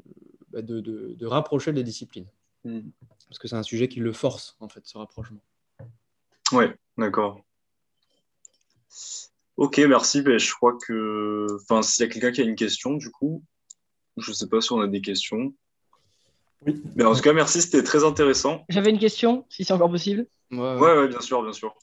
bah, 0.50 0.62
de, 0.62 0.80
de, 0.80 1.26
rapprocher 1.26 1.72
les 1.72 1.82
disciplines. 1.82 2.26
Hmm. 2.64 2.80
Parce 3.28 3.38
que 3.38 3.48
c'est 3.48 3.56
un 3.56 3.62
sujet 3.62 3.88
qui 3.88 4.00
le 4.00 4.12
force, 4.12 4.56
en 4.60 4.68
fait, 4.68 4.86
ce 4.86 4.96
rapprochement. 4.96 5.42
Oui, 6.52 6.66
d'accord. 6.96 7.44
Ok, 9.56 9.78
merci. 9.78 10.22
Ben, 10.22 10.38
je 10.38 10.52
crois 10.52 10.76
que. 10.76 11.46
Enfin, 11.62 11.82
s'il 11.82 12.04
y 12.04 12.08
a 12.08 12.12
quelqu'un 12.12 12.32
qui 12.32 12.40
a 12.42 12.44
une 12.44 12.56
question, 12.56 12.94
du 12.94 13.10
coup, 13.10 13.42
je 14.16 14.30
ne 14.30 14.34
sais 14.34 14.48
pas 14.48 14.60
si 14.60 14.72
on 14.72 14.80
a 14.80 14.86
des 14.86 15.00
questions. 15.00 15.54
Oui. 16.66 16.82
Mais 16.94 17.04
en 17.04 17.14
tout 17.14 17.22
cas, 17.22 17.32
merci, 17.32 17.62
c'était 17.62 17.82
très 17.82 18.04
intéressant. 18.04 18.64
J'avais 18.68 18.90
une 18.90 18.98
question, 18.98 19.46
si 19.48 19.64
c'est 19.64 19.72
encore 19.72 19.90
possible. 19.90 20.26
Ouais, 20.50 20.78
ouais, 20.78 21.08
bien 21.08 21.20
sûr, 21.20 21.42
bien 21.42 21.52
sûr. 21.52 21.74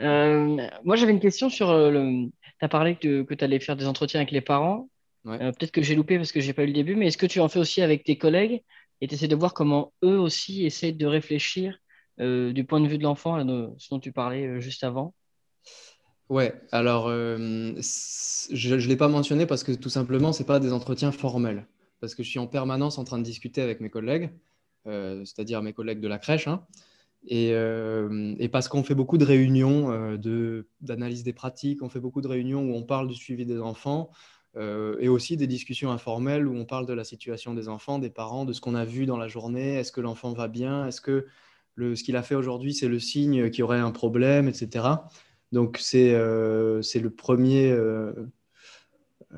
Euh, 0.00 0.68
moi, 0.84 0.96
j'avais 0.96 1.12
une 1.12 1.20
question 1.20 1.50
sur 1.50 1.70
euh, 1.70 1.90
le. 1.90 2.28
Tu 2.58 2.64
as 2.64 2.68
parlé 2.68 2.96
que, 2.96 3.22
que 3.22 3.34
tu 3.34 3.44
allais 3.44 3.60
faire 3.60 3.76
des 3.76 3.86
entretiens 3.86 4.20
avec 4.20 4.32
les 4.32 4.40
parents. 4.40 4.88
Euh, 5.26 5.52
peut-être 5.52 5.72
que 5.72 5.82
j'ai 5.82 5.94
loupé 5.94 6.16
parce 6.16 6.32
que 6.32 6.40
j'ai 6.40 6.52
pas 6.52 6.62
eu 6.62 6.68
le 6.68 6.72
début, 6.72 6.94
mais 6.94 7.08
est-ce 7.08 7.18
que 7.18 7.26
tu 7.26 7.40
en 7.40 7.48
fais 7.48 7.58
aussi 7.58 7.82
avec 7.82 8.04
tes 8.04 8.16
collègues 8.16 8.62
et 9.00 9.08
tu 9.08 9.14
essaies 9.14 9.28
de 9.28 9.36
voir 9.36 9.52
comment 9.52 9.92
eux 10.04 10.18
aussi 10.18 10.64
essayent 10.64 10.94
de 10.94 11.06
réfléchir 11.06 11.78
du 12.18 12.64
point 12.66 12.80
de 12.80 12.88
vue 12.88 12.96
de 12.96 13.02
l'enfant, 13.02 13.38
ce 13.76 13.90
dont 13.90 14.00
tu 14.00 14.12
parlais 14.12 14.58
juste 14.60 14.84
avant? 14.84 15.12
Ouais, 16.28 16.54
alors 16.72 17.08
je 17.08 17.74
ne 18.74 18.86
l'ai 18.88 18.96
pas 18.96 19.08
mentionné 19.08 19.46
parce 19.46 19.62
que 19.62 19.72
tout 19.72 19.88
simplement, 19.88 20.32
ce 20.32 20.42
pas 20.42 20.58
des 20.60 20.72
entretiens 20.72 21.12
formels. 21.12 21.66
Parce 22.00 22.14
que 22.14 22.22
je 22.22 22.28
suis 22.28 22.38
en 22.38 22.46
permanence 22.46 22.98
en 22.98 23.04
train 23.04 23.18
de 23.18 23.22
discuter 23.22 23.62
avec 23.62 23.80
mes 23.80 23.90
collègues, 23.90 24.30
c'est-à-dire 24.84 25.62
mes 25.62 25.72
collègues 25.72 26.00
de 26.00 26.08
la 26.08 26.18
crèche. 26.18 26.48
Hein, 26.48 26.66
euh, 27.32 28.34
et, 28.38 28.48
parce 28.48 28.68
qu'on 28.68 28.82
fait 28.82 28.94
beaucoup 28.94 29.18
de 29.18 29.24
réunions 29.24 29.90
euh, 29.90 30.62
d'analyse 30.80 31.24
des 31.24 31.32
pratiques, 31.32 31.82
on 31.82 31.88
fait 31.88 32.00
beaucoup 32.00 32.20
de 32.20 32.28
réunions 32.28 32.62
où 32.62 32.74
on 32.74 32.82
parle 32.82 33.08
du 33.08 33.14
suivi 33.14 33.44
des 33.44 33.58
enfants 33.58 34.10
euh, 34.56 34.96
et 35.00 35.08
aussi 35.08 35.36
des 35.36 35.46
discussions 35.46 35.90
informelles 35.90 36.46
où 36.46 36.54
on 36.56 36.64
parle 36.64 36.86
de 36.86 36.92
la 36.92 37.04
situation 37.04 37.54
des 37.54 37.68
enfants, 37.68 37.98
des 37.98 38.10
parents, 38.10 38.44
de 38.44 38.52
ce 38.52 38.60
qu'on 38.60 38.74
a 38.74 38.84
vu 38.84 39.06
dans 39.06 39.16
la 39.16 39.28
journée, 39.28 39.74
est-ce 39.74 39.92
que 39.92 40.00
l'enfant 40.00 40.32
va 40.32 40.48
bien, 40.48 40.86
est-ce 40.86 41.00
que 41.00 41.26
le, 41.74 41.96
ce 41.96 42.04
qu'il 42.04 42.16
a 42.16 42.22
fait 42.22 42.34
aujourd'hui, 42.34 42.72
c'est 42.72 42.88
le 42.88 42.98
signe 42.98 43.50
qu'il 43.50 43.60
y 43.60 43.62
aurait 43.62 43.80
un 43.80 43.90
problème, 43.90 44.48
etc. 44.48 44.86
Donc 45.52 45.78
c'est 45.80 46.12
le 46.12 47.08
premier, 47.10 47.76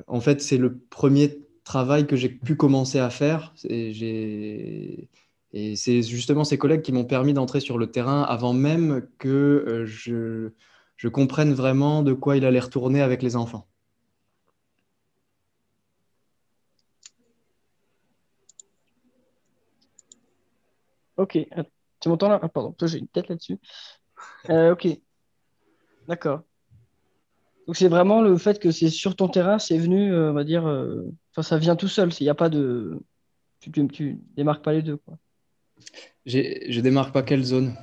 en 0.07 0.21
fait, 0.21 0.41
c'est 0.41 0.57
le 0.57 0.77
premier 0.77 1.37
travail 1.63 2.07
que 2.07 2.15
j'ai 2.15 2.29
pu 2.29 2.55
commencer 2.55 2.99
à 2.99 3.09
faire. 3.09 3.53
Et 5.53 5.75
c'est 5.75 6.01
justement 6.03 6.43
ces 6.43 6.57
collègues 6.57 6.81
qui 6.81 6.91
m'ont 6.91 7.05
permis 7.05 7.33
d'entrer 7.33 7.59
sur 7.59 7.77
le 7.77 7.91
terrain 7.91 8.23
avant 8.23 8.53
même 8.53 9.07
que 9.17 9.27
euh, 9.67 9.85
je, 9.85 11.09
comprenne 11.09 11.53
vraiment 11.53 12.03
de 12.03 12.13
quoi 12.13 12.37
il 12.37 12.45
allait 12.45 12.59
retourner 12.59 13.01
avec 13.01 13.21
les 13.23 13.35
enfants. 13.35 13.67
Ok, 21.17 21.35
euh, 21.35 21.63
tu 21.99 22.09
m'entends 22.09 22.29
là? 22.29 22.39
Ah, 22.41 22.49
Pardon, 22.49 22.73
j'ai 22.81 22.99
une 22.99 23.07
tête 23.07 23.27
là-dessus. 23.27 23.59
Euh, 24.49 24.73
ok, 24.73 24.87
d'accord. 26.09 26.41
Donc 27.65 27.77
c'est 27.77 27.87
vraiment 27.87 28.21
le 28.21 28.37
fait 28.37 28.59
que 28.59 28.71
c'est 28.71 28.89
sur 28.89 29.15
ton 29.15 29.29
terrain, 29.29 29.59
c'est 29.59 29.77
venu, 29.77 30.13
on 30.13 30.33
va 30.33 30.43
dire, 30.43 30.63
enfin 31.31 31.43
ça 31.43 31.57
vient 31.57 31.75
tout 31.75 31.87
seul. 31.87 32.09
Il 32.19 32.23
n'y 32.23 32.29
a 32.29 32.35
pas 32.35 32.49
de, 32.49 32.99
tu, 33.59 33.71
tu, 33.71 33.87
tu 33.87 34.19
démarques 34.35 34.63
pas 34.63 34.73
les 34.73 34.81
deux, 34.81 34.97
quoi. 34.97 35.17
Je 36.25 36.81
démarque 36.81 37.13
pas 37.13 37.23
quelle 37.23 37.43
zone? 37.43 37.75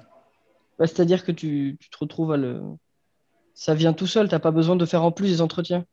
Bah, 0.79 0.87
C'est-à-dire 0.87 1.25
que 1.25 1.33
tu, 1.33 1.79
te 1.91 1.99
retrouves 1.99 2.33
à 2.33 2.37
le. 2.37 2.61
Ça 3.55 3.75
vient 3.75 3.93
tout 3.93 4.07
seul, 4.07 4.29
tu 4.29 4.35
n'as 4.35 4.39
pas 4.39 4.51
besoin 4.51 4.77
de 4.77 4.85
faire 4.85 5.03
en 5.03 5.13
plus 5.13 5.29
des 5.29 5.41
entretiens. 5.41 5.85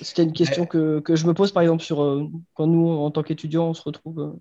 C'était 0.00 0.22
une 0.22 0.32
question 0.32 0.66
que, 0.66 1.02
je 1.08 1.26
me 1.26 1.34
pose 1.34 1.52
par 1.52 1.62
exemple 1.62 1.82
sur 1.82 2.02
euh, 2.02 2.28
quand 2.54 2.66
nous, 2.66 2.88
en 2.88 3.10
tant 3.10 3.22
qu'étudiants, 3.22 3.68
on 3.70 3.74
se 3.74 3.82
retrouve 3.82 4.20
euh, 4.20 4.32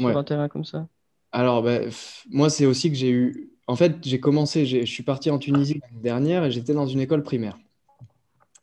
sur 0.00 0.16
un 0.16 0.24
terrain 0.24 0.48
comme 0.48 0.64
ça. 0.64 0.88
Alors, 1.32 1.62
bah, 1.62 1.80
moi, 2.30 2.48
c'est 2.48 2.66
aussi 2.66 2.90
que 2.90 2.96
j'ai 2.96 3.10
eu. 3.10 3.50
En 3.66 3.76
fait, 3.76 3.96
j'ai 4.02 4.20
commencé, 4.20 4.64
je 4.66 4.84
suis 4.84 5.02
parti 5.02 5.30
en 5.30 5.38
Tunisie 5.38 5.80
l'année 5.82 6.02
dernière 6.02 6.44
et 6.44 6.50
j'étais 6.50 6.72
dans 6.72 6.86
une 6.86 7.00
école 7.00 7.22
primaire. 7.22 7.58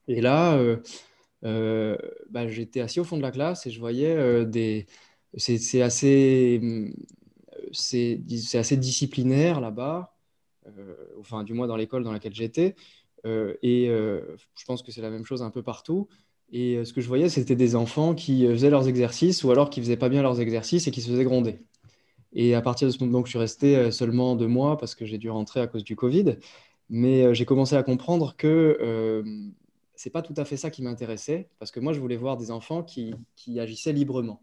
Et 0.07 0.21
là, 0.21 0.57
euh, 1.43 1.97
bah, 2.29 2.47
j'étais 2.47 2.79
assis 2.81 2.99
au 2.99 3.03
fond 3.03 3.17
de 3.17 3.21
la 3.21 3.31
classe 3.31 3.65
et 3.65 3.71
je 3.71 3.79
voyais 3.79 4.45
des. 4.45 4.85
C'est 5.35 5.81
assez 5.81 6.61
assez 7.73 8.77
disciplinaire 8.77 9.59
là-bas, 9.59 10.15
euh, 10.67 10.95
enfin 11.19 11.43
du 11.43 11.53
moins 11.53 11.67
dans 11.67 11.75
l'école 11.75 12.03
dans 12.03 12.11
laquelle 12.11 12.33
j'étais, 12.33 12.75
euh, 13.25 13.55
et 13.61 13.89
euh, 13.89 14.21
je 14.55 14.65
pense 14.65 14.83
que 14.83 14.91
c'est 14.91 15.01
la 15.01 15.09
même 15.09 15.25
chose 15.25 15.41
un 15.41 15.49
peu 15.49 15.63
partout. 15.63 16.07
Et 16.51 16.83
ce 16.85 16.93
que 16.93 17.01
je 17.01 17.07
voyais, 17.07 17.29
c'était 17.29 17.55
des 17.55 17.75
enfants 17.75 18.13
qui 18.13 18.45
faisaient 18.45 18.69
leurs 18.69 18.87
exercices 18.87 19.43
ou 19.43 19.49
alors 19.49 19.71
qui 19.71 19.81
faisaient 19.81 19.97
pas 19.97 20.09
bien 20.09 20.21
leurs 20.21 20.39
exercices 20.39 20.87
et 20.87 20.91
qui 20.91 21.01
se 21.01 21.09
faisaient 21.09 21.23
gronder. 21.23 21.57
Et 22.33 22.55
à 22.55 22.61
partir 22.61 22.87
de 22.87 22.93
ce 22.93 22.99
moment, 22.99 23.19
donc, 23.19 23.27
je 23.27 23.31
suis 23.31 23.39
resté 23.39 23.91
seulement 23.91 24.35
deux 24.35 24.47
mois 24.47 24.77
parce 24.77 24.95
que 24.95 25.05
j'ai 25.05 25.17
dû 25.17 25.29
rentrer 25.29 25.59
à 25.61 25.67
cause 25.67 25.83
du 25.83 25.95
Covid. 25.95 26.37
Mais 26.89 27.33
j'ai 27.33 27.45
commencé 27.45 27.75
à 27.75 27.83
comprendre 27.83 28.35
que 28.35 28.77
euh, 28.81 29.23
c'est 29.95 30.09
pas 30.09 30.21
tout 30.21 30.33
à 30.37 30.45
fait 30.45 30.57
ça 30.57 30.69
qui 30.69 30.81
m'intéressait 30.81 31.49
parce 31.59 31.71
que 31.71 31.79
moi, 31.79 31.93
je 31.93 31.99
voulais 31.99 32.17
voir 32.17 32.37
des 32.37 32.51
enfants 32.51 32.83
qui, 32.83 33.15
qui 33.35 33.59
agissaient 33.59 33.93
librement. 33.93 34.41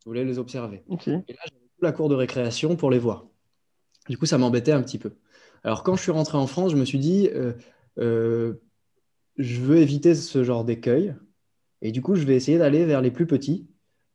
Je 0.00 0.04
voulais 0.06 0.24
les 0.24 0.38
observer. 0.38 0.84
Et 1.06 1.32
là, 1.32 1.42
la 1.80 1.92
cour 1.92 2.08
de 2.08 2.14
récréation 2.14 2.76
pour 2.76 2.90
les 2.90 2.98
voir. 2.98 3.26
Du 4.08 4.16
coup, 4.16 4.26
ça 4.26 4.38
m'embêtait 4.38 4.72
un 4.72 4.82
petit 4.82 4.98
peu. 4.98 5.16
Alors, 5.64 5.82
quand 5.82 5.96
je 5.96 6.02
suis 6.02 6.12
rentré 6.12 6.38
en 6.38 6.46
France, 6.46 6.72
je 6.72 6.76
me 6.76 6.84
suis 6.84 6.98
dit, 6.98 7.28
euh, 7.34 7.52
euh, 7.98 8.54
je 9.36 9.60
veux 9.60 9.78
éviter 9.78 10.14
ce 10.14 10.44
genre 10.44 10.64
d'écueil. 10.64 11.14
Et 11.82 11.92
du 11.92 12.00
coup, 12.00 12.14
je 12.14 12.24
vais 12.24 12.36
essayer 12.36 12.58
d'aller 12.58 12.84
vers 12.84 13.02
les 13.02 13.10
plus 13.10 13.26
petits, 13.26 13.66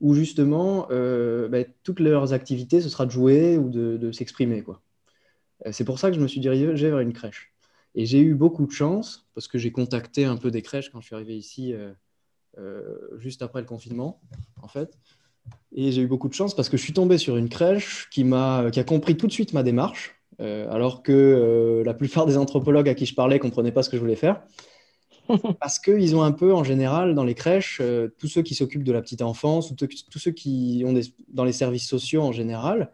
où 0.01 0.13
justement, 0.13 0.87
euh, 0.91 1.47
bah, 1.47 1.59
toutes 1.83 1.99
leurs 1.99 2.33
activités, 2.33 2.81
ce 2.81 2.89
sera 2.89 3.05
de 3.05 3.11
jouer 3.11 3.57
ou 3.57 3.69
de, 3.69 4.11
s'exprimer. 4.11 4.61
Quoi. 4.61 4.81
C'est 5.71 5.85
pour 5.85 5.99
ça 5.99 6.09
que 6.09 6.15
je 6.15 6.21
me 6.21 6.27
suis 6.27 6.41
dirigé 6.41 6.89
vers 6.89 6.99
une 6.99 7.13
crèche. 7.13 7.53
Et 7.95 8.05
j'ai 8.05 8.19
eu 8.19 8.33
beaucoup 8.33 8.65
de 8.65 8.71
chance, 8.71 9.27
parce 9.33 9.47
que 9.47 9.57
j'ai 9.57 9.71
contacté 9.71 10.25
un 10.25 10.37
peu 10.37 10.51
des 10.51 10.61
crèches 10.61 10.89
quand 10.89 11.01
je 11.01 11.07
suis 11.07 11.15
arrivé 11.15 11.37
ici, 11.37 11.73
juste 13.17 13.41
après 13.41 13.61
le 13.61 13.67
confinement, 13.67 14.21
en 14.61 14.67
fait. 14.67 14.97
Et 15.73 15.91
j'ai 15.91 16.01
eu 16.01 16.07
beaucoup 16.07 16.27
de 16.27 16.33
chance 16.33 16.55
parce 16.55 16.69
que 16.69 16.77
je 16.77 16.83
suis 16.83 16.93
tombé 16.93 17.17
sur 17.17 17.37
une 17.37 17.49
crèche 17.49 18.09
qui, 18.11 18.25
a, 18.33 18.69
qui 18.71 18.79
a 18.79 18.83
compris 18.83 19.15
tout 19.15 19.27
de 19.27 19.31
suite 19.31 19.53
ma 19.53 19.63
démarche, 19.63 20.15
euh, 20.39 20.69
alors 20.71 21.01
que 21.03 21.11
euh, 21.11 21.83
la 21.83 21.93
plupart 21.93 22.25
des 22.25 22.37
anthropologues 22.37 22.89
à 22.89 22.95
qui 22.95 23.05
je 23.05 23.15
parlais 23.15 23.35
ne 23.37 23.41
comprenaient 23.41 23.71
pas 23.71 23.83
ce 23.83 23.89
que 23.89 23.97
je 23.97 24.01
voulais 24.01 24.15
faire. 24.15 24.41
Parce 25.59 25.79
qu'ils 25.79 26.15
ont 26.15 26.23
un 26.23 26.31
peu, 26.31 26.53
en 26.53 26.63
général, 26.63 27.15
dans 27.15 27.23
les 27.23 27.35
crèches, 27.35 27.79
euh, 27.81 28.09
tous 28.17 28.27
ceux 28.27 28.41
qui 28.41 28.55
s'occupent 28.55 28.83
de 28.83 28.91
la 28.91 29.01
petite 29.01 29.21
enfance, 29.21 29.71
ou 29.71 29.75
tous 29.75 30.19
ceux 30.19 30.31
qui 30.31 30.83
ont 30.85 30.93
des, 30.93 31.03
dans 31.29 31.43
les 31.43 31.51
services 31.51 31.87
sociaux 31.87 32.21
en 32.21 32.31
général, 32.31 32.91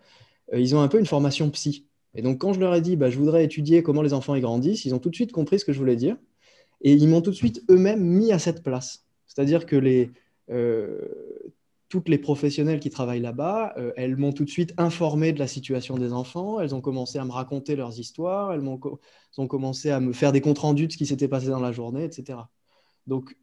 euh, 0.53 0.59
ils 0.59 0.75
ont 0.75 0.81
un 0.81 0.88
peu 0.88 0.99
une 0.99 1.05
formation 1.05 1.49
psy. 1.51 1.88
Et 2.15 2.21
donc, 2.21 2.39
quand 2.39 2.53
je 2.53 2.59
leur 2.59 2.73
ai 2.73 2.81
dit, 2.81 2.95
bah, 2.95 3.09
je 3.09 3.17
voudrais 3.17 3.43
étudier 3.43 3.83
comment 3.83 4.01
les 4.01 4.13
enfants 4.13 4.35
y 4.35 4.41
grandissent, 4.41 4.85
ils 4.85 4.95
ont 4.95 4.99
tout 4.99 5.09
de 5.09 5.15
suite 5.15 5.31
compris 5.31 5.59
ce 5.59 5.65
que 5.65 5.73
je 5.73 5.79
voulais 5.79 5.95
dire. 5.95 6.17
Et 6.81 6.93
ils 6.93 7.07
m'ont 7.07 7.21
tout 7.21 7.31
de 7.31 7.35
suite 7.35 7.63
eux-mêmes 7.69 8.03
mis 8.03 8.31
à 8.31 8.39
cette 8.39 8.63
place. 8.63 9.05
C'est-à-dire 9.25 9.65
que 9.65 9.75
les, 9.75 10.11
euh, 10.49 10.99
toutes 11.89 12.09
les 12.09 12.17
professionnelles 12.17 12.79
qui 12.79 12.89
travaillent 12.89 13.21
là-bas, 13.21 13.73
euh, 13.77 13.93
elles 13.95 14.17
m'ont 14.17 14.33
tout 14.33 14.43
de 14.43 14.49
suite 14.49 14.73
informé 14.77 15.31
de 15.31 15.39
la 15.39 15.47
situation 15.47 15.97
des 15.97 16.11
enfants, 16.11 16.59
elles 16.59 16.75
ont 16.75 16.81
commencé 16.81 17.17
à 17.17 17.25
me 17.25 17.31
raconter 17.31 17.75
leurs 17.75 17.97
histoires, 17.99 18.53
elles 18.53 18.61
ont, 18.61 19.47
commencé 19.47 19.89
à 19.89 19.99
me 19.99 20.11
faire 20.11 20.31
des 20.31 20.41
comptes 20.41 20.59
rendus 20.59 20.88
de 20.88 20.91
ce 20.91 20.97
qui 20.97 21.05
s'était 21.05 21.29
passé 21.29 21.47
dans 21.47 21.61
la 21.61 21.71
journée, 21.71 22.03
etc. 22.03 22.39
Donc, 23.05 23.38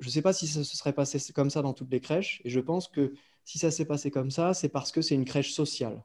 je 0.00 0.08
ne 0.08 0.10
sais 0.10 0.22
pas 0.22 0.32
si 0.32 0.48
ça 0.48 0.64
se 0.64 0.76
serait 0.76 0.92
passé 0.92 1.20
comme 1.32 1.50
ça 1.50 1.62
dans 1.62 1.72
toutes 1.72 1.92
les 1.92 2.00
crèches, 2.00 2.42
et 2.44 2.50
je 2.50 2.60
pense 2.60 2.88
que 2.88 3.14
si 3.44 3.58
ça 3.58 3.70
s'est 3.70 3.84
passé 3.84 4.10
comme 4.10 4.30
ça, 4.30 4.54
c'est 4.54 4.68
parce 4.68 4.90
que 4.90 5.00
c'est 5.00 5.14
une 5.14 5.24
crèche 5.24 5.52
sociale. 5.52 6.02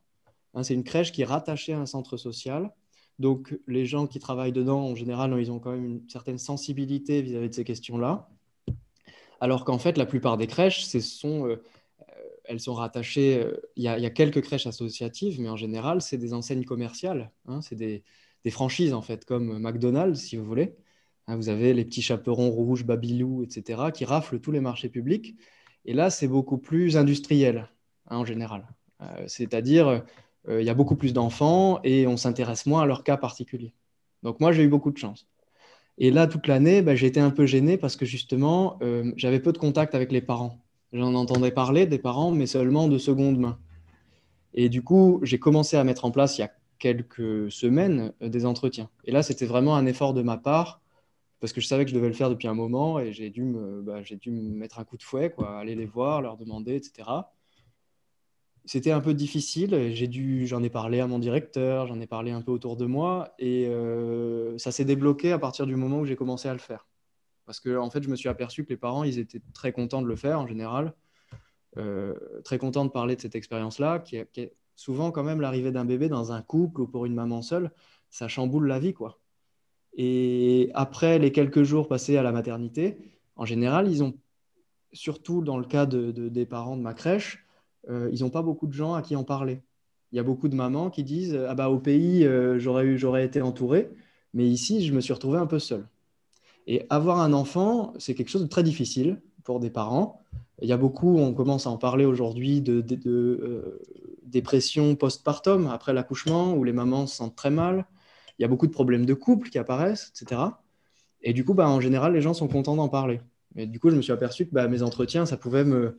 Hein, 0.54 0.64
c'est 0.64 0.76
une 0.76 0.84
crèche 0.84 1.12
qui 1.12 1.24
est 1.24 1.26
rattachée 1.26 1.74
à 1.74 1.80
un 1.80 1.86
centre 1.88 2.18
social. 2.18 2.72
Donc, 3.18 3.58
les 3.68 3.86
gens 3.86 4.06
qui 4.06 4.20
travaillent 4.20 4.52
dedans, 4.52 4.82
en 4.82 4.96
général, 4.96 5.36
ils 5.40 5.52
ont 5.52 5.60
quand 5.60 5.72
même 5.72 5.86
une 5.86 6.10
certaine 6.10 6.38
sensibilité 6.38 7.22
vis-à-vis 7.22 7.50
de 7.50 7.54
ces 7.56 7.64
questions-là. 7.64 8.30
Alors 9.42 9.66
qu'en 9.66 9.78
fait, 9.78 9.98
la 9.98 10.06
plupart 10.06 10.38
des 10.38 10.48
crèches, 10.48 10.84
ce 10.86 11.00
sont, 11.00 11.48
euh, 11.48 11.62
elles 12.46 12.60
sont 12.60 12.74
rattachées. 12.74 13.38
Euh, 13.44 13.58
il 13.76 13.84
y, 13.84 13.88
a, 13.88 14.10
quelques 14.10 14.42
crèches 14.42 14.68
associatives, 14.68 15.40
mais 15.40 15.50
en 15.50 15.56
général, 15.56 16.02
c'est 16.02 16.18
des 16.18 16.34
enseignes 16.34 16.66
commerciales. 16.66 17.32
Hein, 17.48 17.62
c'est 17.62 17.76
des, 17.76 18.04
franchises, 18.50 18.94
en 18.94 19.02
fait, 19.02 19.26
comme 19.26 19.60
McDonald's, 19.60 20.20
si 20.20 20.36
vous 20.36 20.46
voulez. 20.46 20.76
Hein, 21.28 21.36
vous 21.36 21.50
avez 21.50 21.74
les 21.74 21.86
petits 21.86 22.02
chaperons 22.02 22.50
rouges, 22.50 22.86
Babylou, 22.86 23.44
etc., 23.44 23.92
qui 23.94 24.06
raflent 24.06 24.40
tous 24.40 24.52
les 24.52 24.62
marchés 24.62 24.90
publics. 24.90 25.36
Et 25.86 25.94
là, 25.94 26.10
c'est 26.10 26.28
beaucoup 26.28 26.58
plus 26.58 26.98
industriel, 26.98 27.70
en 28.10 28.26
général. 28.26 28.68
Euh, 29.02 29.26
c'est-à-dire, 29.28 30.04
euh, 30.48 30.62
il 30.62 30.66
y 30.66 30.70
a 30.70 30.74
beaucoup 30.74 30.96
plus 30.96 31.14
d'enfants 31.14 31.80
et 31.84 32.08
on 32.08 32.18
s'intéresse 32.18 32.66
moins 32.66 32.82
à 32.84 32.86
leur 32.86 33.04
cas 33.04 33.18
particulier. 33.18 33.74
Donc 34.24 34.40
moi, 34.40 34.52
j'ai 34.52 34.64
eu 34.64 34.70
beaucoup 34.70 34.92
de 34.92 34.98
chance. 34.98 35.28
Et 35.98 36.12
là, 36.12 36.28
toute 36.28 36.48
l'année, 36.48 36.82
bah, 36.82 36.96
j'ai 36.96 37.08
été 37.08 37.20
un 37.20 37.30
peu 37.30 37.46
gêné 37.46 37.78
parce 37.78 37.96
que 37.96 38.06
justement, 38.06 38.78
euh, 38.82 39.12
j'avais 39.18 39.40
peu 39.40 39.52
de 39.52 39.58
contact 39.58 39.96
avec 39.96 40.12
les 40.12 40.22
parents. 40.22 40.60
J'en 40.94 41.14
entendais 41.16 41.52
parler 41.52 41.86
des 41.86 42.00
parents, 42.00 42.32
mais 42.32 42.48
seulement 42.48 42.88
de 42.88 42.98
seconde 42.98 43.40
main. 43.40 43.60
Et 44.54 44.70
du 44.70 44.84
coup, 44.84 45.20
j'ai 45.24 45.40
commencé 45.40 45.78
à 45.78 45.84
mettre 45.84 46.06
en 46.06 46.12
place 46.12 46.38
il 46.38 46.42
y 46.42 46.44
a 46.44 46.52
quelques 46.80 47.52
semaines 47.52 48.14
euh, 48.22 48.30
des 48.30 48.46
entretiens. 48.46 48.90
Et 49.06 49.12
là, 49.12 49.24
c'était 49.24 49.46
vraiment 49.46 49.76
un 49.76 49.86
effort 49.86 50.14
de 50.14 50.22
ma 50.22 50.38
part 50.38 50.82
parce 51.40 51.54
que 51.54 51.62
je 51.62 51.68
savais 51.68 51.86
que 51.86 51.92
je 51.92 51.96
devais 51.96 52.08
le 52.08 52.14
faire 52.14 52.30
depuis 52.30 52.48
un 52.48 52.54
moment 52.54 53.00
et 53.00 53.14
j'ai 53.14 53.30
dû 53.30 53.44
me, 53.44 53.82
bah, 53.82 54.04
j'ai 54.04 54.18
dû 54.18 54.32
me 54.32 54.56
mettre 54.56 54.80
un 54.80 54.84
coup 54.84 54.98
de 54.98 55.04
fouet, 55.04 55.30
quoi, 55.30 55.58
aller 55.58 55.76
les 55.76 55.86
voir, 55.86 56.22
leur 56.22 56.36
demander, 56.36 56.76
etc 56.76 57.22
c'était 58.70 58.92
un 58.92 59.02
peu 59.02 59.16
difficile. 59.16 59.92
J'ai 59.94 60.08
dû, 60.08 60.46
j'en 60.46 60.62
ai 60.64 60.70
parlé 60.70 61.00
à 61.00 61.08
mon 61.08 61.18
directeur, 61.20 61.88
j'en 61.88 62.00
ai 62.00 62.08
parlé 62.08 62.32
un 62.32 62.42
peu 62.42 62.52
autour 62.52 62.78
de 62.78 62.86
moi, 62.86 63.34
et 63.40 63.68
euh, 63.68 64.58
ça 64.60 64.72
s'est 64.72 64.86
débloqué 64.86 65.32
à 65.32 65.40
partir 65.40 65.66
du 65.66 65.76
moment 65.76 66.00
où 66.00 66.06
j'ai 66.06 66.16
commencé 66.16 66.48
à 66.48 66.54
le 66.54 66.60
faire. 66.60 66.89
Parce 67.50 67.60
que 67.60 67.76
en 67.80 67.90
fait, 67.90 68.04
je 68.04 68.10
me 68.10 68.16
suis 68.16 68.30
aperçu 68.30 68.64
que 68.64 68.70
les 68.70 68.78
parents, 68.78 69.04
ils 69.04 69.18
étaient 69.18 69.42
très 69.56 69.72
contents 69.72 70.04
de 70.04 70.08
le 70.08 70.16
faire 70.16 70.40
en 70.40 70.46
général, 70.46 70.94
euh, 71.78 72.14
très 72.44 72.60
contents 72.60 72.86
de 72.86 72.92
parler 72.92 73.16
de 73.16 73.22
cette 73.22 73.34
expérience-là, 73.34 73.98
qui, 73.98 74.18
est 74.18 74.54
souvent 74.76 75.10
quand 75.10 75.24
même 75.24 75.42
l'arrivée 75.42 75.72
d'un 75.72 75.84
bébé 75.84 76.10
dans 76.10 76.32
un 76.32 76.44
couple 76.44 76.82
ou 76.82 76.88
pour 76.88 77.08
une 77.08 77.16
maman 77.16 77.42
seule, 77.42 77.72
ça 78.12 78.28
chamboule 78.28 78.68
la 78.68 78.78
vie, 78.78 78.94
quoi. 78.94 79.20
Et 79.94 80.70
après 80.76 81.18
les 81.18 81.32
quelques 81.32 81.64
jours 81.64 81.88
passés 81.88 82.18
à 82.18 82.22
la 82.22 82.32
maternité, 82.32 83.00
en 83.36 83.46
général, 83.46 83.90
ils 83.90 84.04
ont, 84.04 84.14
surtout 84.94 85.42
dans 85.42 85.58
le 85.58 85.66
cas 85.66 85.88
de, 85.88 86.12
des 86.12 86.46
parents 86.46 86.78
de 86.78 86.84
ma 86.84 86.94
crèche, 86.94 87.48
euh, 87.90 88.12
ils 88.14 88.22
n'ont 88.22 88.30
pas 88.30 88.44
beaucoup 88.44 88.68
de 88.68 88.74
gens 88.74 88.94
à 88.94 89.02
qui 89.02 89.16
en 89.16 89.24
parler. 89.24 89.64
Il 90.12 90.18
y 90.18 90.20
a 90.20 90.24
beaucoup 90.24 90.50
de 90.50 90.56
mamans 90.56 90.92
qui 90.92 91.04
disent 91.04 91.36
Ah 91.48 91.56
bah 91.56 91.72
au 91.72 91.80
pays, 91.80 92.26
euh, 92.26 92.60
j'aurais, 92.60 93.26
été 93.26 93.42
entourée, 93.42 93.90
mais 94.36 94.46
ici, 94.46 94.86
je 94.86 94.94
me 94.94 95.02
suis 95.02 95.14
retrouvé 95.14 95.40
un 95.40 95.48
peu 95.48 95.58
seul. 95.58 95.88
Et 96.72 96.86
avoir 96.92 97.20
un 97.20 97.34
enfant, 97.34 97.94
c'est 97.98 98.14
quelque 98.14 98.30
chose 98.30 98.44
de 98.44 98.48
très 98.48 98.62
difficile 98.62 99.20
pour 99.44 99.60
des 99.60 99.72
parents. 99.72 100.22
Il 100.62 100.70
y 100.70 100.72
a 100.72 100.78
beaucoup, 100.78 101.18
on 101.18 101.34
commence 101.34 101.66
à 101.66 101.72
en 101.72 101.78
parler 101.78 102.06
aujourd'hui, 102.06 102.62
de, 102.62 102.80
de, 102.82 103.00
euh, 103.10 103.82
dépression 104.22 104.96
postpartum 104.96 105.66
après 105.66 105.94
l'accouchement, 105.94 106.54
où 106.54 106.64
les 106.64 106.72
mamans 106.72 107.08
se 107.08 107.16
sentent 107.16 107.36
très 107.36 107.50
mal. 107.50 107.88
Il 108.38 108.44
y 108.44 108.46
a 108.46 108.48
beaucoup 108.48 108.68
de 108.68 108.72
problèmes 108.72 109.08
de 109.08 109.16
couple 109.16 109.50
qui 109.50 109.58
apparaissent, 109.58 110.14
etc. 110.16 110.42
Et 111.24 111.34
du 111.34 111.44
coup, 111.44 111.56
bah, 111.56 111.68
en 111.68 111.82
général, 111.82 112.14
les 112.14 112.22
gens 112.22 112.36
sont 112.36 112.48
contents 112.48 112.76
d'en 112.76 112.88
parler. 112.88 113.20
Et 113.56 113.66
du 113.66 113.80
coup, 113.80 113.90
je 113.90 113.96
me 113.96 114.04
suis 114.04 114.14
aperçu 114.14 114.46
que 114.46 114.52
bah, 114.52 114.68
mes 114.68 114.84
entretiens, 114.84 115.26
ça 115.26 115.38
pouvait 115.38 115.66
me, 115.66 115.98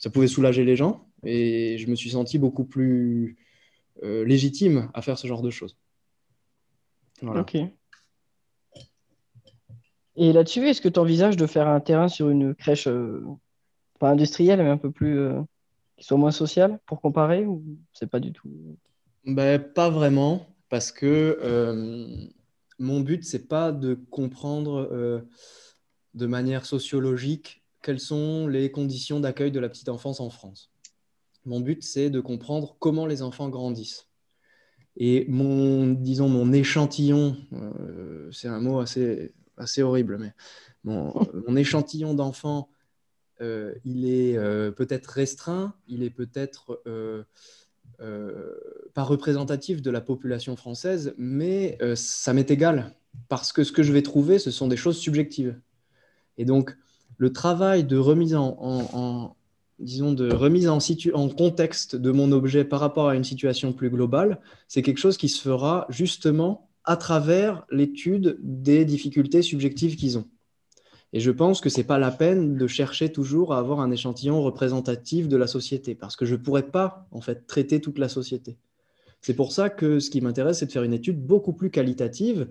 ça 0.00 0.10
pouvait 0.10 0.26
soulager 0.26 0.64
les 0.64 0.74
gens 0.74 1.06
et 1.22 1.78
je 1.78 1.86
me 1.88 1.94
suis 1.94 2.10
senti 2.10 2.36
beaucoup 2.36 2.64
plus 2.64 3.36
euh, 4.02 4.24
légitime 4.24 4.90
à 4.92 5.02
faire 5.02 5.18
ce 5.18 5.28
genre 5.28 5.42
de 5.42 5.50
choses. 5.50 5.76
Ok. 7.22 7.58
Et 10.16 10.32
là-dessus, 10.32 10.68
est-ce 10.68 10.80
que 10.80 10.88
tu 10.88 10.98
envisages 10.98 11.36
de 11.36 11.46
faire 11.46 11.68
un 11.68 11.80
terrain 11.80 12.08
sur 12.08 12.30
une 12.30 12.54
crèche, 12.54 12.88
euh, 12.88 13.24
pas 13.98 14.10
industrielle, 14.10 14.62
mais 14.62 14.68
un 14.68 14.76
peu 14.76 14.90
plus, 14.90 15.18
euh, 15.18 15.40
qui 15.96 16.04
soit 16.04 16.18
moins 16.18 16.30
sociale 16.30 16.78
pour 16.86 17.00
comparer 17.00 17.46
ou 17.46 17.62
c'est 17.92 18.10
pas 18.10 18.20
du 18.20 18.32
tout? 18.32 18.48
Ben, 19.24 19.58
Pas 19.58 19.90
vraiment, 19.90 20.46
parce 20.68 20.92
que 20.92 21.38
mon 22.78 23.00
but, 23.00 23.24
c'est 23.24 23.48
pas 23.48 23.72
de 23.72 23.94
comprendre 24.10 25.22
de 26.14 26.26
manière 26.26 26.66
sociologique 26.66 27.62
quelles 27.82 28.00
sont 28.00 28.46
les 28.46 28.70
conditions 28.70 29.20
d'accueil 29.20 29.50
de 29.52 29.60
la 29.60 29.68
petite 29.68 29.88
enfance 29.88 30.20
en 30.20 30.30
France. 30.30 30.70
Mon 31.44 31.60
but, 31.60 31.82
c'est 31.82 32.10
de 32.10 32.20
comprendre 32.20 32.76
comment 32.78 33.06
les 33.06 33.22
enfants 33.22 33.48
grandissent. 33.48 34.08
Et 34.96 35.24
mon, 35.28 35.86
disons, 35.86 36.28
mon 36.28 36.52
échantillon, 36.52 37.36
euh, 37.52 38.30
c'est 38.32 38.48
un 38.48 38.60
mot 38.60 38.80
assez, 38.80 39.32
assez 39.60 39.82
horrible, 39.82 40.18
mais 40.18 40.32
mon, 40.84 41.14
mon 41.46 41.56
échantillon 41.56 42.14
d'enfants, 42.14 42.70
euh, 43.40 43.74
il 43.84 44.04
est 44.04 44.36
euh, 44.36 44.70
peut-être 44.70 45.06
restreint, 45.06 45.74
il 45.88 46.02
est 46.02 46.10
peut-être 46.10 46.82
pas 48.94 49.02
représentatif 49.02 49.82
de 49.82 49.90
la 49.90 50.00
population 50.00 50.56
française, 50.56 51.14
mais 51.18 51.78
ça 51.94 52.32
m'est 52.32 52.50
égal, 52.50 52.94
parce 53.28 53.52
que 53.52 53.62
ce 53.62 53.72
que 53.72 53.82
je 53.82 53.92
vais 53.92 54.02
trouver, 54.02 54.38
ce 54.38 54.50
sont 54.50 54.68
des 54.68 54.76
choses 54.76 54.98
subjectives. 54.98 55.58
Et 56.38 56.46
donc, 56.46 56.76
le 57.18 57.32
travail 57.32 57.84
de 57.84 57.98
remise 57.98 58.34
en, 58.34 59.36
disons, 59.78 60.12
de 60.12 60.32
remise 60.32 60.68
en, 60.68 60.78
en, 61.14 61.28
contexte 61.28 61.96
de 61.96 62.10
mon 62.10 62.32
objet 62.32 62.64
par 62.64 62.80
rapport 62.80 63.08
à 63.08 63.14
une 63.14 63.24
situation 63.24 63.74
plus 63.74 63.90
globale, 63.90 64.40
c'est 64.68 64.80
quelque 64.80 64.98
chose 64.98 65.18
qui 65.18 65.28
se 65.28 65.42
fera 65.42 65.86
justement 65.90 66.69
à 66.90 66.96
travers 66.96 67.64
l'étude 67.70 68.36
des 68.40 68.84
difficultés 68.84 69.42
subjectives 69.42 69.94
qu'ils 69.94 70.18
ont. 70.18 70.26
Et 71.12 71.20
je 71.20 71.30
pense 71.30 71.60
que 71.60 71.68
ce 71.68 71.78
n'est 71.78 71.84
pas 71.84 72.00
la 72.00 72.10
peine 72.10 72.56
de 72.56 72.66
chercher 72.66 73.12
toujours 73.12 73.54
à 73.54 73.58
avoir 73.58 73.78
un 73.78 73.92
échantillon 73.92 74.42
représentatif 74.42 75.28
de 75.28 75.36
la 75.36 75.46
société, 75.46 75.94
parce 75.94 76.16
que 76.16 76.26
je 76.26 76.34
ne 76.34 76.40
pourrais 76.40 76.68
pas 76.68 77.06
en 77.12 77.20
fait 77.20 77.46
traiter 77.46 77.80
toute 77.80 78.00
la 78.00 78.08
société. 78.08 78.58
C'est 79.20 79.34
pour 79.34 79.52
ça 79.52 79.70
que 79.70 80.00
ce 80.00 80.10
qui 80.10 80.20
m'intéresse, 80.20 80.58
c'est 80.58 80.66
de 80.66 80.72
faire 80.72 80.82
une 80.82 80.92
étude 80.92 81.24
beaucoup 81.24 81.52
plus 81.52 81.70
qualitative 81.70 82.48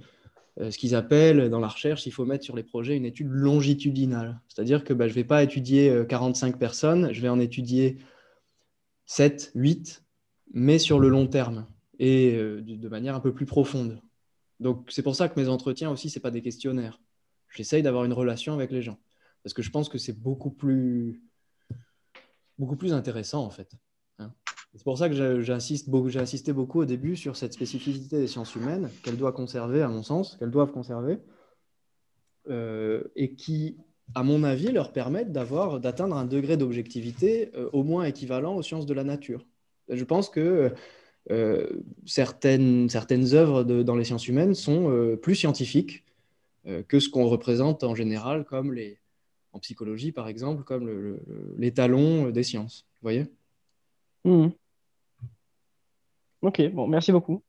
euh, 0.61 0.71
ce 0.71 0.77
qu'ils 0.77 0.95
appellent 0.95 1.49
dans 1.49 1.59
la 1.59 1.67
recherche, 1.67 2.05
il 2.05 2.11
faut 2.11 2.25
mettre 2.25 2.45
sur 2.45 2.55
les 2.55 2.63
projets 2.63 2.95
une 2.95 3.05
étude 3.05 3.27
longitudinale. 3.29 4.39
C'est-à-dire 4.47 4.85
que 4.85 4.93
bah, 4.93 5.07
je 5.07 5.11
ne 5.11 5.15
vais 5.15 5.25
pas 5.25 5.43
étudier 5.43 6.05
45 6.07 6.55
euh, 6.55 6.57
personnes, 6.57 7.09
je 7.11 7.21
vais 7.21 7.29
en 7.29 7.41
étudier 7.41 7.97
7, 9.05 9.51
8, 9.53 10.01
mais 10.53 10.79
sur 10.79 10.97
le 10.97 11.09
long 11.09 11.27
terme 11.27 11.65
et 11.99 12.35
euh, 12.35 12.61
de 12.61 12.87
manière 12.87 13.15
un 13.15 13.19
peu 13.19 13.33
plus 13.33 13.45
profonde. 13.45 13.99
Donc 14.59 14.87
c'est 14.89 15.03
pour 15.03 15.15
ça 15.15 15.29
que 15.29 15.39
mes 15.39 15.49
entretiens 15.49 15.89
aussi, 15.89 16.09
ce 16.09 16.19
pas 16.19 16.31
des 16.31 16.41
questionnaires. 16.41 16.99
J'essaye 17.55 17.81
d'avoir 17.81 18.05
une 18.05 18.13
relation 18.13 18.53
avec 18.53 18.71
les 18.71 18.81
gens. 18.81 18.99
Parce 19.43 19.53
que 19.53 19.61
je 19.61 19.71
pense 19.71 19.89
que 19.89 19.97
c'est 19.97 20.19
beaucoup 20.19 20.51
plus, 20.51 21.23
beaucoup 22.57 22.75
plus 22.75 22.93
intéressant 22.93 23.43
en 23.43 23.49
fait. 23.49 23.71
C'est 24.75 24.83
pour 24.83 24.97
ça 24.97 25.09
que 25.09 25.41
j'insiste 25.41 25.89
beaucoup, 25.89 26.09
j'ai 26.09 26.19
insisté 26.19 26.53
beaucoup 26.53 26.81
au 26.81 26.85
début 26.85 27.15
sur 27.15 27.35
cette 27.35 27.53
spécificité 27.53 28.19
des 28.19 28.27
sciences 28.27 28.53
humaines 28.55 28.89
qu'elles 29.03 29.17
doivent 29.17 29.33
conserver, 29.33 29.81
à 29.81 29.87
mon 29.87 30.03
sens, 30.03 30.35
qu'elles 30.37 30.51
doivent 30.51 30.71
conserver, 30.71 31.17
euh, 32.49 33.03
et 33.15 33.33
qui, 33.33 33.77
à 34.13 34.21
mon 34.23 34.43
avis, 34.43 34.71
leur 34.71 34.91
permettent 34.91 35.31
d'avoir, 35.31 35.79
d'atteindre 35.79 36.15
un 36.15 36.25
degré 36.25 36.55
d'objectivité 36.55 37.51
euh, 37.55 37.69
au 37.73 37.83
moins 37.83 38.03
équivalent 38.03 38.55
aux 38.55 38.61
sciences 38.61 38.85
de 38.85 38.93
la 38.93 39.03
nature. 39.03 39.43
Je 39.87 40.03
pense 40.03 40.29
que 40.29 40.71
certaines, 42.05 42.89
certaines 42.89 43.33
œuvres 43.33 43.63
dans 43.63 43.95
les 43.95 44.03
sciences 44.03 44.27
humaines 44.27 44.55
sont 44.55 45.17
plus 45.21 45.35
scientifiques 45.35 46.03
que 46.87 46.99
ce 46.99 47.09
qu'on 47.09 47.27
représente 47.27 47.83
en 47.83 47.95
général 47.95 48.45
comme 48.45 48.73
les, 48.73 48.99
en 49.53 49.59
psychologie, 49.59 50.11
par 50.11 50.27
exemple, 50.27 50.63
comme 50.63 51.19
l'étalon 51.57 52.29
des 52.29 52.43
sciences. 52.43 52.85
Vous 52.95 53.05
voyez? 53.05 53.25
Hmm. 54.23 54.49
Ok, 56.41 56.61
bon, 56.71 56.87
merci 56.87 57.11
beaucoup. 57.11 57.43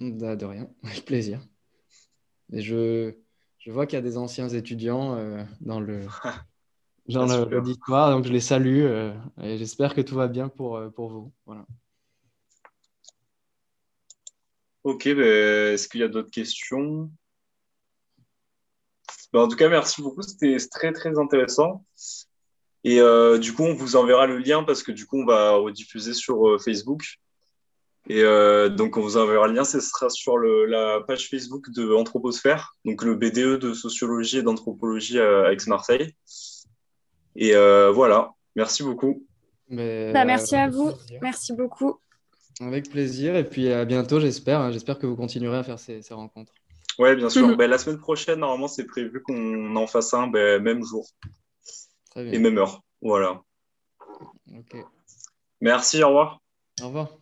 De 0.00 0.44
rien, 0.44 0.68
avec 0.82 1.04
plaisir. 1.04 1.40
Et 2.52 2.60
je, 2.60 3.14
Je 3.58 3.70
vois 3.70 3.86
qu'il 3.86 3.96
y 3.96 3.98
a 3.98 4.02
des 4.02 4.16
anciens 4.16 4.48
étudiants 4.48 5.16
dans 5.60 5.80
le 5.80 6.00
dans 7.08 7.26
l'auditoire, 7.46 8.10
donc 8.10 8.24
je 8.26 8.32
les 8.32 8.40
salue 8.40 8.84
et 9.40 9.58
j'espère 9.58 9.94
que 9.94 10.00
tout 10.00 10.14
va 10.14 10.28
bien 10.28 10.48
pour, 10.48 10.80
pour 10.94 11.08
vous. 11.08 11.32
Voilà. 11.46 11.66
Ok, 14.84 15.04
ben, 15.04 15.74
est-ce 15.74 15.88
qu'il 15.88 16.00
y 16.00 16.04
a 16.04 16.08
d'autres 16.08 16.30
questions? 16.30 17.10
Ben, 19.32 19.40
En 19.40 19.48
tout 19.48 19.56
cas, 19.56 19.68
merci 19.68 20.02
beaucoup, 20.02 20.22
c'était 20.22 20.56
très 20.70 20.92
très 20.92 21.18
intéressant. 21.18 21.84
Et 22.84 23.00
euh, 23.00 23.38
du 23.38 23.52
coup, 23.52 23.62
on 23.62 23.74
vous 23.74 23.94
enverra 23.96 24.26
le 24.26 24.38
lien 24.38 24.64
parce 24.64 24.82
que 24.82 24.90
du 24.90 25.06
coup, 25.06 25.20
on 25.20 25.24
va 25.24 25.52
rediffuser 25.52 26.14
sur 26.14 26.48
euh, 26.48 26.58
Facebook. 26.58 27.02
Et 28.08 28.22
euh, 28.22 28.68
donc, 28.68 28.96
on 28.96 29.02
vous 29.02 29.16
enverra 29.16 29.46
le 29.46 29.54
lien. 29.54 29.64
Ce 29.64 29.78
sera 29.78 30.10
sur 30.10 30.36
le, 30.36 30.66
la 30.66 31.00
page 31.06 31.28
Facebook 31.30 31.70
de 31.70 31.94
Anthroposphère, 31.94 32.74
donc 32.84 33.04
le 33.04 33.14
BDE 33.14 33.60
de 33.60 33.74
sociologie 33.74 34.38
et 34.38 34.42
d'anthropologie 34.42 35.20
à 35.20 35.52
Aix-Marseille. 35.52 36.12
Et 37.36 37.52
voilà, 37.54 38.32
merci 38.56 38.82
beaucoup. 38.82 39.24
Bah, 39.70 40.24
merci 40.24 40.56
à 40.56 40.68
vous. 40.68 40.90
Merci 41.22 41.52
beaucoup. 41.52 42.00
Avec 42.60 42.90
plaisir. 42.90 43.36
Et 43.36 43.44
puis 43.44 43.72
à 43.72 43.84
bientôt, 43.84 44.20
j'espère. 44.20 44.72
J'espère 44.72 44.98
que 44.98 45.06
vous 45.06 45.16
continuerez 45.16 45.58
à 45.58 45.62
faire 45.62 45.78
ces, 45.78 46.02
rencontres. 46.10 46.52
Oui, 46.98 47.14
bien 47.16 47.28
sûr. 47.28 47.56
Ben, 47.56 47.70
la 47.70 47.78
semaine 47.78 47.98
prochaine, 47.98 48.40
normalement, 48.40 48.68
c'est 48.68 48.84
prévu 48.84 49.22
qu'on 49.22 49.74
en 49.76 49.86
fasse 49.86 50.14
un 50.14 50.26
ben, 50.26 50.62
même 50.62 50.84
jour. 50.84 51.06
Et 52.16 52.38
même 52.38 52.58
heure. 52.58 52.82
Voilà. 53.00 53.42
Merci, 55.60 56.02
au 56.02 56.08
revoir. 56.08 56.40
Au 56.82 56.86
revoir. 56.86 57.21